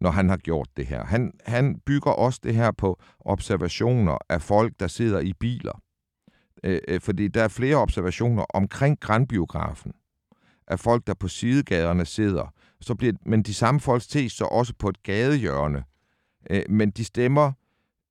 når 0.00 0.10
han 0.10 0.28
har 0.28 0.36
gjort 0.36 0.68
det 0.76 0.86
her. 0.86 1.04
Han, 1.04 1.32
han 1.44 1.80
bygger 1.86 2.10
også 2.10 2.40
det 2.42 2.54
her 2.54 2.70
på 2.70 3.00
observationer 3.20 4.18
af 4.28 4.42
folk, 4.42 4.72
der 4.80 4.86
sidder 4.86 5.20
i 5.20 5.32
biler. 5.32 5.82
Øh, 6.64 7.00
fordi 7.00 7.28
der 7.28 7.42
er 7.42 7.48
flere 7.48 7.76
observationer 7.76 8.42
omkring 8.42 9.00
Grandbiografen 9.00 9.92
af 10.68 10.80
folk, 10.80 11.06
der 11.06 11.14
på 11.14 11.28
sidegaderne 11.28 12.04
sidder. 12.04 12.54
Så 12.80 12.94
bliver, 12.94 13.12
men 13.26 13.42
de 13.42 13.54
samme 13.54 13.80
folk 13.80 14.02
ses 14.02 14.32
så 14.32 14.44
også 14.44 14.74
på 14.78 14.88
et 14.88 15.02
gadehjørne. 15.02 15.84
Øh, 16.50 16.62
men 16.68 16.90
de 16.90 17.04
stemmer 17.04 17.52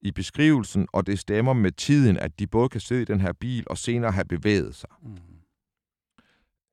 i 0.02 0.12
beskrivelsen, 0.12 0.88
og 0.93 1.08
det 1.08 1.19
stemmer 1.19 1.54
med 1.54 1.71
tiden, 1.71 2.17
at 2.17 2.39
de 2.39 2.48
både 2.48 2.69
kan 2.69 2.82
sidde 2.82 3.02
i 3.02 3.06
den 3.06 3.21
her 3.21 3.34
bil 3.34 3.63
og 3.67 3.78
senere 3.78 4.12
have 4.12 4.26
bevæget 4.26 4.76
sig. 4.76 4.89
Mm. 5.02 5.17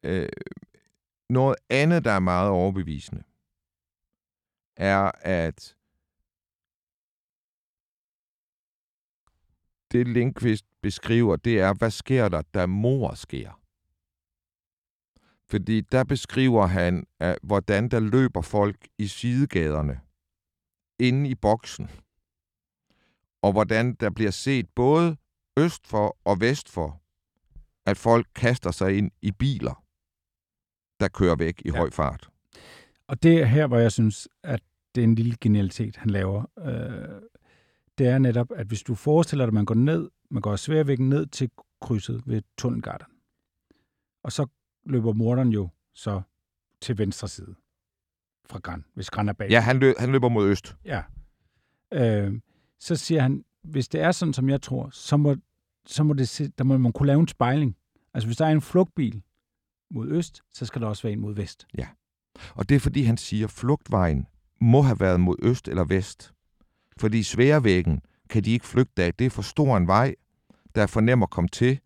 Øh, 0.05 0.29
noget 1.31 1.57
andet, 1.71 2.05
der 2.05 2.11
er 2.11 2.21
meget 2.21 2.51
overbevisende, 2.51 3.23
er, 4.77 5.11
at 5.21 5.77
det 9.93 10.09
Linkvist 10.09 10.67
beskriver, 10.83 11.37
det 11.37 11.61
er, 11.61 11.75
hvad 11.75 11.91
sker 11.91 12.29
der, 12.29 12.43
da 12.43 12.67
mor 12.67 13.15
sker? 13.15 13.63
Fordi 15.51 15.81
der 15.81 16.05
beskriver 16.05 16.67
han, 16.67 17.07
at, 17.21 17.39
hvordan 17.43 17.89
der 17.89 18.01
løber 18.01 18.43
folk 18.43 18.89
i 18.99 19.07
sidegaderne, 19.07 20.01
inde 20.99 21.31
i 21.31 21.35
boksen, 21.35 21.91
og 23.43 23.53
hvordan 23.53 23.95
der 23.95 24.11
bliver 24.11 24.31
set 24.31 24.69
både 24.75 25.17
øst 25.59 25.87
for 25.87 26.19
og 26.25 26.41
vest 26.41 26.69
for, 26.69 27.03
at 27.87 27.99
folk 27.99 28.27
kaster 28.35 28.71
sig 28.71 28.99
ind 28.99 29.11
i 29.23 29.33
biler, 29.33 29.85
der 31.01 31.09
kører 31.09 31.37
væk 31.37 31.63
i 31.65 31.71
ja. 31.71 31.77
høj 31.77 31.91
fart. 31.91 32.32
Og 33.13 33.23
det 33.23 33.43
er 33.43 33.45
her, 33.45 33.67
hvor 33.67 33.79
jeg 33.79 33.93
synes, 33.93 34.29
at 34.43 34.63
det 34.95 35.01
er 35.01 35.05
en 35.05 35.15
lille 35.15 35.37
genialitet, 35.41 35.97
han 35.97 36.11
laver. 36.11 36.45
Øh, 36.59 37.21
det 37.99 38.07
er 38.07 38.19
netop, 38.19 38.53
at 38.57 38.67
hvis 38.67 38.83
du 38.83 38.95
forestiller 38.95 39.45
dig, 39.45 39.49
at 39.49 39.55
man 39.55 39.65
går 39.65 39.75
ned, 39.75 40.11
man 40.31 40.43
går 40.43 40.57
sværvæggen 40.57 41.09
ned 41.09 41.27
til 41.27 41.51
krydset 41.81 42.23
ved 42.27 42.43
Tunnelgarten, 42.59 43.07
og 44.23 44.33
så 44.33 44.47
løber 44.85 45.13
morderen 45.13 45.49
jo 45.49 45.69
så 45.95 46.23
til 46.81 46.99
venstre 46.99 47.29
side 47.29 47.55
fra 48.47 48.59
Gran, 48.59 48.85
hvis 48.95 49.11
Gran 49.11 49.29
er 49.29 49.33
bag. 49.33 49.51
Ja, 49.51 49.61
han, 49.61 49.79
løb, 49.79 49.95
han 49.99 50.13
løber 50.13 50.29
mod 50.29 50.49
øst. 50.49 50.77
Ja. 50.85 51.03
Øh, 51.93 52.41
så 52.79 52.97
siger 52.97 53.21
han, 53.21 53.45
hvis 53.63 53.89
det 53.89 54.01
er 54.01 54.13
sådan, 54.13 54.35
som 54.35 54.49
jeg 54.49 54.63
tror, 54.63 54.91
så 54.91 55.17
må, 55.17 55.37
så 55.87 56.03
må, 56.03 56.15
det 56.15 56.29
se, 56.29 56.49
der 56.49 56.65
må 56.65 56.79
man 56.79 56.93
kunne 56.93 57.07
lave 57.07 57.21
en 57.21 57.29
spejling. 57.29 57.77
Altså, 58.15 58.29
hvis 58.29 58.37
der 58.37 58.47
er 58.47 58.51
en 58.51 58.61
flugtbil 58.61 59.23
mod 59.91 60.09
øst, 60.09 60.43
så 60.53 60.67
skal 60.67 60.83
der 60.83 60.89
også 60.89 61.03
være 61.03 61.13
en 61.13 61.21
mod 61.21 61.35
vest. 61.35 61.67
Ja. 61.79 61.89
Og 62.55 62.69
det 62.69 62.75
er 62.75 62.81
fordi, 62.81 63.03
han 63.03 63.17
siger, 63.17 63.47
at 63.47 63.51
flugtvejen 63.51 64.27
må 64.61 64.83
have 64.83 65.01
været 65.01 65.21
mod 65.21 65.37
øst 65.43 65.69
eller 65.69 65.85
vest. 65.85 66.33
Fordi 67.01 67.23
sværvæggen 67.23 68.01
kan 68.31 68.45
de 68.45 68.51
ikke 68.51 68.67
flygte 68.67 69.03
af. 69.03 69.15
Det 69.15 69.27
er 69.27 69.31
for 69.31 69.43
stor 69.43 69.77
en 69.77 69.87
vej, 69.87 70.15
der 70.75 70.83
er 70.83 70.87
for 70.87 71.01
nem 71.01 71.23
at 71.23 71.31
komme 71.31 71.49
til. 71.49 71.79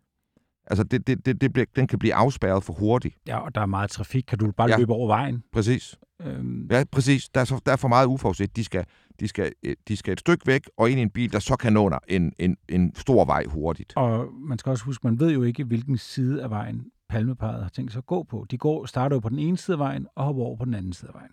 Altså, 0.69 0.83
det, 0.83 1.07
det, 1.07 1.25
det, 1.25 1.41
det 1.41 1.53
bliver, 1.53 1.65
den 1.75 1.87
kan 1.87 1.99
blive 1.99 2.13
afspærret 2.13 2.63
for 2.63 2.73
hurtigt. 2.73 3.15
Ja, 3.27 3.37
og 3.37 3.55
der 3.55 3.61
er 3.61 3.65
meget 3.65 3.89
trafik. 3.89 4.23
Kan 4.27 4.37
du 4.37 4.51
bare 4.51 4.69
Ja. 4.69 4.77
løbe 4.77 4.93
over 4.93 5.07
vejen? 5.07 5.43
Præcis. 5.53 5.95
Øhm, 6.21 6.67
Ja, 6.71 6.83
præcis. 6.91 7.29
Der 7.29 7.41
er, 7.41 7.45
så, 7.45 7.59
der 7.65 7.71
er 7.71 7.75
for 7.75 7.87
meget 7.87 8.05
uforudset. 8.05 8.55
De 8.55 8.63
skal, 8.63 8.85
de, 9.19 9.27
skal, 9.27 9.51
øh, 9.63 9.75
de 9.87 9.97
skal 9.97 10.13
et 10.13 10.19
stykke 10.19 10.47
væk 10.47 10.69
og 10.77 10.89
ind 10.91 10.99
i 10.99 11.01
en 11.03 11.09
bil, 11.09 11.31
der 11.33 11.39
så 11.39 11.55
kan 11.55 11.73
nå 11.73 11.91
en, 12.07 12.33
en, 12.39 12.57
en 12.69 12.95
stor 12.95 13.25
vej 13.25 13.43
hurtigt. 13.45 13.93
Og 13.95 14.27
man 14.33 14.57
skal 14.57 14.69
også 14.69 14.83
huske, 14.83 15.07
man 15.07 15.19
ved 15.19 15.31
jo 15.31 15.43
ikke, 15.43 15.63
hvilken 15.63 15.97
side 15.97 16.43
af 16.43 16.49
vejen 16.49 16.85
palmeparet 17.09 17.61
har 17.63 17.69
tænkt 17.69 17.91
sig 17.91 17.97
at 17.99 18.05
gå 18.05 18.23
på. 18.23 18.45
De 18.51 18.57
går, 18.57 18.85
starter 18.85 19.15
jo 19.15 19.19
på 19.19 19.29
den 19.29 19.39
ene 19.39 19.57
side 19.57 19.75
af 19.75 19.79
vejen 19.79 20.07
og 20.15 20.25
hopper 20.25 20.43
over 20.43 20.55
på 20.57 20.65
den 20.65 20.73
anden 20.73 20.93
side 20.93 21.07
af 21.09 21.13
vejen. 21.13 21.31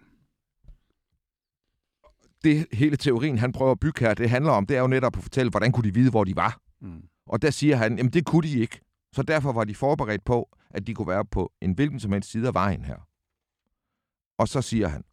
Det 2.45 2.67
hele 2.73 2.97
teorien, 2.97 3.39
han 3.39 3.53
prøver 3.53 3.73
at 3.73 3.81
bygge 3.81 4.01
her, 4.01 4.15
det 4.15 4.31
handler 4.31 4.53
om, 4.53 4.67
det 4.67 4.77
er 4.77 4.81
jo 4.81 4.87
netop 4.87 5.17
at 5.17 5.23
fortælle, 5.23 5.51
hvordan 5.51 5.73
kunne 5.73 5.89
de 5.89 5.95
vide, 5.95 6.11
hvor 6.11 6.25
de 6.25 6.37
var. 6.37 6.61
Mm. 6.81 7.09
Og 7.27 7.43
der 7.43 7.51
siger 7.51 7.77
han, 7.77 7.97
jamen 7.97 8.13
det 8.13 8.27
kunne 8.27 8.49
de 8.49 8.59
ikke. 8.61 8.81
Så 9.13 9.23
derfor 9.23 9.53
var 9.53 9.65
de 9.65 9.75
forberedt 9.75 10.25
på, 10.25 10.57
at 10.71 10.87
de 10.87 10.95
kunne 10.95 11.09
være 11.09 11.25
på 11.25 11.53
en 11.61 11.73
hvilken 11.73 12.01
som 12.01 12.13
helst 12.13 12.31
side 12.31 12.49
af 12.49 12.55
vejen 12.55 12.85
her. 12.85 13.09
Og 14.39 14.49
så 14.49 14.63
siger 14.63 14.89
han, 14.89 15.05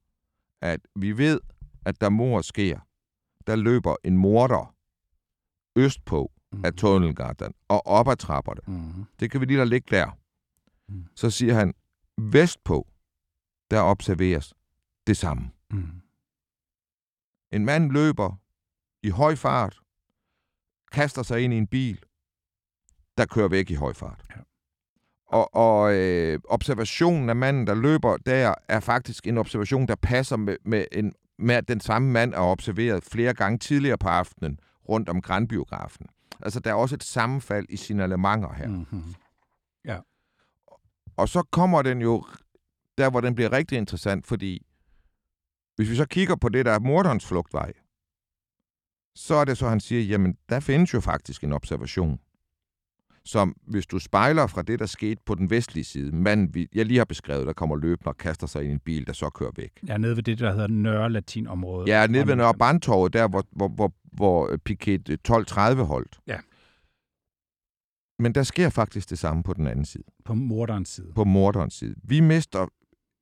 at 0.62 0.80
vi 0.96 1.18
ved, 1.18 1.40
at 1.86 2.02
der 2.02 2.10
mor 2.10 2.42
sker, 2.42 2.80
der 3.48 3.56
løber 3.56 3.96
en 4.04 4.18
morder 4.18 4.76
østpå 5.76 6.32
Mm. 6.54 6.66
af 6.66 6.74
Tunnelgarten 6.74 7.54
og 7.68 7.88
op 7.88 8.08
ad 8.08 8.16
trapperne. 8.16 8.62
Mm. 8.68 9.06
Det 9.20 9.32
kan 9.32 9.42
vi 9.42 9.46
lige 9.46 9.58
lade 9.58 9.70
ligge 9.70 9.96
der. 9.96 10.18
Mm. 10.92 11.06
Så 11.16 11.30
siger 11.30 11.54
han, 11.54 11.74
vestpå, 12.18 12.88
der 13.72 13.82
observeres 13.82 14.54
det 15.08 15.18
samme. 15.18 15.52
Mm. 15.72 16.02
En 17.52 17.66
mand 17.66 17.92
løber 17.92 18.36
i 19.04 19.10
høj 19.10 19.36
fart, 19.36 19.80
kaster 20.92 21.24
sig 21.24 21.42
ind 21.42 21.54
i 21.54 21.58
en 21.58 21.68
bil, 21.68 22.00
der 23.18 23.26
kører 23.26 23.48
væk 23.48 23.70
i 23.72 23.76
høj 23.76 23.94
fart. 23.94 24.26
Ja. 24.30 24.42
Og, 25.28 25.56
og 25.56 25.96
øh, 25.96 26.40
observationen 26.50 27.30
af 27.30 27.36
manden, 27.36 27.68
der 27.68 27.76
løber 27.76 28.18
der, 28.18 28.54
er 28.68 28.80
faktisk 28.80 29.28
en 29.28 29.38
observation, 29.38 29.88
der 29.88 29.96
passer 29.96 30.38
med, 30.38 30.58
med, 30.66 30.86
en, 30.92 31.14
med 31.38 31.56
at 31.56 31.68
den 31.68 31.80
samme 31.80 32.12
mand 32.12 32.34
er 32.34 32.40
observeret 32.40 33.04
flere 33.04 33.34
gange 33.34 33.58
tidligere 33.58 33.98
på 33.98 34.08
aftenen 34.08 34.60
rundt 34.90 35.10
om 35.10 35.22
Grandbiografen. 35.22 36.08
Altså, 36.40 36.60
der 36.60 36.70
er 36.70 36.74
også 36.74 36.96
et 36.96 37.04
sammenfald 37.04 37.66
i 37.70 37.78
signalementer 37.78 38.54
her. 38.54 38.68
Mm. 38.68 38.74
Mm-hmm. 38.74 39.16
Og 41.18 41.30
så 41.30 41.44
kommer 41.52 41.82
den 41.82 42.02
jo 42.02 42.24
der, 42.98 43.10
hvor 43.10 43.22
den 43.22 43.36
bliver 43.36 43.52
rigtig 43.52 43.78
interessant, 43.78 44.28
fordi 44.28 44.66
hvis 45.76 45.90
vi 45.90 45.96
så 45.96 46.06
kigger 46.06 46.36
på 46.36 46.50
det, 46.50 46.66
der 46.66 46.72
er 46.72 46.80
morderens 46.80 47.26
flugtvej, 47.26 47.74
så 49.16 49.36
er 49.36 49.46
det 49.46 49.58
så, 49.58 49.68
han 49.68 49.80
siger, 49.80 50.02
jamen, 50.02 50.38
der 50.50 50.60
findes 50.60 50.94
jo 50.94 51.00
faktisk 51.00 51.44
en 51.44 51.54
observation, 51.54 52.20
som 53.26 53.56
hvis 53.68 53.86
du 53.86 54.00
spejler 54.00 54.48
fra 54.48 54.62
det, 54.62 54.80
der 54.80 54.86
skete 54.86 55.22
på 55.26 55.36
den 55.36 55.50
vestlige 55.50 55.84
side, 55.84 56.16
manden, 56.16 56.68
jeg 56.76 56.86
lige 56.86 56.98
har 56.98 57.06
beskrevet, 57.06 57.48
der 57.48 57.54
kommer 57.54 57.76
løbende 57.76 58.08
og 58.08 58.18
kaster 58.18 58.48
sig 58.48 58.62
ind 58.62 58.70
i 58.70 58.74
en 58.74 58.80
bil, 58.80 59.08
der 59.08 59.14
så 59.14 59.30
kører 59.30 59.52
væk. 59.56 59.72
Er 59.88 59.98
nede 59.98 60.16
ved 60.16 60.24
det, 60.24 60.40
der 60.40 60.52
hedder 60.52 60.68
Nørre 60.68 61.10
Latinområdet. 61.10 61.88
Ja, 61.88 62.08
nede 62.08 62.28
ved 62.28 62.36
Nørre 62.36 62.54
Brandtorvet, 62.54 63.14
der 63.14 63.28
hvor, 63.28 63.44
hvor, 63.52 63.68
hvor, 63.68 63.94
hvor 64.04 64.52
øh, 64.52 64.58
Piket 64.58 65.10
1230 65.10 65.84
holdt. 65.84 66.20
Ja. 66.28 66.38
Men 68.22 68.36
der 68.36 68.44
sker 68.44 68.70
faktisk 68.70 69.10
det 69.10 69.20
samme 69.20 69.44
på 69.44 69.54
den 69.54 69.68
anden 69.68 69.86
side. 69.86 70.04
På 70.26 70.34
morderens 70.34 70.90
side. 70.90 71.12
på 71.16 71.24
morderens 71.24 71.74
side. 71.74 71.96
Vi 72.04 72.20
mister 72.20 72.68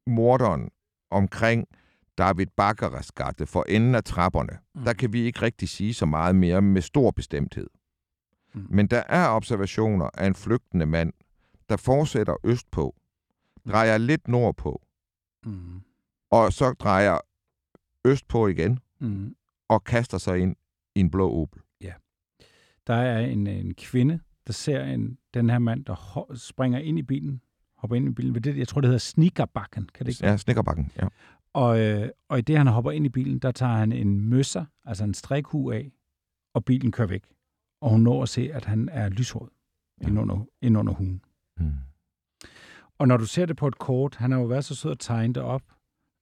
morderen 0.07 0.69
omkring 1.11 1.67
David 2.17 2.47
Baccaras 2.57 3.11
gate 3.11 3.45
for 3.45 3.65
enden 3.69 3.95
af 3.95 4.03
trapperne. 4.03 4.51
Mm. 4.53 4.79
Mm. 4.79 4.85
Der 4.85 4.93
kan 4.93 5.13
vi 5.13 5.19
ikke 5.21 5.41
rigtig 5.41 5.69
sige 5.69 5.93
så 5.93 6.05
meget 6.05 6.35
mere 6.35 6.61
med 6.61 6.81
stor 6.81 7.11
bestemthed. 7.11 7.67
Mm. 8.53 8.61
Mm. 8.61 8.67
Men 8.69 8.87
der 8.87 9.03
er 9.09 9.27
observationer 9.29 10.09
af 10.13 10.27
en 10.27 10.35
flygtende 10.35 10.85
mand, 10.85 11.13
der 11.69 11.77
fortsætter 11.77 12.35
østpå, 12.43 12.95
drejer 13.69 13.97
lidt 13.97 14.27
nordpå, 14.27 14.81
Mm. 15.45 15.81
og 16.31 16.53
så 16.53 16.73
drejer 16.73 17.17
østpå 18.05 18.47
igen 18.47 18.79
Mm. 19.01 19.35
og 19.69 19.83
kaster 19.83 20.17
sig 20.17 20.39
ind 20.39 20.55
i 20.95 20.99
en 20.99 21.11
blå 21.11 21.31
Opel. 21.31 21.61
Der 22.87 22.95
er 22.95 23.19
en, 23.25 23.47
en 23.47 23.73
kvinde, 23.73 24.19
der 24.49 24.53
ser 24.53 24.83
en, 24.83 25.17
den 25.33 25.49
her 25.49 25.59
mand, 25.59 25.85
der 25.85 25.95
ho- 25.95 26.35
springer 26.35 26.79
ind 26.79 26.99
i 26.99 27.01
bilen, 27.01 27.41
hopper 27.77 27.95
ind 27.95 28.07
i 28.09 28.11
bilen. 28.11 28.35
Ved 28.35 28.41
det, 28.41 28.57
jeg 28.57 28.67
tror, 28.67 28.81
det 28.81 28.87
hedder 28.87 28.99
sneakerbakken, 28.99 29.89
kan 29.93 30.05
det 30.05 30.11
ikke? 30.11 30.25
Ja, 30.27 30.37
Snikkerbakken. 30.37 30.91
Ja. 31.01 31.07
Og, 31.53 31.79
øh, 31.79 32.09
og 32.29 32.39
i 32.39 32.41
det, 32.41 32.57
han 32.57 32.67
hopper 32.67 32.91
ind 32.91 33.05
i 33.05 33.09
bilen, 33.09 33.39
der 33.39 33.51
tager 33.51 33.73
han 33.75 33.91
en 33.91 34.21
møsser, 34.21 34.65
altså 34.85 35.03
en 35.03 35.13
strikhue 35.13 35.75
af, 35.75 35.91
og 36.53 36.65
bilen 36.65 36.91
kører 36.91 37.07
væk. 37.07 37.23
Og 37.81 37.89
hun 37.89 38.01
når 38.01 38.23
at 38.23 38.29
se, 38.29 38.49
at 38.53 38.65
han 38.65 38.89
er 38.91 39.09
lyshåret 39.09 39.49
ja. 40.01 40.07
ind, 40.07 40.19
under, 40.19 40.45
ind 40.61 40.77
under 40.77 40.93
hugen. 40.93 41.21
Mm. 41.59 41.71
Og 42.97 43.07
når 43.07 43.17
du 43.17 43.25
ser 43.25 43.45
det 43.45 43.57
på 43.57 43.67
et 43.67 43.77
kort, 43.77 44.15
han 44.15 44.31
har 44.31 44.39
jo 44.39 44.45
været 44.45 44.65
så 44.65 44.75
sød 44.75 44.91
at 44.91 44.99
tegne 44.99 45.33
det 45.33 45.43
op, 45.43 45.61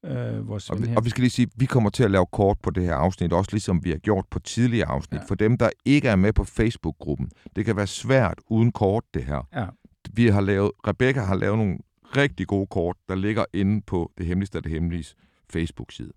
øh, 0.05 0.47
vores 0.47 0.69
Og, 0.69 0.81
vi, 0.81 0.87
her. 0.87 0.95
og 0.95 1.05
vi 1.05 1.09
skal 1.09 1.21
lige 1.21 1.31
sige, 1.31 1.47
vi 1.55 1.65
kommer 1.65 1.89
til 1.89 2.03
at 2.03 2.11
lave 2.11 2.25
kort 2.31 2.57
på 2.63 2.69
det 2.69 2.83
her 2.83 2.95
afsnit, 2.95 3.33
også 3.33 3.51
ligesom 3.51 3.83
vi 3.83 3.89
har 3.89 3.97
gjort 3.97 4.25
på 4.31 4.39
tidligere 4.39 4.87
afsnit. 4.87 5.17
Ja. 5.17 5.23
Ja. 5.23 5.27
For 5.27 5.35
dem, 5.35 5.57
der 5.57 5.69
ikke 5.85 6.07
er 6.07 6.15
med 6.15 6.33
på 6.33 6.43
Facebook-gruppen, 6.43 7.29
det 7.55 7.65
kan 7.65 7.75
være 7.75 7.87
svært 7.87 8.39
uden 8.49 8.71
kort, 8.71 9.03
det 9.13 9.23
her. 9.23 9.47
Ja. 9.53 9.65
Vi 10.13 10.27
har 10.27 10.41
lavet, 10.41 10.71
Rebecca 10.87 11.21
har 11.21 11.35
lavet 11.35 11.57
nogle 11.57 11.77
rigtig 12.17 12.47
gode 12.47 12.67
kort, 12.67 12.95
der 13.09 13.15
ligger 13.15 13.45
inde 13.53 13.81
på 13.81 14.11
det 14.17 14.25
hemmeligste 14.25 14.57
af 14.57 14.63
det 14.63 14.71
hemmelige 14.71 15.05
Facebook-side. 15.49 16.11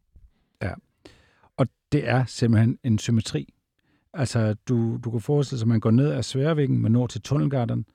Og 1.57 1.67
det 1.93 2.09
er 2.09 2.25
simpelthen 2.25 2.79
en 2.85 2.99
symmetri. 2.99 3.55
Altså, 4.15 4.55
du, 4.69 4.99
du 5.05 5.11
kan 5.11 5.21
forestille 5.21 5.59
sig, 5.59 5.65
at 5.65 5.69
man 5.69 5.81
går 5.81 5.91
ned 5.91 6.11
ad 6.13 6.23
Sværvæggen, 6.23 6.79
man 6.79 6.93
når 6.93 7.07
til 7.07 7.23
Tunnelgarten. 7.23 7.87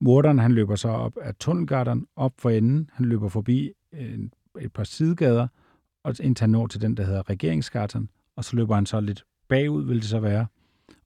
Morderen, 0.00 0.38
han 0.38 0.52
løber 0.52 0.76
så 0.76 0.88
op 0.88 1.12
ad 1.22 1.34
Tunnelgarten, 1.40 2.06
op 2.16 2.32
for 2.38 2.50
enden. 2.50 2.90
Han 2.92 3.06
løber 3.06 3.28
forbi 3.28 3.72
en, 3.92 4.32
et 4.60 4.72
par 4.72 4.84
sidegader, 4.84 5.48
og 6.04 6.14
indtil 6.20 6.42
han 6.42 6.50
når 6.50 6.66
til 6.66 6.80
den, 6.80 6.96
der 6.96 7.04
hedder 7.04 7.30
Regeringsgatan. 7.30 8.08
Og 8.36 8.44
så 8.44 8.56
løber 8.56 8.74
han 8.74 8.86
så 8.86 9.00
lidt 9.00 9.24
bagud, 9.48 9.84
vil 9.84 9.96
det 9.96 10.08
så 10.08 10.20
være, 10.20 10.46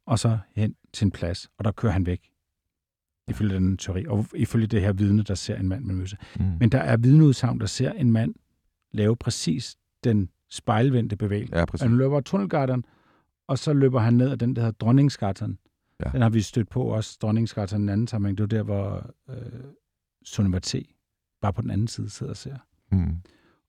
og 0.06 0.18
så 0.18 0.38
hen 0.54 0.74
til 0.92 1.04
en 1.04 1.10
plads, 1.10 1.50
og 1.58 1.64
der 1.64 1.72
kører 1.72 1.92
han 1.92 2.06
væk. 2.06 2.30
Ifølge 3.28 3.54
den 3.54 3.76
teori, 3.76 4.06
og 4.06 4.26
ifølge 4.34 4.66
det 4.66 4.80
her 4.80 4.92
vidne, 4.92 5.22
der 5.22 5.34
ser 5.34 5.56
en 5.56 5.68
mand 5.68 5.84
med 5.84 5.94
møsse. 5.94 6.16
Mm. 6.36 6.44
Men 6.60 6.68
der 6.68 6.78
er 6.78 6.96
vidneudsagn, 6.96 7.60
der 7.60 7.66
ser 7.66 7.92
en 7.92 8.12
mand 8.12 8.34
lave 8.92 9.16
præcis 9.16 9.76
den 10.04 10.30
spejlvendte 10.50 11.16
bevægelse. 11.16 11.56
ja, 11.56 11.64
præcis. 11.64 11.82
Han 11.82 11.96
løber 11.96 12.20
Tunnelgarten, 12.20 12.84
og 13.46 13.58
så 13.58 13.72
løber 13.72 14.00
han 14.00 14.14
ned 14.14 14.30
ad 14.30 14.36
den, 14.36 14.56
der 14.56 14.62
hedder 14.62 14.76
Dronningsgatan. 14.78 15.58
Ja. 16.04 16.10
Den 16.10 16.22
har 16.22 16.28
vi 16.28 16.40
stødt 16.40 16.68
på 16.68 16.82
også, 16.82 17.18
Dronningsgatan 17.22 17.80
den 17.80 17.88
anden 17.88 18.06
sammenhæng. 18.06 18.38
Det 18.38 18.42
var 18.42 18.48
der, 18.58 18.62
hvor 18.62 19.10
øh, 19.28 19.36
Sunniva 20.24 20.58
T. 20.58 20.74
bare 21.40 21.52
på 21.52 21.62
den 21.62 21.70
anden 21.70 21.88
side 21.88 22.10
sidder 22.10 22.32
og 22.32 22.36
ser. 22.36 22.56
Mm. 22.92 23.16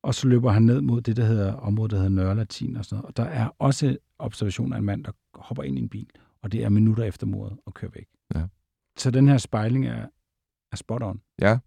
Og 0.04 0.16
så 0.16 0.28
løber 0.28 0.52
han 0.52 0.64
ned 0.64 0.82
mod 0.82 1.02
det, 1.02 1.18
der 1.18 1.26
hedder 1.26 1.54
området, 1.54 1.92
der 1.92 1.98
hedder 1.98 2.10
Nørre 2.10 2.36
Latin 2.36 2.78
og 2.78 2.86
sådan 2.86 2.96
noget. 2.96 3.08
Og 3.08 3.18
der 3.18 3.24
er 3.24 3.50
også 3.60 3.98
observationer 4.20 4.76
af 4.76 4.80
en 4.80 4.86
mand, 4.86 5.04
der 5.04 5.12
hopper 5.34 5.64
ind 5.64 5.78
i 5.78 5.82
en 5.82 5.90
bil, 5.90 6.08
og 6.44 6.52
det 6.52 6.64
er 6.64 6.70
minutter 6.70 7.04
efter 7.04 7.28
mordet 7.28 7.58
og 7.66 7.74
kører 7.74 7.92
væk. 7.96 8.08
Ja. 8.36 8.44
Så 8.98 9.12
den 9.12 9.28
her 9.28 9.38
spejling 9.38 9.88
er, 9.88 10.06
er 10.72 10.76
spot 10.76 11.04
on. 11.04 11.22
Ja. 11.42 11.58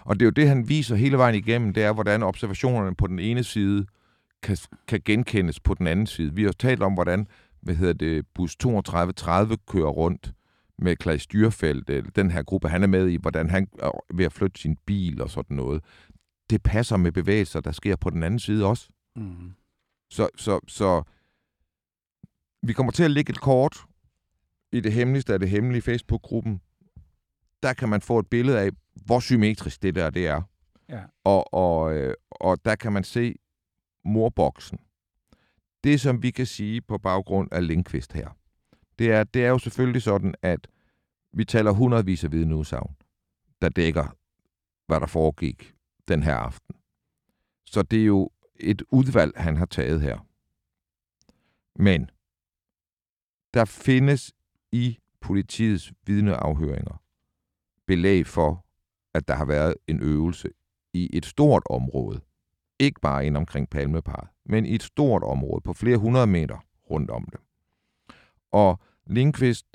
Og 0.00 0.14
det 0.14 0.22
er 0.22 0.26
jo 0.26 0.30
det, 0.30 0.48
han 0.48 0.68
viser 0.68 0.96
hele 0.96 1.18
vejen 1.18 1.34
igennem, 1.34 1.72
det 1.72 1.82
er, 1.82 1.92
hvordan 1.92 2.22
observationerne 2.22 2.96
på 2.96 3.06
den 3.06 3.18
ene 3.18 3.44
side 3.44 3.86
kan, 4.42 4.56
kan 4.88 5.00
genkendes 5.04 5.60
på 5.60 5.74
den 5.74 5.86
anden 5.86 6.06
side. 6.06 6.34
Vi 6.34 6.42
har 6.42 6.48
jo 6.48 6.52
talt 6.52 6.82
om, 6.82 6.94
hvordan 6.94 7.26
hvad 7.60 7.74
hedder 7.74 7.92
det, 7.92 8.26
bus 8.34 8.56
3230 8.56 9.56
kører 9.68 9.88
rundt 9.88 10.32
med 10.78 10.96
Klaas 10.96 11.26
Dyrfeldt, 11.26 11.90
øh, 11.90 12.04
den 12.16 12.30
her 12.30 12.42
gruppe, 12.42 12.68
han 12.68 12.82
er 12.82 12.86
med 12.86 13.08
i, 13.08 13.16
hvordan 13.16 13.50
han 13.50 13.68
er 13.78 13.90
ved 14.14 14.24
at 14.24 14.32
flytte 14.32 14.60
sin 14.60 14.76
bil 14.86 15.22
og 15.22 15.30
sådan 15.30 15.56
noget. 15.56 15.82
Det 16.50 16.62
passer 16.62 16.96
med 16.96 17.12
bevægelser, 17.12 17.60
der 17.60 17.72
sker 17.72 17.96
på 17.96 18.10
den 18.10 18.22
anden 18.22 18.40
side 18.40 18.66
også. 18.66 18.88
Mm. 19.16 19.52
Så, 20.10 20.28
så, 20.36 20.60
så 20.68 21.02
vi 22.62 22.72
kommer 22.72 22.92
til 22.92 23.04
at 23.04 23.10
lægge 23.10 23.30
et 23.30 23.40
kort 23.40 23.78
i 24.72 24.80
det 24.80 24.92
hemmeligste 24.92 25.32
af 25.32 25.38
det 25.40 25.50
hemmelige 25.50 25.82
Facebook-gruppen. 25.82 26.60
Der 27.62 27.72
kan 27.72 27.88
man 27.88 28.00
få 28.00 28.18
et 28.18 28.26
billede 28.26 28.60
af, 28.60 28.70
hvor 28.94 29.20
symmetrisk 29.20 29.82
det 29.82 29.94
der 29.94 30.10
det 30.10 30.26
er. 30.26 30.42
Ja. 30.88 31.02
Og, 31.24 31.54
og, 31.54 31.94
øh, 31.96 32.14
og 32.30 32.64
der 32.64 32.74
kan 32.74 32.92
man 32.92 33.04
se 33.04 33.34
morboksen. 34.04 34.78
Det, 35.84 36.00
som 36.00 36.22
vi 36.22 36.30
kan 36.30 36.46
sige 36.46 36.80
på 36.80 36.98
baggrund 36.98 37.48
af 37.52 37.66
Linkvist 37.66 38.12
her, 38.12 38.28
det 38.98 39.12
er, 39.12 39.24
det 39.24 39.44
er 39.44 39.48
jo 39.48 39.58
selvfølgelig 39.58 40.02
sådan, 40.02 40.34
at 40.42 40.68
vi 41.32 41.44
taler 41.44 41.70
hundredvis 41.70 42.24
af 42.24 42.32
vidneudsagn, 42.32 42.96
der 43.62 43.68
dækker, 43.68 44.16
hvad 44.86 45.00
der 45.00 45.06
foregik 45.06 45.73
den 46.08 46.22
her 46.22 46.34
aften. 46.34 46.74
Så 47.64 47.82
det 47.82 48.00
er 48.00 48.06
jo 48.06 48.30
et 48.56 48.82
udvalg, 48.90 49.32
han 49.36 49.56
har 49.56 49.66
taget 49.66 50.00
her. 50.00 50.18
Men 51.76 52.10
der 53.54 53.64
findes 53.64 54.32
i 54.72 54.98
politiets 55.20 55.92
vidneafhøringer 56.06 57.02
belæg 57.86 58.26
for, 58.26 58.66
at 59.14 59.28
der 59.28 59.34
har 59.34 59.44
været 59.44 59.74
en 59.86 60.00
øvelse 60.02 60.48
i 60.92 61.10
et 61.16 61.26
stort 61.26 61.62
område. 61.70 62.20
Ikke 62.78 63.00
bare 63.00 63.26
ind 63.26 63.36
omkring 63.36 63.70
Palmeparret, 63.70 64.28
men 64.44 64.66
i 64.66 64.74
et 64.74 64.82
stort 64.82 65.22
område 65.22 65.60
på 65.60 65.72
flere 65.72 65.96
hundrede 65.96 66.26
meter 66.26 66.64
rundt 66.90 67.10
om 67.10 67.28
det. 67.32 67.40
Og 68.52 68.80
Lindqvist 69.06 69.66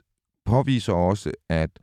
påviser 0.46 0.94
også, 0.94 1.32
at 1.50 1.80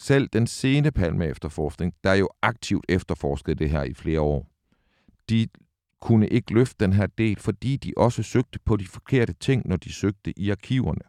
selv 0.00 0.28
den 0.28 0.46
sene 0.46 0.90
palme 0.90 1.26
efterforskning, 1.26 1.94
der 2.04 2.14
jo 2.14 2.28
aktivt 2.42 2.84
efterforskede 2.88 3.54
det 3.54 3.70
her 3.70 3.82
i 3.82 3.94
flere 3.94 4.20
år, 4.20 4.50
de 5.28 5.48
kunne 6.00 6.28
ikke 6.28 6.54
løfte 6.54 6.84
den 6.84 6.92
her 6.92 7.06
del, 7.06 7.36
fordi 7.36 7.76
de 7.76 7.92
også 7.96 8.22
søgte 8.22 8.58
på 8.58 8.76
de 8.76 8.86
forkerte 8.86 9.32
ting, 9.32 9.68
når 9.68 9.76
de 9.76 9.92
søgte 9.92 10.38
i 10.38 10.50
arkiverne. 10.50 11.00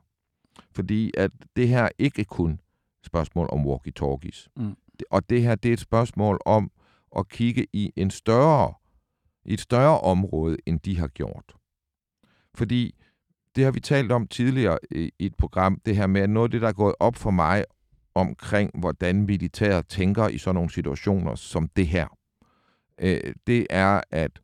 Fordi 0.72 1.12
at 1.18 1.32
det 1.56 1.68
her 1.68 1.90
ikke 1.98 2.24
kun 2.24 2.60
spørgsmål 3.04 3.48
om 3.52 3.66
walkie-talkies. 3.68 4.48
Mm. 4.58 4.76
Og 5.12 5.30
det 5.30 5.42
her, 5.42 5.56
det 5.56 5.70
er 5.70 5.74
et 5.74 5.80
spørgsmål 5.80 6.40
om 6.46 6.72
at 7.18 7.30
kigge 7.30 7.68
i 7.74 7.92
en 7.96 8.12
større, 8.12 8.74
i 9.46 9.54
et 9.54 9.62
større 9.62 10.00
område, 10.00 10.58
end 10.66 10.80
de 10.80 10.98
har 10.98 11.08
gjort. 11.08 11.56
Fordi 12.56 12.96
det 13.56 13.64
har 13.64 13.72
vi 13.72 13.80
talt 13.80 14.12
om 14.12 14.28
tidligere 14.28 14.80
i, 14.92 15.12
i 15.20 15.26
et 15.26 15.36
program, 15.36 15.82
det 15.86 15.96
her 15.96 16.08
med, 16.08 16.22
at 16.22 16.30
noget 16.30 16.48
af 16.48 16.52
det, 16.52 16.62
der 16.62 16.68
er 16.68 16.74
gået 16.74 16.96
op 17.00 17.16
for 17.16 17.32
mig 17.32 17.66
omkring, 18.20 18.72
hvordan 18.80 19.22
militæret 19.22 19.88
tænker 19.88 20.28
i 20.28 20.38
sådan 20.38 20.56
nogle 20.56 20.72
situationer 20.72 21.36
som 21.36 21.68
det 21.68 21.88
her, 21.88 22.08
øh, 23.02 23.34
det 23.48 23.68
er, 23.70 24.02
at 24.12 24.42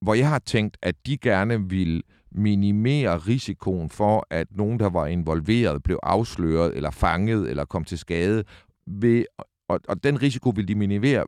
hvor 0.00 0.14
jeg 0.14 0.28
har 0.28 0.38
tænkt, 0.38 0.76
at 0.82 1.06
de 1.06 1.18
gerne 1.18 1.68
vil 1.68 2.02
minimere 2.30 3.18
risikoen 3.18 3.90
for, 3.90 4.26
at 4.30 4.56
nogen, 4.56 4.78
der 4.78 4.90
var 4.90 5.06
involveret, 5.06 5.82
blev 5.82 5.98
afsløret 6.02 6.76
eller 6.76 6.90
fanget 6.90 7.50
eller 7.50 7.64
kom 7.64 7.84
til 7.84 7.98
skade. 7.98 8.44
Ved, 8.86 9.24
og, 9.68 9.80
og 9.88 10.04
den 10.04 10.22
risiko 10.22 10.52
vil 10.56 10.68
de 10.68 10.74
minimere, 10.74 11.24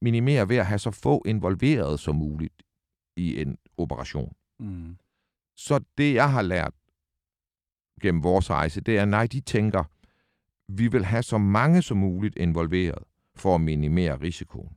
minimere 0.00 0.48
ved 0.48 0.56
at 0.56 0.66
have 0.66 0.78
så 0.78 0.90
få 0.90 1.22
involveret 1.26 2.00
som 2.00 2.16
muligt 2.16 2.62
i 3.16 3.42
en 3.42 3.58
operation. 3.76 4.32
Mm. 4.60 4.96
Så 5.56 5.80
det, 5.98 6.14
jeg 6.14 6.32
har 6.32 6.42
lært 6.42 6.72
gennem 8.02 8.22
vores 8.22 8.50
rejse, 8.50 8.80
det 8.80 8.98
er, 8.98 9.04
nej, 9.04 9.26
de 9.26 9.40
tænker, 9.40 9.84
vi 10.78 10.88
vil 10.88 11.04
have 11.04 11.22
så 11.22 11.38
mange 11.38 11.82
som 11.82 11.96
muligt 11.96 12.36
involveret 12.36 13.04
for 13.36 13.54
at 13.54 13.60
minimere 13.60 14.20
risikoen. 14.20 14.76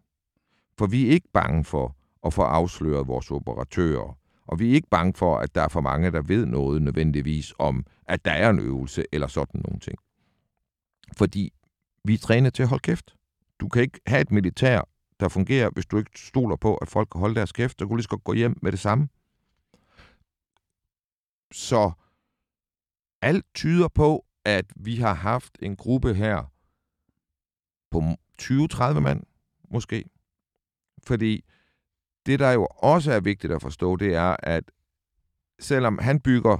For 0.77 0.87
vi 0.87 1.07
er 1.07 1.11
ikke 1.11 1.29
bange 1.33 1.63
for 1.63 1.95
at 2.25 2.33
få 2.33 2.41
afsløret 2.41 3.07
vores 3.07 3.31
operatører. 3.31 4.17
Og 4.47 4.59
vi 4.59 4.69
er 4.69 4.73
ikke 4.73 4.87
bange 4.89 5.13
for, 5.13 5.37
at 5.37 5.55
der 5.55 5.61
er 5.61 5.67
for 5.67 5.81
mange, 5.81 6.11
der 6.11 6.21
ved 6.21 6.45
noget 6.45 6.81
nødvendigvis 6.81 7.53
om, 7.59 7.85
at 8.07 8.25
der 8.25 8.31
er 8.31 8.49
en 8.49 8.59
øvelse 8.59 9.05
eller 9.11 9.27
sådan 9.27 9.61
nogle 9.65 9.79
ting. 9.79 9.97
Fordi 11.17 11.53
vi 12.03 12.13
er 12.13 12.17
trænet 12.17 12.53
til 12.53 12.63
at 12.63 12.69
holde 12.69 12.81
kæft. 12.81 13.15
Du 13.59 13.67
kan 13.67 13.81
ikke 13.81 13.99
have 14.07 14.21
et 14.21 14.31
militær, 14.31 14.81
der 15.19 15.29
fungerer, 15.29 15.69
hvis 15.69 15.85
du 15.85 15.97
ikke 15.97 16.11
stoler 16.15 16.55
på, 16.55 16.75
at 16.75 16.87
folk 16.87 17.09
kan 17.11 17.19
holde 17.19 17.35
deres 17.35 17.51
kæft. 17.51 17.79
Så 17.79 17.87
kunne 17.87 17.97
lige 17.97 18.03
så 18.03 18.09
godt 18.09 18.23
gå 18.23 18.33
hjem 18.33 18.57
med 18.61 18.71
det 18.71 18.79
samme. 18.79 19.07
Så 21.51 21.91
alt 23.21 23.45
tyder 23.53 23.87
på, 23.87 24.25
at 24.45 24.65
vi 24.75 24.95
har 24.95 25.13
haft 25.13 25.57
en 25.61 25.75
gruppe 25.75 26.13
her 26.13 26.51
på 27.91 28.01
20-30 28.41 28.99
mand, 28.99 29.23
måske. 29.69 30.05
Fordi 31.03 31.43
det, 32.25 32.39
der 32.39 32.51
jo 32.51 32.65
også 32.65 33.11
er 33.11 33.19
vigtigt 33.19 33.53
at 33.53 33.61
forstå, 33.61 33.95
det 33.95 34.15
er, 34.15 34.35
at 34.43 34.63
selvom 35.59 35.97
han 35.97 36.19
bygger 36.19 36.57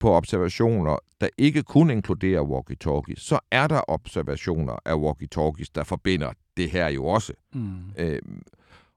på 0.00 0.14
observationer, 0.14 0.98
der 1.20 1.28
ikke 1.38 1.62
kun 1.62 1.90
inkluderer 1.90 2.42
walkie-talkies, 2.42 3.20
så 3.20 3.38
er 3.50 3.66
der 3.66 3.90
observationer 3.90 4.76
af 4.84 4.94
walkie-talkies, 4.94 5.70
der 5.74 5.84
forbinder 5.84 6.32
det 6.56 6.70
her 6.70 6.88
jo 6.88 7.04
også. 7.06 7.32
Mm. 7.54 7.92
Øhm, 7.96 8.42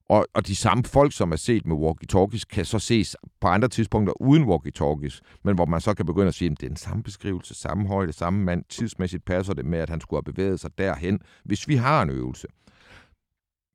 og, 0.10 0.28
og 0.34 0.48
de 0.48 0.56
samme 0.56 0.84
folk, 0.84 1.14
som 1.14 1.32
er 1.32 1.36
set 1.36 1.66
med 1.66 1.76
walkie-talkies, 1.76 2.44
kan 2.50 2.66
så 2.66 2.80
ses 2.80 3.16
på 3.40 3.48
andre 3.48 3.68
tidspunkter 3.68 4.22
uden 4.22 4.44
walkie-talkies, 4.44 5.22
men 5.44 5.56
hvor 5.56 5.66
man 5.66 5.82
så 5.82 5.94
kan 5.94 6.06
begynde 6.06 6.28
at 6.28 6.34
sige, 6.34 6.52
at 6.52 6.60
det 6.60 6.66
er 6.66 6.70
den 6.70 6.78
samme 6.78 7.04
beskrivelse, 7.04 7.54
samme 7.56 7.88
højde, 7.88 8.14
samme 8.14 8.44
mand, 8.44 8.64
tidsmæssigt 8.70 9.26
passer 9.26 9.54
det 9.54 9.66
med, 9.66 9.80
at 9.80 9.90
han 9.90 10.02
skulle 10.02 10.18
have 10.18 10.34
bevæget 10.34 10.60
sig 10.60 10.78
derhen, 10.78 11.20
hvis 11.44 11.68
vi 11.68 11.76
har 11.76 12.02
en 12.02 12.10
øvelse. 12.10 12.48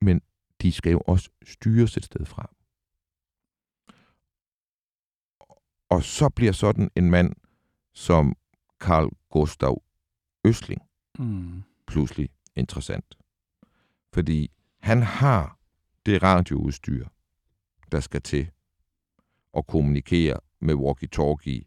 Men 0.01 0.21
de 0.63 0.73
skal 0.73 0.93
jo 0.93 1.01
også 1.07 1.31
styres 1.45 1.97
et 1.97 2.05
sted 2.05 2.27
fra. 2.27 2.51
Og 5.91 6.03
så 6.03 6.29
bliver 6.29 6.53
sådan 6.53 6.91
en 6.97 7.11
mand 7.11 7.35
som 7.95 8.37
Carl 8.79 9.11
Gustav 9.31 9.83
Østling 10.45 10.83
Mm. 11.19 11.63
pludselig 11.87 12.29
interessant. 12.57 13.19
Fordi 14.13 14.51
han 14.81 15.03
har 15.03 15.59
det 16.07 16.23
radioudstyr, 16.23 17.07
der 17.93 18.01
skal 18.01 18.23
til 18.23 18.51
at 19.57 19.67
kommunikere 19.67 20.41
med 20.61 20.75
walkie-talkie. 20.75 21.65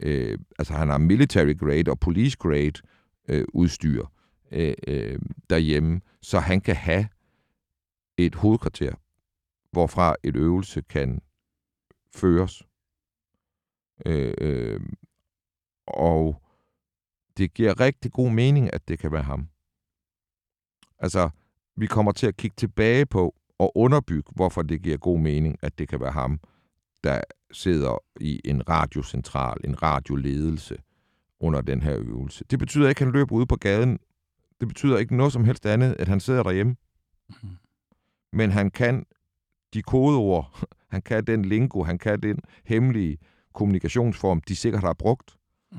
Øh, 0.00 0.38
altså 0.58 0.74
han 0.74 0.88
har 0.88 0.98
military 0.98 1.54
grade 1.58 1.90
og 1.90 2.00
police 2.00 2.36
grade 2.36 2.82
øh, 3.28 3.44
udstyr 3.54 4.06
øh, 4.50 4.74
øh, 4.88 5.18
derhjemme, 5.50 6.00
så 6.22 6.38
han 6.38 6.60
kan 6.60 6.76
have 6.76 7.08
et 8.16 8.34
hovedkvarter, 8.34 8.94
hvorfra 9.70 10.16
et 10.22 10.36
øvelse 10.36 10.82
kan 10.82 11.20
føres. 12.14 12.62
Øh, 14.06 14.34
øh, 14.38 14.80
og 15.86 16.42
det 17.36 17.54
giver 17.54 17.80
rigtig 17.80 18.12
god 18.12 18.30
mening, 18.30 18.74
at 18.74 18.88
det 18.88 18.98
kan 18.98 19.12
være 19.12 19.22
ham. 19.22 19.48
Altså, 20.98 21.30
vi 21.76 21.86
kommer 21.86 22.12
til 22.12 22.26
at 22.26 22.36
kigge 22.36 22.54
tilbage 22.56 23.06
på 23.06 23.34
og 23.58 23.76
underbygge, 23.76 24.32
hvorfor 24.34 24.62
det 24.62 24.82
giver 24.82 24.96
god 24.96 25.18
mening, 25.18 25.56
at 25.62 25.78
det 25.78 25.88
kan 25.88 26.00
være 26.00 26.12
ham, 26.12 26.40
der 27.04 27.20
sidder 27.52 27.98
i 28.20 28.40
en 28.44 28.68
radiocentral, 28.68 29.56
en 29.64 29.82
radioledelse 29.82 30.76
under 31.40 31.60
den 31.60 31.82
her 31.82 31.98
øvelse. 31.98 32.44
Det 32.50 32.58
betyder 32.58 32.88
ikke, 32.88 32.98
at 32.98 33.04
han 33.04 33.12
løber 33.12 33.34
ud 33.34 33.46
på 33.46 33.56
gaden. 33.56 33.98
Det 34.60 34.68
betyder 34.68 34.98
ikke 34.98 35.16
noget 35.16 35.32
som 35.32 35.44
helst 35.44 35.66
andet, 35.66 35.96
at 35.98 36.08
han 36.08 36.20
sidder 36.20 36.42
derhjemme. 36.42 36.76
Mm. 37.28 37.48
Men 38.32 38.50
han 38.50 38.70
kan 38.70 39.04
de 39.74 39.82
kodeord, 39.82 40.64
han 40.94 41.02
kan 41.02 41.24
den 41.24 41.44
lingo, 41.44 41.82
han 41.82 41.98
kan 41.98 42.22
den 42.22 42.38
hemmelige 42.64 43.18
kommunikationsform, 43.54 44.40
de 44.40 44.56
sikkert 44.56 44.82
har 44.82 44.92
brugt. 44.92 45.36
Mm. 45.72 45.78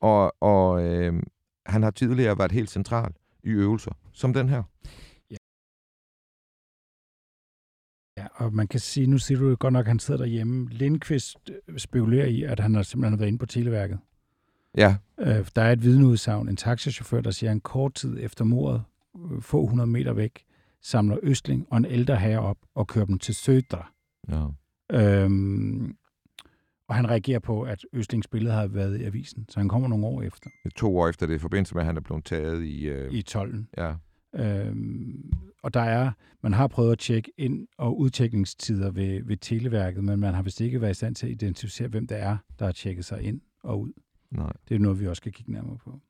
Og, 0.00 0.34
og 0.40 0.84
øh, 0.84 1.22
han 1.66 1.82
har 1.82 1.90
tidligere 1.90 2.38
været 2.38 2.52
helt 2.52 2.70
central 2.70 3.12
i 3.44 3.48
øvelser, 3.48 3.92
som 4.12 4.34
den 4.34 4.48
her. 4.48 4.62
Og 8.34 8.54
man 8.54 8.68
kan 8.68 8.80
sige, 8.80 9.06
nu 9.06 9.18
siger 9.18 9.38
du 9.38 9.48
jo 9.48 9.56
godt 9.60 9.72
nok, 9.72 9.84
at 9.84 9.88
han 9.88 9.98
sidder 9.98 10.18
derhjemme. 10.20 10.68
Lindqvist 10.70 11.50
øh, 11.68 11.78
spekulerer 11.78 12.26
i, 12.26 12.42
at 12.42 12.60
han 12.60 12.74
har 12.74 12.82
simpelthen 12.82 13.18
været 13.18 13.28
inde 13.28 13.38
på 13.38 13.46
Televærket. 13.46 13.98
Ja, 14.76 14.96
Øh, 15.20 15.46
der 15.56 15.62
er 15.62 15.72
et 15.72 15.82
vidneudsagn, 15.82 16.48
en 16.48 16.56
taxachauffør, 16.56 17.20
der 17.20 17.30
siger, 17.30 17.50
at 17.50 17.54
en 17.54 17.60
kort 17.60 17.94
tid 17.94 18.16
efter 18.20 18.44
mordet, 18.44 18.82
øh, 19.32 19.42
få 19.42 19.66
hundrede 19.66 19.90
meter 19.90 20.12
væk, 20.12 20.44
samler 20.82 21.16
Østling 21.22 21.66
og 21.70 21.76
en 21.76 21.84
ældre 21.84 22.16
herre 22.16 22.40
op 22.40 22.56
og 22.74 22.86
kører 22.86 23.04
dem 23.06 23.18
til 23.18 23.34
Sødra. 23.34 23.92
ja. 24.28 24.46
Øhm, 24.92 25.96
og 26.88 26.94
han 26.94 27.10
reagerer 27.10 27.38
på, 27.38 27.62
at 27.62 27.84
Østlings 27.92 28.28
billede 28.28 28.54
har 28.54 28.66
været 28.66 29.00
i 29.00 29.04
avisen, 29.04 29.46
så 29.48 29.60
han 29.60 29.68
kommer 29.68 29.88
nogle 29.88 30.06
år 30.06 30.22
efter, 30.22 30.50
Det 30.64 30.72
er 30.72 30.76
to 30.76 30.98
år 30.98 31.08
efter 31.08 31.26
det, 31.26 31.34
i 31.34 31.38
forbindelse 31.38 31.74
med, 31.74 31.82
at 31.82 31.86
han 31.86 31.96
er 31.96 32.00
blevet 32.00 32.24
taget 32.24 32.62
i... 32.64 32.88
Øh, 32.88 33.12
i 33.12 33.22
12. 33.22 33.64
ja, 33.78 33.94
Øhm, 34.34 35.32
og 35.62 35.74
der 35.74 35.80
er, 35.80 36.12
man 36.40 36.52
har 36.52 36.66
prøvet 36.68 36.92
at 36.92 36.98
tjekke 36.98 37.32
ind- 37.36 37.68
og 37.78 37.98
udtjekningstider 37.98 38.90
ved, 38.90 39.22
ved 39.24 39.36
Televærket, 39.36 40.04
men 40.04 40.20
man 40.20 40.34
har 40.34 40.42
vist 40.42 40.60
ikke 40.60 40.80
været 40.80 40.90
i 40.90 40.94
stand 40.94 41.14
til 41.14 41.26
at 41.26 41.32
identificere, 41.32 41.88
hvem 41.88 42.06
det 42.06 42.18
er, 42.18 42.36
der 42.58 42.64
har 42.64 42.72
tjekket 42.72 43.04
sig 43.04 43.22
ind 43.22 43.40
og 43.62 43.80
ud. 43.80 43.92
Nej. 44.30 44.52
Det 44.68 44.74
er 44.74 44.78
noget, 44.78 45.00
vi 45.00 45.06
også 45.06 45.20
skal 45.20 45.32
kigge 45.32 45.52
nærmere 45.52 45.78
på. 45.78 46.00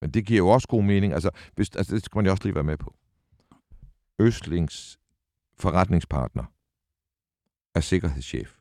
Men 0.00 0.10
det 0.10 0.26
giver 0.26 0.38
jo 0.38 0.48
også 0.48 0.68
god 0.68 0.82
mening. 0.82 1.12
Altså, 1.12 1.30
hvis, 1.54 1.70
altså 1.76 1.94
det 1.94 2.04
skal 2.04 2.18
man 2.18 2.24
jo 2.24 2.30
også 2.30 2.44
lige 2.44 2.54
være 2.54 2.64
med 2.64 2.76
på. 2.76 2.94
Østlings 4.18 4.98
forretningspartner 5.56 6.44
er 7.74 7.80
sikkerhedschef 7.80 8.60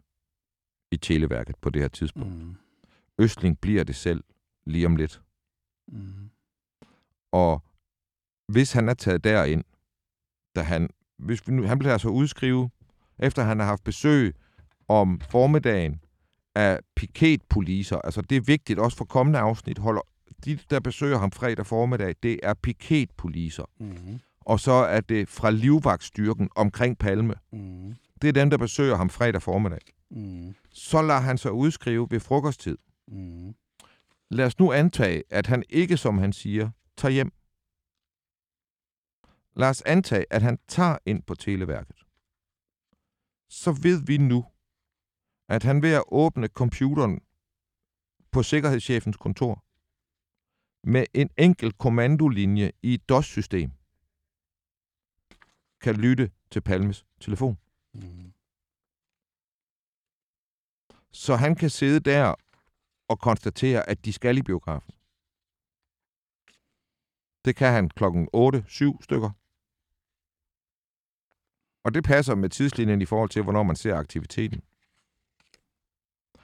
i 0.91 0.97
Televærket 0.97 1.55
på 1.61 1.69
det 1.69 1.81
her 1.81 1.89
tidspunkt. 1.89 2.35
Mm. 2.35 2.55
Østling 3.17 3.59
bliver 3.59 3.83
det 3.83 3.95
selv 3.95 4.23
lige 4.65 4.85
om 4.85 4.95
lidt. 4.95 5.21
Mm. 5.87 6.29
Og 7.33 7.63
hvis 8.47 8.71
han 8.71 8.89
er 8.89 8.93
taget 8.93 9.23
derind, 9.23 9.63
da 10.55 10.61
han, 10.61 10.89
hvis 11.17 11.47
vi 11.47 11.53
nu, 11.53 11.63
han 11.63 11.79
bliver 11.79 11.93
altså 11.93 12.09
udskrive, 12.09 12.69
efter 13.19 13.43
han 13.43 13.59
har 13.59 13.65
haft 13.65 13.83
besøg 13.83 14.35
om 14.87 15.21
formiddagen 15.29 16.01
af 16.55 16.79
piketpoliser, 16.95 17.97
altså 17.97 18.21
det 18.21 18.35
er 18.35 18.41
vigtigt 18.41 18.79
også 18.79 18.97
for 18.97 19.05
kommende 19.05 19.39
afsnit, 19.39 19.77
holder 19.77 20.01
de, 20.45 20.59
der 20.69 20.79
besøger 20.79 21.17
ham 21.17 21.31
fredag 21.31 21.65
formiddag, 21.65 22.15
det 22.23 22.39
er 22.43 22.53
piketpoliser. 22.53 23.65
Mm. 23.79 24.19
Og 24.41 24.59
så 24.59 24.71
er 24.71 25.01
det 25.01 25.29
fra 25.29 25.49
livvagtstyrken 25.49 26.49
omkring 26.55 26.97
Palme. 26.97 27.35
Mm. 27.51 27.95
Det 28.21 28.27
er 28.27 28.31
dem, 28.31 28.49
der 28.49 28.57
besøger 28.57 28.95
ham 28.95 29.09
fredag 29.09 29.41
formiddag. 29.41 29.79
Mm. 30.11 30.55
Så 30.69 31.01
lader 31.01 31.19
han 31.19 31.37
sig 31.37 31.51
udskrive 31.51 32.07
ved 32.11 32.19
frokosttid. 32.19 32.77
Mm. 33.07 33.55
Lad 34.31 34.45
os 34.45 34.59
nu 34.59 34.71
antage, 34.71 35.23
at 35.29 35.47
han 35.47 35.63
ikke, 35.69 35.97
som 35.97 36.17
han 36.17 36.33
siger, 36.33 36.69
tager 36.97 37.11
hjem. 37.11 37.31
Lad 39.55 39.69
os 39.69 39.81
antage, 39.81 40.25
at 40.29 40.41
han 40.41 40.57
tager 40.67 40.97
ind 41.05 41.23
på 41.23 41.35
Televærket. 41.35 42.03
Så 43.49 43.71
ved 43.71 44.05
vi 44.05 44.17
nu, 44.17 44.45
at 45.49 45.63
han 45.63 45.81
ved 45.81 45.93
at 45.93 46.03
åbne 46.07 46.47
computeren 46.47 47.21
på 48.31 48.43
sikkerhedschefens 48.43 49.17
kontor 49.17 49.63
med 50.83 51.05
en 51.13 51.29
enkelt 51.37 51.77
kommandolinje 51.77 52.71
i 52.81 52.93
et 52.93 53.09
DOS-system 53.09 53.71
kan 55.81 55.95
lytte 55.95 56.31
til 56.51 56.61
Palmes 56.61 57.05
telefon. 57.19 57.57
Mm. 57.93 58.33
Så 61.11 61.35
han 61.35 61.55
kan 61.55 61.69
sidde 61.69 61.99
der 61.99 62.35
og 63.07 63.19
konstatere, 63.19 63.89
at 63.89 64.05
de 64.05 64.13
skal 64.13 64.37
i 64.37 64.41
biografen. 64.41 64.93
Det 67.45 67.55
kan 67.55 67.73
han 67.73 67.89
klokken 67.89 68.29
8-7 68.35 69.03
stykker. 69.03 69.29
Og 71.85 71.93
det 71.93 72.03
passer 72.03 72.35
med 72.35 72.49
tidslinjen 72.49 73.01
i 73.01 73.05
forhold 73.05 73.29
til, 73.29 73.43
hvornår 73.43 73.63
man 73.63 73.75
ser 73.75 73.95
aktiviteten. 73.95 74.61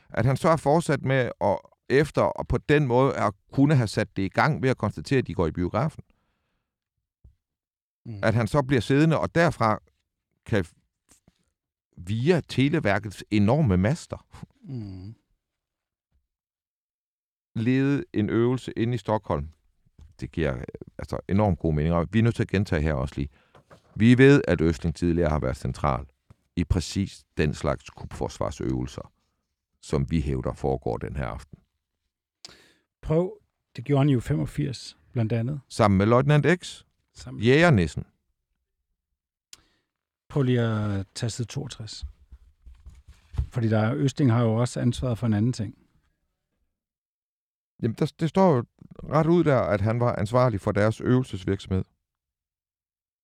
At 0.10 0.26
han 0.26 0.38
så 0.38 0.50
er 0.50 0.56
fortsat 0.58 1.02
med 1.02 1.32
at 1.42 1.60
efter 1.90 2.22
og 2.22 2.48
på 2.48 2.58
den 2.58 2.88
måde 2.88 3.16
at 3.18 3.34
kunne 3.52 3.76
have 3.76 3.88
sat 3.88 4.18
det 4.18 4.24
i 4.24 4.30
gang 4.30 4.62
ved 4.62 4.70
at 4.70 4.78
konstatere, 4.78 5.20
at 5.20 5.28
de 5.28 5.34
går 5.34 5.48
i 5.48 5.52
biografen. 5.52 6.04
Mm. 8.06 8.20
At 8.24 8.34
han 8.34 8.48
så 8.48 8.62
bliver 8.62 8.82
siddende, 8.82 9.20
og 9.20 9.36
derfra 9.36 9.80
kan 10.46 10.66
via 11.98 12.42
Televærkets 12.42 13.24
enorme 13.32 13.78
master 13.78 14.26
Mm. 14.62 15.16
lede 17.56 18.04
en 18.14 18.30
øvelse 18.30 18.72
inde 18.78 18.96
i 18.96 18.98
Stockholm. 18.98 19.50
Det 20.22 20.32
giver 20.32 20.56
øh, 20.56 20.64
altså 20.98 21.18
enormt 21.28 21.60
god 21.60 21.74
mening, 21.74 21.96
og 21.96 22.08
vi 22.12 22.20
er 22.20 22.24
nødt 22.24 22.36
til 22.36 22.44
at 22.44 22.50
gentage 22.50 22.82
her 22.82 22.94
også 22.94 23.16
lige. 23.18 23.30
Vi 23.96 24.18
ved, 24.18 24.42
at 24.48 24.62
Østling 24.62 24.96
tidligere 24.96 25.30
har 25.30 25.40
været 25.40 25.58
central 25.58 26.06
i 26.56 26.64
præcis 26.64 27.24
den 27.38 27.54
slags 27.54 27.90
kubforsvarsøvelser, 27.90 29.12
som 29.82 30.12
vi 30.12 30.22
hævder 30.22 30.54
foregår 30.54 30.98
den 30.98 31.16
her 31.16 31.26
aften. 31.26 31.60
Prøv, 33.02 33.34
det 33.76 33.86
gjorde 33.86 34.00
han 34.00 34.10
jo 34.10 34.18
i 34.18 34.22
85, 34.22 34.98
blandt 35.12 35.34
andet. 35.34 35.60
Sammen 35.70 35.98
med 35.98 36.06
Løjtnant 36.06 36.46
X, 36.64 36.84
Sammen. 37.14 37.44
Jægernissen. 37.44 38.04
Prøv 40.30 40.44
lige 40.44 40.62
at 40.62 41.06
tage 41.16 41.30
side 41.30 41.48
62. 41.48 42.06
Fordi 43.52 43.70
der 43.70 43.80
er, 43.80 43.96
Østing 43.96 44.32
har 44.32 44.44
jo 44.44 44.56
også 44.56 44.80
ansvaret 44.80 45.18
for 45.18 45.28
en 45.28 45.34
anden 45.34 45.54
ting. 45.54 45.78
Jamen, 47.82 47.96
der, 47.96 48.14
det 48.20 48.30
står 48.30 48.56
jo 48.56 48.66
ret 49.04 49.28
ud 49.28 49.44
der, 49.44 49.60
at 49.60 49.82
han 49.82 50.00
var 50.00 50.16
ansvarlig 50.16 50.62
for 50.62 50.72
deres 50.72 51.02
øvelsesvirksomhed. 51.02 51.84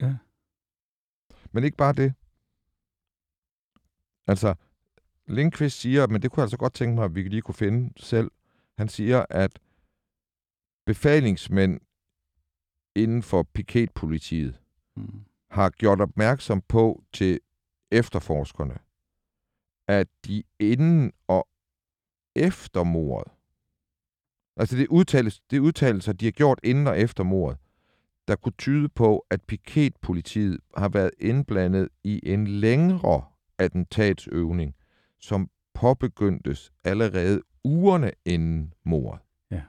Ja. 0.01 0.17
Men 1.51 1.63
ikke 1.63 1.77
bare 1.77 1.93
det. 1.93 2.13
Altså, 4.27 4.55
Lindqvist 5.27 5.79
siger, 5.79 6.07
men 6.07 6.21
det 6.21 6.31
kunne 6.31 6.41
jeg 6.41 6.45
altså 6.45 6.57
godt 6.57 6.73
tænke 6.73 6.95
mig, 6.95 7.05
at 7.05 7.15
vi 7.15 7.21
lige 7.23 7.41
kunne 7.41 7.55
finde 7.55 7.93
selv. 8.03 8.31
Han 8.77 8.89
siger, 8.89 9.25
at 9.29 9.59
befalingsmænd 10.85 11.79
inden 12.95 13.23
for 13.23 13.43
piketpolitiet 13.43 14.61
Mm. 14.97 15.25
har 15.49 15.69
gjort 15.69 16.01
opmærksom 16.01 16.61
på 16.61 17.03
til 17.13 17.39
efterforskerne, 17.91 18.77
at 19.87 20.07
de 20.25 20.43
inden 20.59 21.13
og 21.27 21.47
efter 22.35 22.83
mordet, 22.83 23.33
altså 24.57 24.77
det, 24.77 24.87
udtales, 24.87 25.39
det 25.39 25.59
udtalelser, 25.59 26.13
de 26.13 26.25
har 26.25 26.31
gjort 26.31 26.59
inden 26.63 26.87
og 26.87 26.99
efter 26.99 27.23
mordet, 27.23 27.57
der 28.27 28.35
kunne 28.35 28.53
tyde 28.57 28.89
på, 28.89 29.25
at 29.29 29.41
piketpolitiet 29.41 30.59
har 30.77 30.89
været 30.89 31.11
indblandet 31.19 31.89
i 32.03 32.19
en 32.23 32.47
længere 32.47 33.25
attentatsøvning, 33.57 34.75
som 35.19 35.49
påbegyndtes 35.73 36.73
allerede 36.83 37.41
ugerne 37.63 38.11
inden 38.25 38.73
mordet. 38.83 39.21
Ja. 39.51 39.61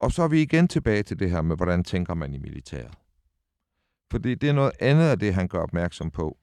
Og 0.00 0.12
så 0.12 0.22
er 0.22 0.28
vi 0.28 0.42
igen 0.42 0.68
tilbage 0.68 1.02
til 1.02 1.18
det 1.18 1.30
her 1.30 1.42
med, 1.42 1.56
hvordan 1.56 1.84
tænker 1.84 2.14
man 2.14 2.34
i 2.34 2.38
militæret. 2.38 2.94
Fordi 4.10 4.34
det 4.34 4.48
er 4.48 4.52
noget 4.52 4.72
andet 4.80 5.04
af 5.04 5.18
det, 5.18 5.34
han 5.34 5.48
gør 5.48 5.58
opmærksom 5.58 6.10
på. 6.10 6.38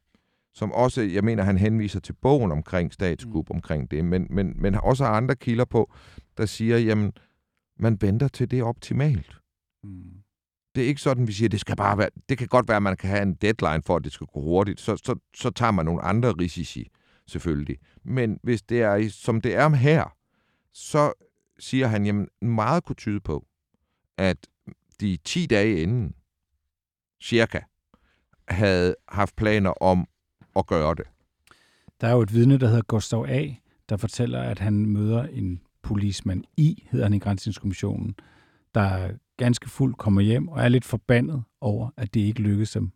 Som 0.54 0.72
også, 0.72 1.02
jeg 1.02 1.24
mener, 1.24 1.43
han 1.43 1.58
henviser 1.58 2.00
til 2.00 2.14
bogen 2.14 2.52
omkring 2.52 2.93
statskup, 2.93 3.50
mm. 3.50 3.56
omkring 3.56 3.91
det, 3.91 4.06
men, 4.06 4.28
men, 4.30 4.54
men 4.62 4.76
også 4.76 5.06
har 5.06 5.12
andre 5.12 5.36
kilder 5.36 5.66
på, 5.66 5.91
der 6.38 6.45
siger, 6.45 6.78
jamen, 6.78 7.14
man 7.80 8.02
venter 8.02 8.28
til 8.28 8.52
det 8.52 8.64
optimalt. 8.64 9.39
Mm. 9.84 10.24
Det 10.76 10.84
er 10.84 10.88
ikke 10.88 11.02
sådan, 11.02 11.28
vi 11.28 11.32
siger, 11.32 11.50
det 11.50 11.60
skal 11.60 11.76
bare 11.76 11.97
være, 11.97 12.10
det 12.30 12.38
kan 12.38 12.47
godt 12.47 12.68
være, 12.68 12.78
at 12.78 12.84
man 12.84 12.97
kan 12.97 13.10
have 13.10 13.22
en 13.22 13.34
deadline 13.34 13.82
for, 13.82 13.95
at 13.95 14.04
det 14.04 14.12
skal 14.12 14.28
gå 14.28 14.41
hurtigt, 14.41 14.80
så, 14.80 14.97
så, 14.97 15.16
så 15.36 15.50
tager 15.50 15.72
man 15.72 15.86
nogle 15.86 16.02
andre 16.02 16.32
risici, 16.32 16.89
selvfølgelig. 17.28 17.78
Men 18.04 18.39
hvis 18.43 18.62
det 18.62 18.82
er, 18.82 19.10
som 19.10 19.41
det 19.41 19.56
er 19.56 19.70
her, 19.70 20.16
så 20.74 21.14
siger 21.60 21.88
han, 21.88 22.06
jamen, 22.06 22.28
meget 22.41 22.84
kunne 22.84 22.95
tyde 22.95 23.20
på, 23.20 23.45
at 24.18 24.38
de 25.02 25.18
10 25.18 25.45
dage 25.45 25.82
inden, 25.82 26.16
cirka, 27.24 27.60
havde 28.47 28.95
haft 29.08 29.36
planer 29.36 29.70
om 29.70 30.08
at 30.60 30.68
gøre 30.68 30.95
det. 30.95 31.05
Der 32.01 32.07
er 32.07 32.12
jo 32.12 32.22
et 32.22 32.34
vidne, 32.34 32.57
der 32.57 32.68
hedder 32.68 32.82
Gustav 32.82 33.26
A., 33.30 33.47
der 33.89 33.97
fortæller, 33.97 34.41
at 34.41 34.60
han 34.60 34.86
møder 34.86 35.24
en 35.24 35.62
polismand 35.82 36.43
i, 36.57 36.88
hedder 36.91 37.05
han 37.05 37.14
i 37.14 37.20
Grænsningskommissionen, 37.20 38.16
der 38.76 38.82
er 38.82 39.12
ganske 39.38 39.70
fuld 39.70 39.93
kommer 39.95 40.22
hjem 40.22 40.47
og 40.47 40.64
er 40.64 40.68
lidt 40.68 40.86
forbandet 40.86 41.43
over, 41.62 41.89
at 41.97 42.14
det 42.14 42.20
ikke 42.20 42.41
lykkedes 42.41 42.72
dem 42.72 42.91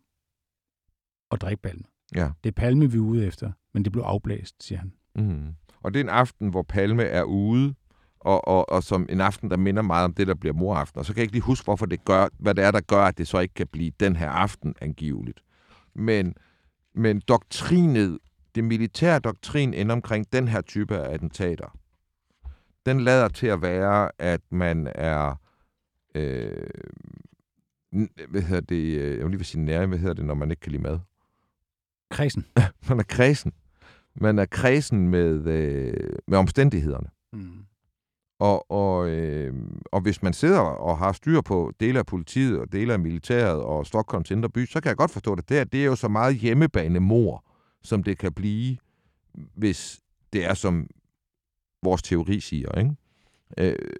at 1.30 1.40
drikke 1.40 1.62
Palme. 1.62 1.84
Ja. 2.14 2.30
Det 2.44 2.50
er 2.50 2.54
Palme, 2.54 2.90
vi 2.90 2.96
er 2.96 3.02
ude 3.02 3.26
efter, 3.26 3.52
men 3.74 3.84
det 3.84 3.92
blev 3.92 4.02
afblæst, 4.02 4.64
siger 4.64 4.78
han. 4.78 4.92
Mm. 5.14 5.54
Og 5.82 5.94
det 5.94 6.00
er 6.00 6.04
en 6.04 6.10
aften, 6.10 6.48
hvor 6.48 6.62
Palme 6.62 7.02
er 7.02 7.22
ude, 7.22 7.74
og, 8.20 8.48
og, 8.48 8.70
og 8.70 8.82
som 8.82 9.06
en 9.08 9.20
aften, 9.20 9.50
der 9.50 9.56
minder 9.56 9.82
meget 9.82 10.04
om 10.04 10.14
det, 10.14 10.26
der 10.26 10.34
bliver 10.34 10.54
moraften. 10.54 10.98
Og 10.98 11.04
så 11.04 11.12
kan 11.12 11.18
jeg 11.18 11.22
ikke 11.22 11.34
lige 11.34 11.42
huske, 11.42 11.64
hvorfor 11.64 11.86
det 11.86 12.04
gør, 12.04 12.28
hvad 12.38 12.54
det 12.54 12.64
er, 12.64 12.70
der 12.70 12.80
gør, 12.80 13.04
at 13.04 13.18
det 13.18 13.28
så 13.28 13.38
ikke 13.38 13.54
kan 13.54 13.66
blive 13.66 13.92
den 14.00 14.16
her 14.16 14.30
aften 14.30 14.74
angiveligt. 14.80 15.40
Men, 15.94 16.34
men 16.94 17.20
doktrinet, 17.20 18.18
det 18.54 18.64
militære 18.64 19.18
doktrin 19.18 19.74
inden 19.74 19.90
omkring 19.90 20.32
den 20.32 20.48
her 20.48 20.60
type 20.60 20.96
af 20.96 21.14
attentater, 21.14 21.78
den 22.86 23.00
lader 23.00 23.28
til 23.28 23.46
at 23.46 23.62
være, 23.62 24.10
at 24.18 24.40
man 24.50 24.92
er, 24.94 25.34
øh, 26.14 26.66
hvad 28.28 28.42
hedder 28.42 28.60
det, 28.60 28.98
øh, 28.98 29.10
jeg 29.10 29.22
vil 29.22 29.30
lige 29.30 29.38
vil 29.38 29.46
sige 29.46 29.64
nære, 29.64 29.86
hvad 29.86 29.98
hedder 29.98 30.14
det, 30.14 30.24
når 30.24 30.34
man 30.34 30.50
ikke 30.50 30.60
kan 30.60 30.72
lide 30.72 30.82
mad? 30.82 30.98
Kredsen. 32.10 32.46
Man 32.88 32.98
er 32.98 33.02
kredsen. 33.02 33.52
Man 34.14 34.38
er 34.38 34.46
kredsen 34.46 35.08
med, 35.08 35.46
øh, 35.46 36.16
med 36.28 36.38
omstændighederne. 36.38 37.08
Mm. 37.32 37.64
Og, 38.38 38.70
og, 38.70 39.08
øh, 39.08 39.54
og 39.92 40.00
hvis 40.00 40.22
man 40.22 40.32
sidder 40.32 40.60
og 40.60 40.98
har 40.98 41.12
styr 41.12 41.40
på 41.40 41.72
dele 41.80 41.98
af 41.98 42.06
politiet 42.06 42.60
og 42.60 42.72
dele 42.72 42.92
af 42.92 42.98
militæret 42.98 43.62
og 43.62 43.86
Stockholms 43.86 44.30
indre 44.30 44.50
by, 44.50 44.66
så 44.66 44.80
kan 44.80 44.88
jeg 44.88 44.96
godt 44.96 45.10
forstå 45.10 45.34
det. 45.34 45.48
Det 45.48 45.58
er, 45.58 45.64
det 45.64 45.80
er 45.80 45.84
jo 45.84 45.96
så 45.96 46.08
meget 46.08 46.36
hjemmebane 46.36 47.00
mor, 47.00 47.44
som 47.82 48.02
det 48.02 48.18
kan 48.18 48.32
blive, 48.32 48.76
hvis 49.54 50.00
det 50.32 50.44
er 50.44 50.54
som 50.54 50.86
vores 51.82 52.02
teori 52.02 52.40
siger. 52.40 52.78
Ikke? 52.78 52.96
Øh, 53.58 53.96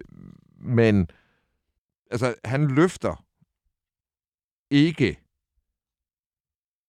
men 0.57 1.07
altså, 2.11 2.35
han 2.45 2.67
løfter 2.67 3.25
ikke 4.71 5.19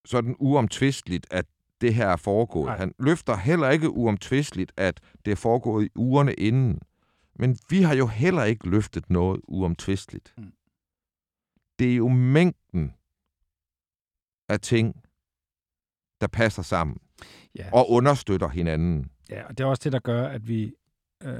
sådan 0.04 0.36
uomtvisteligt, 0.38 1.26
at 1.30 1.46
det 1.80 1.94
her 1.94 2.08
er 2.08 2.16
foregået. 2.16 2.66
Nej. 2.66 2.78
Han 2.78 2.94
løfter 2.98 3.36
heller 3.36 3.70
ikke 3.70 3.90
uomtvisteligt, 3.90 4.72
at 4.76 5.00
det 5.24 5.30
er 5.30 5.36
foregået 5.36 5.84
i 5.84 5.90
ugerne 5.94 6.34
inden. 6.34 6.80
Men 7.38 7.58
vi 7.70 7.82
har 7.82 7.94
jo 7.94 8.06
heller 8.06 8.44
ikke 8.44 8.68
løftet 8.68 9.10
noget 9.10 9.40
uomtvisteligt. 9.48 10.34
Mm. 10.38 10.52
Det 11.78 11.92
er 11.92 11.96
jo 11.96 12.08
mængden 12.08 12.94
af 14.48 14.60
ting, 14.60 15.02
der 16.20 16.26
passer 16.26 16.62
sammen 16.62 16.96
Ja. 17.54 17.70
og 17.72 17.90
understøtter 17.90 18.48
hinanden. 18.48 19.10
Ja, 19.30 19.46
og 19.46 19.58
det 19.58 19.64
er 19.64 19.68
også 19.68 19.80
det, 19.84 19.92
der 19.92 19.98
gør, 19.98 20.26
at 20.28 20.48
vi... 20.48 20.74
Øh, 21.22 21.30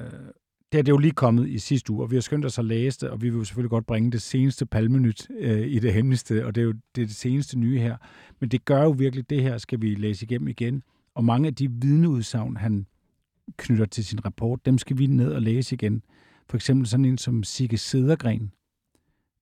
det 0.73 0.79
er 0.79 0.83
det 0.83 0.93
jo 0.93 0.99
lige 0.99 1.13
kommet 1.13 1.49
i 1.49 1.59
sidste 1.59 1.93
uge, 1.93 2.03
og 2.03 2.11
vi 2.11 2.17
har 2.17 2.21
skyndt 2.21 2.45
os 2.47 2.59
at 2.59 2.65
læse 2.65 3.01
det, 3.01 3.11
og 3.11 3.23
vi 3.23 3.29
vil 3.31 3.39
jo 3.39 3.45
selvfølgelig 3.45 3.71
godt 3.71 3.87
bringe 3.87 4.13
det 4.13 4.23
seneste 4.23 4.67
palmenyt 4.67 5.31
øh, 5.31 5.67
i 5.67 5.79
det 5.79 5.93
hemmeligste, 5.93 6.47
og 6.47 6.55
det 6.55 6.61
er 6.61 6.65
jo 6.65 6.73
det, 6.95 7.03
er 7.03 7.07
det 7.07 7.17
seneste 7.17 7.59
nye 7.59 7.79
her. 7.79 7.97
Men 8.41 8.49
det 8.49 8.65
gør 8.65 8.83
jo 8.83 8.91
virkelig, 8.91 9.31
det 9.31 9.43
her 9.43 9.59
skal 9.59 9.81
vi 9.83 9.95
læse 9.95 10.25
igennem 10.25 10.49
igen. 10.49 10.83
Og 11.15 11.25
mange 11.25 11.47
af 11.47 11.55
de 11.55 11.71
vidneudsagn, 11.71 12.57
han 12.57 12.87
knytter 13.57 13.87
til 13.87 14.05
sin 14.05 14.25
rapport, 14.25 14.67
dem 14.67 14.79
skal 14.79 14.99
vi 14.99 15.07
ned 15.07 15.33
og 15.33 15.43
læse 15.43 15.75
igen. 15.75 16.03
For 16.49 16.57
eksempel 16.57 16.87
sådan 16.87 17.05
en 17.05 17.19
som 17.19 17.43
Sigge 17.43 17.79
Sedergren, 17.79 18.53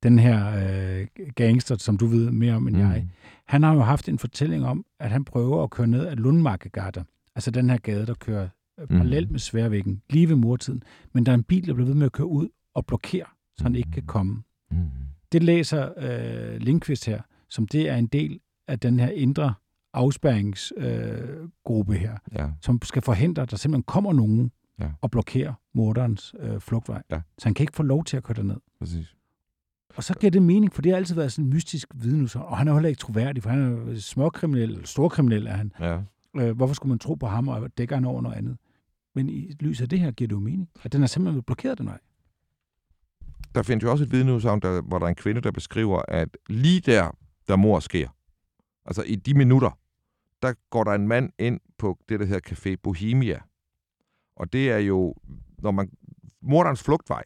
den 0.02 0.18
her 0.18 0.50
øh, 0.56 1.06
gangster, 1.34 1.76
som 1.78 1.96
du 1.96 2.06
ved 2.06 2.30
mere 2.30 2.54
om 2.54 2.68
end 2.68 2.76
mm. 2.76 2.82
jeg. 2.82 3.08
Han 3.44 3.62
har 3.62 3.74
jo 3.74 3.80
haft 3.80 4.08
en 4.08 4.18
fortælling 4.18 4.64
om, 4.64 4.86
at 5.00 5.10
han 5.10 5.24
prøver 5.24 5.62
at 5.62 5.70
køre 5.70 5.86
ned 5.86 6.06
ad 6.06 6.16
Lundmarkegata, 6.16 7.02
altså 7.34 7.50
den 7.50 7.70
her 7.70 7.78
gade, 7.78 8.06
der 8.06 8.14
kører 8.14 8.48
øh, 8.80 8.86
parallelt 8.86 9.30
med 9.30 9.38
Sværvæggen, 9.38 10.02
lige 10.10 10.28
ved 10.28 10.36
mortiden. 10.36 10.82
Men 11.12 11.26
der 11.26 11.32
er 11.32 11.36
en 11.36 11.42
bil, 11.42 11.66
der 11.66 11.74
bliver 11.74 11.86
ved 11.86 11.94
med 11.94 12.06
at 12.06 12.12
køre 12.12 12.26
ud 12.26 12.48
og 12.74 12.86
blokere, 12.86 13.26
så 13.56 13.64
han 13.64 13.74
ikke 13.74 13.90
kan 13.90 14.06
komme. 14.06 14.42
Mm. 14.70 14.76
Det 15.32 15.42
læser 15.42 15.92
øh, 15.96 16.60
Lindqvist 16.60 17.06
her, 17.06 17.20
som 17.48 17.66
det 17.66 17.88
er 17.88 17.96
en 17.96 18.06
del 18.06 18.40
af 18.68 18.80
den 18.80 19.00
her 19.00 19.08
indre 19.08 19.54
afspærringsgruppe 19.94 21.94
øh, 21.94 22.00
her, 22.00 22.16
Ja. 22.32 22.48
som 22.60 22.82
skal 22.82 23.02
forhindre, 23.02 23.42
at 23.42 23.50
der 23.50 23.56
simpelthen 23.56 23.82
kommer 23.82 24.12
nogen 24.12 24.50
Ja. 24.80 24.88
og 25.00 25.10
blokerer 25.10 25.52
morderens 25.74 26.34
øh, 26.38 26.60
flugtvej. 26.60 27.02
Ja. 27.10 27.20
Så 27.38 27.48
han 27.48 27.54
kan 27.54 27.62
ikke 27.64 27.76
få 27.76 27.82
lov 27.82 28.04
til 28.04 28.16
at 28.16 28.22
køre 28.22 28.34
derned. 28.36 28.56
Præcis. 28.78 29.16
Og 29.96 30.04
så 30.04 30.14
giver 30.14 30.30
det 30.30 30.42
mening, 30.42 30.72
for 30.72 30.82
det 30.82 30.92
har 30.92 30.96
altid 30.96 31.14
været 31.14 31.32
sådan 31.32 31.44
en 31.44 31.50
mystisk 31.54 31.88
vidneudsagn. 31.94 32.44
Og 32.46 32.58
han 32.58 32.68
er 32.68 32.72
heller 32.72 32.88
ikke 32.88 32.98
troværdig, 33.00 33.42
for 33.42 33.50
han 33.50 33.88
er 33.88 33.98
småkriminel, 34.00 34.70
eller 34.70 34.86
storkriminel 34.86 35.46
er 35.46 35.52
han. 35.52 35.72
Ja. 35.80 36.00
Øh, 36.36 36.56
hvorfor 36.56 36.74
skulle 36.74 36.90
man 36.90 36.98
tro 36.98 37.14
på 37.14 37.26
ham, 37.26 37.48
og 37.48 37.78
dækker 37.78 37.96
han 37.96 38.04
over 38.04 38.22
noget 38.22 38.36
andet? 38.36 38.56
Men 39.14 39.28
i 39.28 39.52
lyset 39.60 39.82
af 39.82 39.88
det 39.88 40.00
her 40.00 40.10
giver 40.10 40.28
det 40.28 40.34
jo 40.34 40.40
mening, 40.40 40.68
at 40.82 40.92
den 40.92 41.02
er 41.02 41.06
simpelthen 41.06 41.42
blokeret 41.42 41.78
den 41.78 41.86
vej. 41.86 41.98
Der 43.54 43.62
findes 43.62 43.82
jo 43.84 43.90
også 43.90 44.04
et 44.04 44.12
vidneudsagn, 44.12 44.60
der, 44.60 44.80
hvor 44.82 44.98
der 44.98 45.06
er 45.06 45.08
en 45.08 45.14
kvinde, 45.14 45.40
der 45.40 45.50
beskriver, 45.50 46.02
at 46.08 46.36
lige 46.48 46.80
der, 46.80 47.10
der 47.48 47.56
mor 47.56 47.80
sker, 47.80 48.08
altså 48.86 49.02
i 49.02 49.14
de 49.14 49.34
minutter, 49.34 49.78
der 50.44 50.54
går 50.70 50.84
der 50.84 50.92
en 50.92 51.08
mand 51.08 51.30
ind 51.38 51.60
på 51.78 51.98
det, 52.08 52.20
der 52.20 52.26
hedder 52.26 52.50
Café 52.50 52.74
Bohemia. 52.82 53.40
Og 54.36 54.52
det 54.52 54.70
er 54.72 54.78
jo, 54.78 55.14
når 55.58 55.70
man... 55.70 55.90
Morderens 56.42 56.82
flugtvej, 56.82 57.22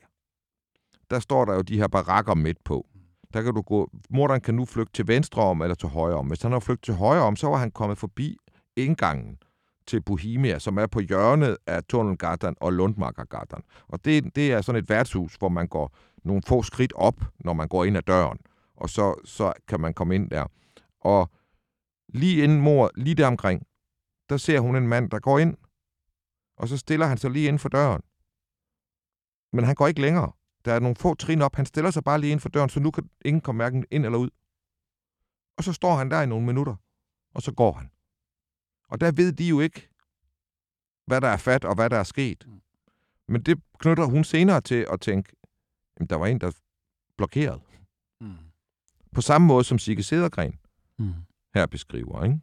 der 1.11 1.19
står 1.19 1.45
der 1.45 1.55
jo 1.55 1.61
de 1.61 1.79
her 1.79 1.89
barakker 1.89 2.35
midt 2.35 2.64
på. 2.64 2.87
Der 3.35 3.43
kan 3.43 3.55
du 3.55 3.62
gå... 3.62 3.91
Morderen 4.11 4.41
kan 4.41 4.55
nu 4.55 4.64
flygte 4.64 4.93
til 4.93 5.09
venstre 5.09 5.43
om 5.43 5.62
eller 5.62 5.75
til 5.75 5.89
højre 5.89 6.16
om. 6.16 6.27
Hvis 6.27 6.43
han 6.43 6.53
har 6.53 6.61
flygtet 6.61 6.85
til 6.85 6.95
højre 6.95 7.23
om, 7.23 7.37
så 7.37 7.47
var 7.47 7.57
han 7.57 7.71
kommet 7.71 7.99
forbi 7.99 8.37
indgangen 8.77 9.39
til 9.87 10.03
Bohemia, 10.03 10.59
som 10.59 10.79
er 10.79 10.87
på 10.87 11.01
hjørnet 11.01 11.57
af 11.66 11.85
Tunnelgatan 11.85 12.55
og 12.61 12.73
Lundmarkergatan. 12.73 13.62
Og 13.89 14.05
det, 14.05 14.37
det 14.37 14.53
er 14.53 14.61
sådan 14.61 14.83
et 14.83 14.89
værtshus, 14.89 15.35
hvor 15.35 15.49
man 15.49 15.69
går 15.69 15.97
nogle 16.25 16.43
få 16.47 16.62
skridt 16.62 16.93
op, 16.93 17.25
når 17.39 17.53
man 17.53 17.69
går 17.69 17.85
ind 17.85 17.97
ad 17.97 18.03
døren. 18.03 18.39
Og 18.77 18.91
så, 18.91 19.14
så 19.25 19.53
kan 19.69 19.81
man 19.81 19.95
komme 19.95 20.14
ind 20.14 20.31
der. 20.31 20.47
Og 21.01 21.31
lige 22.09 22.45
inden 22.45 22.61
mor, 22.61 22.91
lige 22.95 23.15
der 23.15 23.27
omkring, 23.27 23.67
der 24.29 24.37
ser 24.37 24.61
hun 24.61 24.77
en 24.77 24.89
mand, 24.89 25.11
der 25.11 25.19
går 25.19 25.39
ind, 25.39 25.57
og 26.57 26.69
så 26.69 26.77
stiller 26.77 27.07
han 27.07 27.19
sig 27.19 27.31
lige 27.31 27.49
inden 27.49 27.59
for 27.59 27.69
døren. 27.69 28.03
Men 29.53 29.65
han 29.65 29.75
går 29.75 29.87
ikke 29.87 30.01
længere. 30.01 30.33
Der 30.65 30.75
er 30.75 30.81
nogle 30.81 30.97
få 30.97 31.15
trin 31.15 31.43
op. 31.43 31.57
Han 31.57 31.67
stiller 31.67 31.91
sig 31.91 32.05
bare 32.05 32.21
lige 32.21 32.31
inden 32.31 32.41
for 32.41 32.49
døren, 32.49 32.69
så 32.69 32.81
nu 32.81 32.91
kan 32.91 33.11
ingen 33.25 33.41
komme 33.41 33.63
hverken 33.63 33.85
ind 33.91 34.05
eller 34.05 34.19
ud. 34.19 34.31
Og 35.57 35.65
så 35.65 35.73
står 35.73 35.97
han 35.97 36.11
der 36.11 36.23
i 36.23 36.27
nogle 36.27 36.47
minutter, 36.47 36.77
og 37.35 37.43
så 37.43 37.53
går 37.53 37.73
han. 37.73 37.91
Og 38.89 39.01
der 39.01 39.13
ved 39.13 39.33
de 39.33 39.49
jo 39.49 39.61
ikke, 39.61 39.89
hvad 41.07 41.21
der 41.21 41.29
er 41.29 41.37
fat 41.37 41.65
og 41.65 41.75
hvad 41.75 41.91
der 41.91 41.97
er 41.97 42.05
sket. 42.05 42.49
Men 43.29 43.43
det 43.43 43.63
knytter 43.79 44.05
hun 44.05 44.25
senere 44.25 44.61
til 44.61 44.87
at 44.91 45.01
tænke, 45.01 45.37
jamen 45.97 46.09
der 46.09 46.17
var 46.17 46.27
en, 46.27 46.41
der 46.41 46.53
blokerede. 47.17 47.61
Mm. 48.21 48.37
På 49.13 49.21
samme 49.21 49.47
måde 49.47 49.65
som 49.65 49.79
Sigge 49.79 50.03
Sedergren 50.03 50.59
Mm. 50.99 51.15
Her 51.55 51.67
beskriver, 51.67 52.25
ikke? 52.25 52.41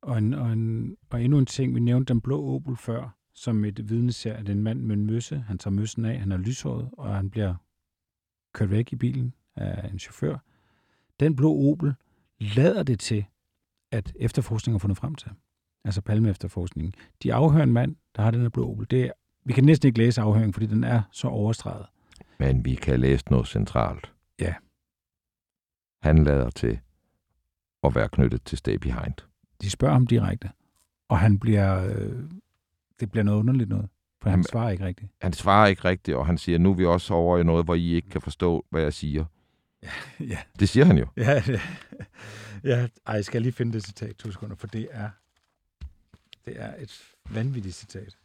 Og, 0.00 0.18
en, 0.18 0.34
og, 0.34 0.52
en, 0.52 0.96
og 1.10 1.22
endnu 1.22 1.38
en 1.38 1.46
ting, 1.46 1.74
vi 1.74 1.80
nævnte 1.80 2.12
den 2.12 2.20
blå 2.20 2.54
Opel 2.54 2.76
før, 2.76 3.16
som 3.34 3.64
et 3.64 3.88
vidne 3.88 4.12
ser, 4.12 4.34
at 4.34 4.48
en 4.48 4.62
mand 4.62 4.80
med 4.80 4.96
en 4.96 5.06
møsse, 5.06 5.38
han 5.38 5.58
tager 5.58 5.72
møssen 5.72 6.04
af, 6.04 6.18
han 6.18 6.32
er 6.32 6.36
lyshåret, 6.36 6.90
og 6.92 7.14
han 7.14 7.30
bliver 7.30 7.54
kørt 8.54 8.70
væk 8.70 8.92
i 8.92 8.96
bilen 8.96 9.34
af 9.56 9.90
en 9.90 9.98
chauffør. 9.98 10.38
Den 11.20 11.36
blå 11.36 11.70
Opel 11.72 11.94
lader 12.40 12.82
det 12.82 13.00
til, 13.00 13.24
at 13.90 14.12
efterforskningen 14.16 14.74
har 14.74 14.78
fundet 14.78 14.98
frem 14.98 15.14
til. 15.14 15.30
Altså 15.84 16.00
Palme-efterforskningen. 16.00 16.94
De 17.22 17.34
afhører 17.34 17.62
en 17.62 17.72
mand, 17.72 17.96
der 18.16 18.22
har 18.22 18.30
den 18.30 18.40
her 18.40 18.48
blå 18.48 18.70
Opel. 18.70 18.90
Det 18.90 19.02
er, 19.02 19.10
vi 19.44 19.52
kan 19.52 19.64
næsten 19.64 19.86
ikke 19.86 19.98
læse 19.98 20.20
afhøringen, 20.20 20.52
fordi 20.52 20.66
den 20.66 20.84
er 20.84 21.02
så 21.12 21.28
overstreget. 21.28 21.86
Men 22.38 22.64
vi 22.64 22.74
kan 22.74 23.00
læse 23.00 23.24
noget 23.30 23.46
centralt. 23.48 24.12
Ja. 24.40 24.54
Han 26.02 26.24
lader 26.24 26.50
til 26.50 26.80
at 27.84 27.94
være 27.94 28.08
knyttet 28.08 28.42
til 28.44 28.58
Stay 28.58 28.74
Behind. 28.74 29.14
De 29.62 29.70
spørger 29.70 29.92
ham 29.94 30.06
direkte, 30.06 30.50
og 31.08 31.18
han 31.18 31.38
bliver, 31.38 31.84
øh, 31.84 32.22
det 33.00 33.10
bliver 33.10 33.24
noget 33.24 33.38
underligt 33.38 33.68
noget, 33.70 33.88
for 34.22 34.30
han 34.30 34.38
Jamen- 34.38 34.44
svarer 34.44 34.70
ikke 34.70 34.84
rigtigt. 34.84 35.12
Han 35.22 35.32
svarer 35.32 35.66
ikke 35.66 35.84
rigtigt, 35.84 36.16
og 36.16 36.26
han 36.26 36.38
siger, 36.38 36.58
nu 36.58 36.70
er 36.70 36.74
vi 36.74 36.84
også 36.84 37.14
over 37.14 37.38
i 37.38 37.44
noget, 37.44 37.64
hvor 37.64 37.74
I 37.74 37.94
ikke 37.94 38.08
kan 38.08 38.20
forstå, 38.20 38.64
hvad 38.70 38.82
jeg 38.82 38.92
siger. 38.92 39.24
ja. 40.32 40.38
Det 40.58 40.68
siger 40.68 40.84
han 40.84 40.98
jo. 40.98 41.06
Ja, 41.16 41.42
ja. 41.48 41.60
ja. 42.64 42.88
Ej, 43.06 43.14
jeg 43.14 43.24
skal 43.24 43.42
lige 43.42 43.52
finde 43.52 43.72
det 43.72 43.84
citat 43.84 44.16
to 44.16 44.30
sekunder, 44.30 44.56
for 44.56 44.66
det 44.66 44.88
er, 44.90 45.10
det 46.46 46.60
er 46.62 46.74
et 46.78 47.02
vanvittigt 47.30 47.74
citat. 47.74 48.16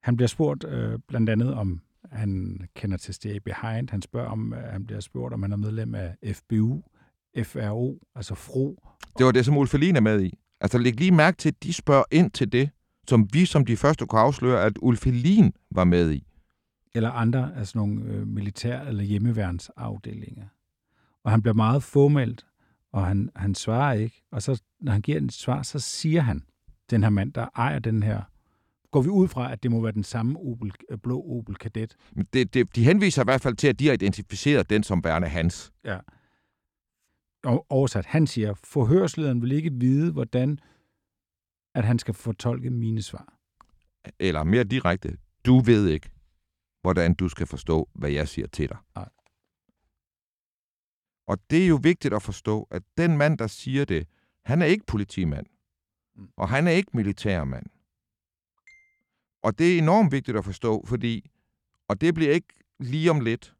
Han 0.00 0.16
bliver 0.16 0.28
spurgt 0.28 0.64
øh, 0.64 0.98
blandt 1.08 1.30
andet 1.30 1.54
om, 1.54 1.80
han 2.12 2.60
kender 2.74 2.96
til 2.96 3.14
Stay 3.14 3.36
Behind. 3.36 3.90
Han 3.90 4.02
spørger 4.02 4.28
om, 4.30 4.54
øh, 4.54 4.62
han 4.62 4.86
bliver 4.86 5.00
spurgt, 5.00 5.34
om 5.34 5.42
han 5.42 5.52
er 5.52 5.56
medlem 5.56 5.94
af 5.94 6.16
FBU, 6.34 6.82
FRO, 7.44 7.98
altså 8.14 8.34
FRO. 8.34 8.76
Det 9.18 9.26
var 9.26 9.32
det, 9.32 9.44
som 9.44 9.56
Ulf 9.56 9.72
Helin 9.72 9.96
er 9.96 10.00
med 10.00 10.22
i. 10.22 10.38
Altså 10.60 10.78
læg 10.78 10.94
lige 11.00 11.10
mærke 11.12 11.36
til, 11.36 11.48
at 11.48 11.62
de 11.62 11.72
spørger 11.72 12.04
ind 12.10 12.30
til 12.30 12.52
det, 12.52 12.70
som 13.08 13.28
vi 13.32 13.44
som 13.46 13.64
de 13.64 13.76
første 13.76 14.06
kunne 14.06 14.20
afsløre, 14.20 14.64
at 14.64 14.72
Ulf 14.82 15.04
Helin 15.04 15.52
var 15.70 15.84
med 15.84 16.10
i. 16.12 16.26
eller 16.94 17.10
andre 17.10 17.52
af 17.56 17.66
sådan 17.66 17.78
nogle 17.78 18.04
øh, 18.04 18.26
militær- 18.26 18.88
eller 18.88 19.02
hjemmeværnsafdelinger. 19.04 20.44
Og 21.24 21.30
han 21.30 21.42
bliver 21.42 21.54
meget 21.54 21.82
formelt, 21.82 22.46
og 22.92 23.06
han, 23.06 23.30
han 23.36 23.54
svarer 23.54 23.92
ikke. 23.94 24.22
Og 24.32 24.42
så, 24.42 24.62
når 24.80 24.92
han 24.92 25.00
giver 25.02 25.20
et 25.20 25.32
svar, 25.32 25.62
så 25.62 25.78
siger 25.78 26.20
han, 26.20 26.42
den 26.90 27.02
her 27.02 27.10
mand, 27.10 27.32
der 27.32 27.46
ejer 27.56 27.78
den 27.78 28.02
her, 28.02 28.22
går 28.90 29.02
vi 29.02 29.08
ud 29.08 29.28
fra, 29.28 29.52
at 29.52 29.62
det 29.62 29.70
må 29.70 29.80
være 29.80 29.92
den 29.92 30.04
samme 30.04 30.38
Opel, 30.38 30.72
øh, 30.90 30.98
blå 30.98 31.22
Opel 31.22 31.56
Kadett. 31.56 31.96
Det, 32.32 32.54
det, 32.54 32.76
de 32.76 32.84
henviser 32.84 33.22
i 33.22 33.24
hvert 33.24 33.40
fald 33.40 33.54
til, 33.54 33.68
at 33.68 33.78
de 33.78 33.86
har 33.86 33.92
identificeret 33.92 34.70
den 34.70 34.82
som 34.82 35.04
værende 35.04 35.28
hans. 35.28 35.72
Ja. 35.84 35.98
Og 37.44 37.66
oversat, 37.68 38.06
han 38.06 38.26
siger, 38.26 38.54
forhørslederen 38.54 39.42
vil 39.42 39.52
ikke 39.52 39.72
vide, 39.72 40.12
hvordan 40.12 40.58
at 41.74 41.84
han 41.84 41.98
skal 41.98 42.14
fortolke 42.14 42.70
mine 42.70 43.02
svar. 43.02 43.38
Eller 44.18 44.44
mere 44.44 44.64
direkte, 44.64 45.18
du 45.46 45.60
ved 45.60 45.88
ikke, 45.88 46.10
hvordan 46.82 47.14
du 47.14 47.28
skal 47.28 47.46
forstå, 47.46 47.88
hvad 47.94 48.10
jeg 48.10 48.28
siger 48.28 48.46
til 48.46 48.68
dig. 48.68 48.78
Nej. 48.94 49.08
Og 51.26 51.38
det 51.50 51.64
er 51.64 51.68
jo 51.68 51.80
vigtigt 51.82 52.14
at 52.14 52.22
forstå, 52.22 52.68
at 52.70 52.82
den 52.96 53.16
mand, 53.16 53.38
der 53.38 53.46
siger 53.46 53.84
det, 53.84 54.08
han 54.44 54.62
er 54.62 54.66
ikke 54.66 54.86
politimand. 54.86 55.46
Mm. 56.16 56.28
Og 56.36 56.48
han 56.48 56.66
er 56.66 56.70
ikke 56.70 56.90
militærmand. 56.94 57.66
Og 59.42 59.58
det 59.58 59.74
er 59.74 59.78
enormt 59.78 60.12
vigtigt 60.12 60.36
at 60.36 60.44
forstå, 60.44 60.84
fordi, 60.86 61.30
og 61.88 62.00
det 62.00 62.14
bliver 62.14 62.32
ikke 62.32 62.54
lige 62.78 63.10
om 63.10 63.20
lidt, 63.20 63.56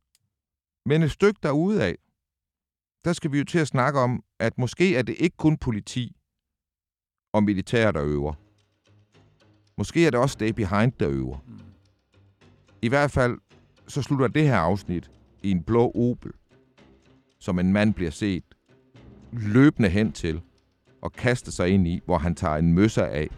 men 0.87 1.03
et 1.03 1.11
stykke 1.11 1.41
derude 1.43 1.85
af, 1.85 1.97
der 3.05 3.13
skal 3.13 3.33
vi 3.33 3.39
jo 3.39 3.45
til 3.45 3.59
at 3.59 3.69
snakke 3.69 4.01
om, 4.01 4.23
at 4.41 4.59
måske 4.59 4.97
er 4.97 5.03
det 5.03 5.17
ikke 5.19 5.37
kun 5.37 5.57
politi 5.57 6.17
og 7.33 7.43
militær, 7.43 7.91
der 7.91 8.05
øver. 8.05 8.35
Måske 9.79 10.07
er 10.07 10.11
det 10.11 10.21
også 10.21 10.33
Stay 10.33 10.51
Behind, 10.51 10.93
der 10.93 11.09
øver. 11.11 11.39
I 12.83 12.89
hvert 12.89 13.11
fald, 13.11 13.39
så 13.89 14.03
slutter 14.03 14.29
det 14.29 14.43
her 14.43 14.57
afsnit 14.57 15.11
i 15.43 15.51
en 15.51 15.63
blå 15.63 15.93
Opel, 15.95 16.33
som 17.39 17.59
en 17.59 17.73
mand 17.73 17.95
bliver 17.95 18.11
set 18.11 18.45
løbende 19.33 19.89
hen 19.89 20.13
til 20.13 20.41
og 21.03 21.13
kaste 21.13 21.53
sig 21.53 21.69
ind 21.69 21.89
i, 21.89 22.01
hvor 22.05 22.19
han 22.19 22.35
tager 22.35 22.57
en 22.57 22.75
møsse 22.75 23.07
af 23.07 23.29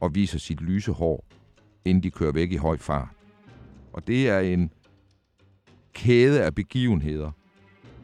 og 0.00 0.14
viser 0.14 0.38
sit 0.38 0.60
lyse 0.60 0.92
hår, 0.92 1.24
inden 1.84 2.02
de 2.02 2.10
kører 2.10 2.32
væk 2.32 2.52
i 2.52 2.56
høj 2.56 2.76
fart. 2.76 3.08
Og 3.92 4.06
det 4.06 4.28
er 4.28 4.38
en 4.40 4.72
kæde 5.92 6.44
af 6.44 6.54
begivenheder, 6.54 7.30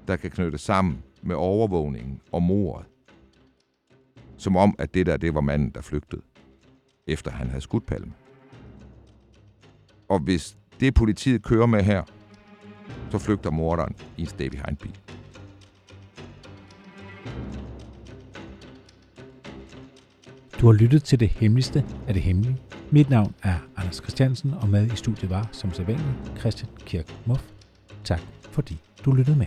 der 0.09 0.17
kan 0.17 0.31
knyttes 0.31 0.61
sammen 0.61 1.03
med 1.23 1.37
overvågningen 1.37 2.21
og 2.33 2.43
mordet. 2.43 2.87
Som 4.37 4.57
om, 4.57 4.75
at 4.79 4.95
det 4.95 5.07
der, 5.07 5.17
det 5.17 5.35
var 5.35 5.41
manden, 5.41 5.71
der 5.71 5.81
flygtede, 5.81 6.23
efter 7.07 7.31
han 7.31 7.49
havde 7.49 7.61
skudt 7.61 7.87
Palme. 7.87 8.13
Og 10.09 10.19
hvis 10.19 10.59
det 10.81 10.95
politiet 10.95 11.43
kører 11.43 11.67
med 11.67 11.83
her, 11.83 12.03
så 13.11 13.19
flygter 13.19 13.51
morderen 13.51 13.97
i 14.17 14.21
en 14.21 14.27
stay 14.27 14.47
behind 14.47 14.77
bil. 14.77 14.99
Du 20.61 20.67
har 20.67 20.73
lyttet 20.73 21.05
til 21.05 21.21
det 21.21 21.29
hemmeligste 21.29 21.85
af 22.09 22.15
det 22.15 22.23
hemmelige. 22.23 22.57
Mit 22.91 23.11
navn 23.11 23.35
er 23.43 23.55
Anders 23.77 23.97
Christiansen, 23.97 24.55
og 24.55 24.69
med 24.69 24.93
i 24.93 24.97
studiet 24.97 25.31
var, 25.31 25.49
som 25.53 25.73
sædvanligt, 25.73 26.39
Christian 26.39 26.71
Kirk 26.77 27.27
Muff. 27.27 27.43
Tak 28.05 28.21
fordi 28.51 28.81
du 29.05 29.13
lyttede 29.13 29.39
med. 29.39 29.47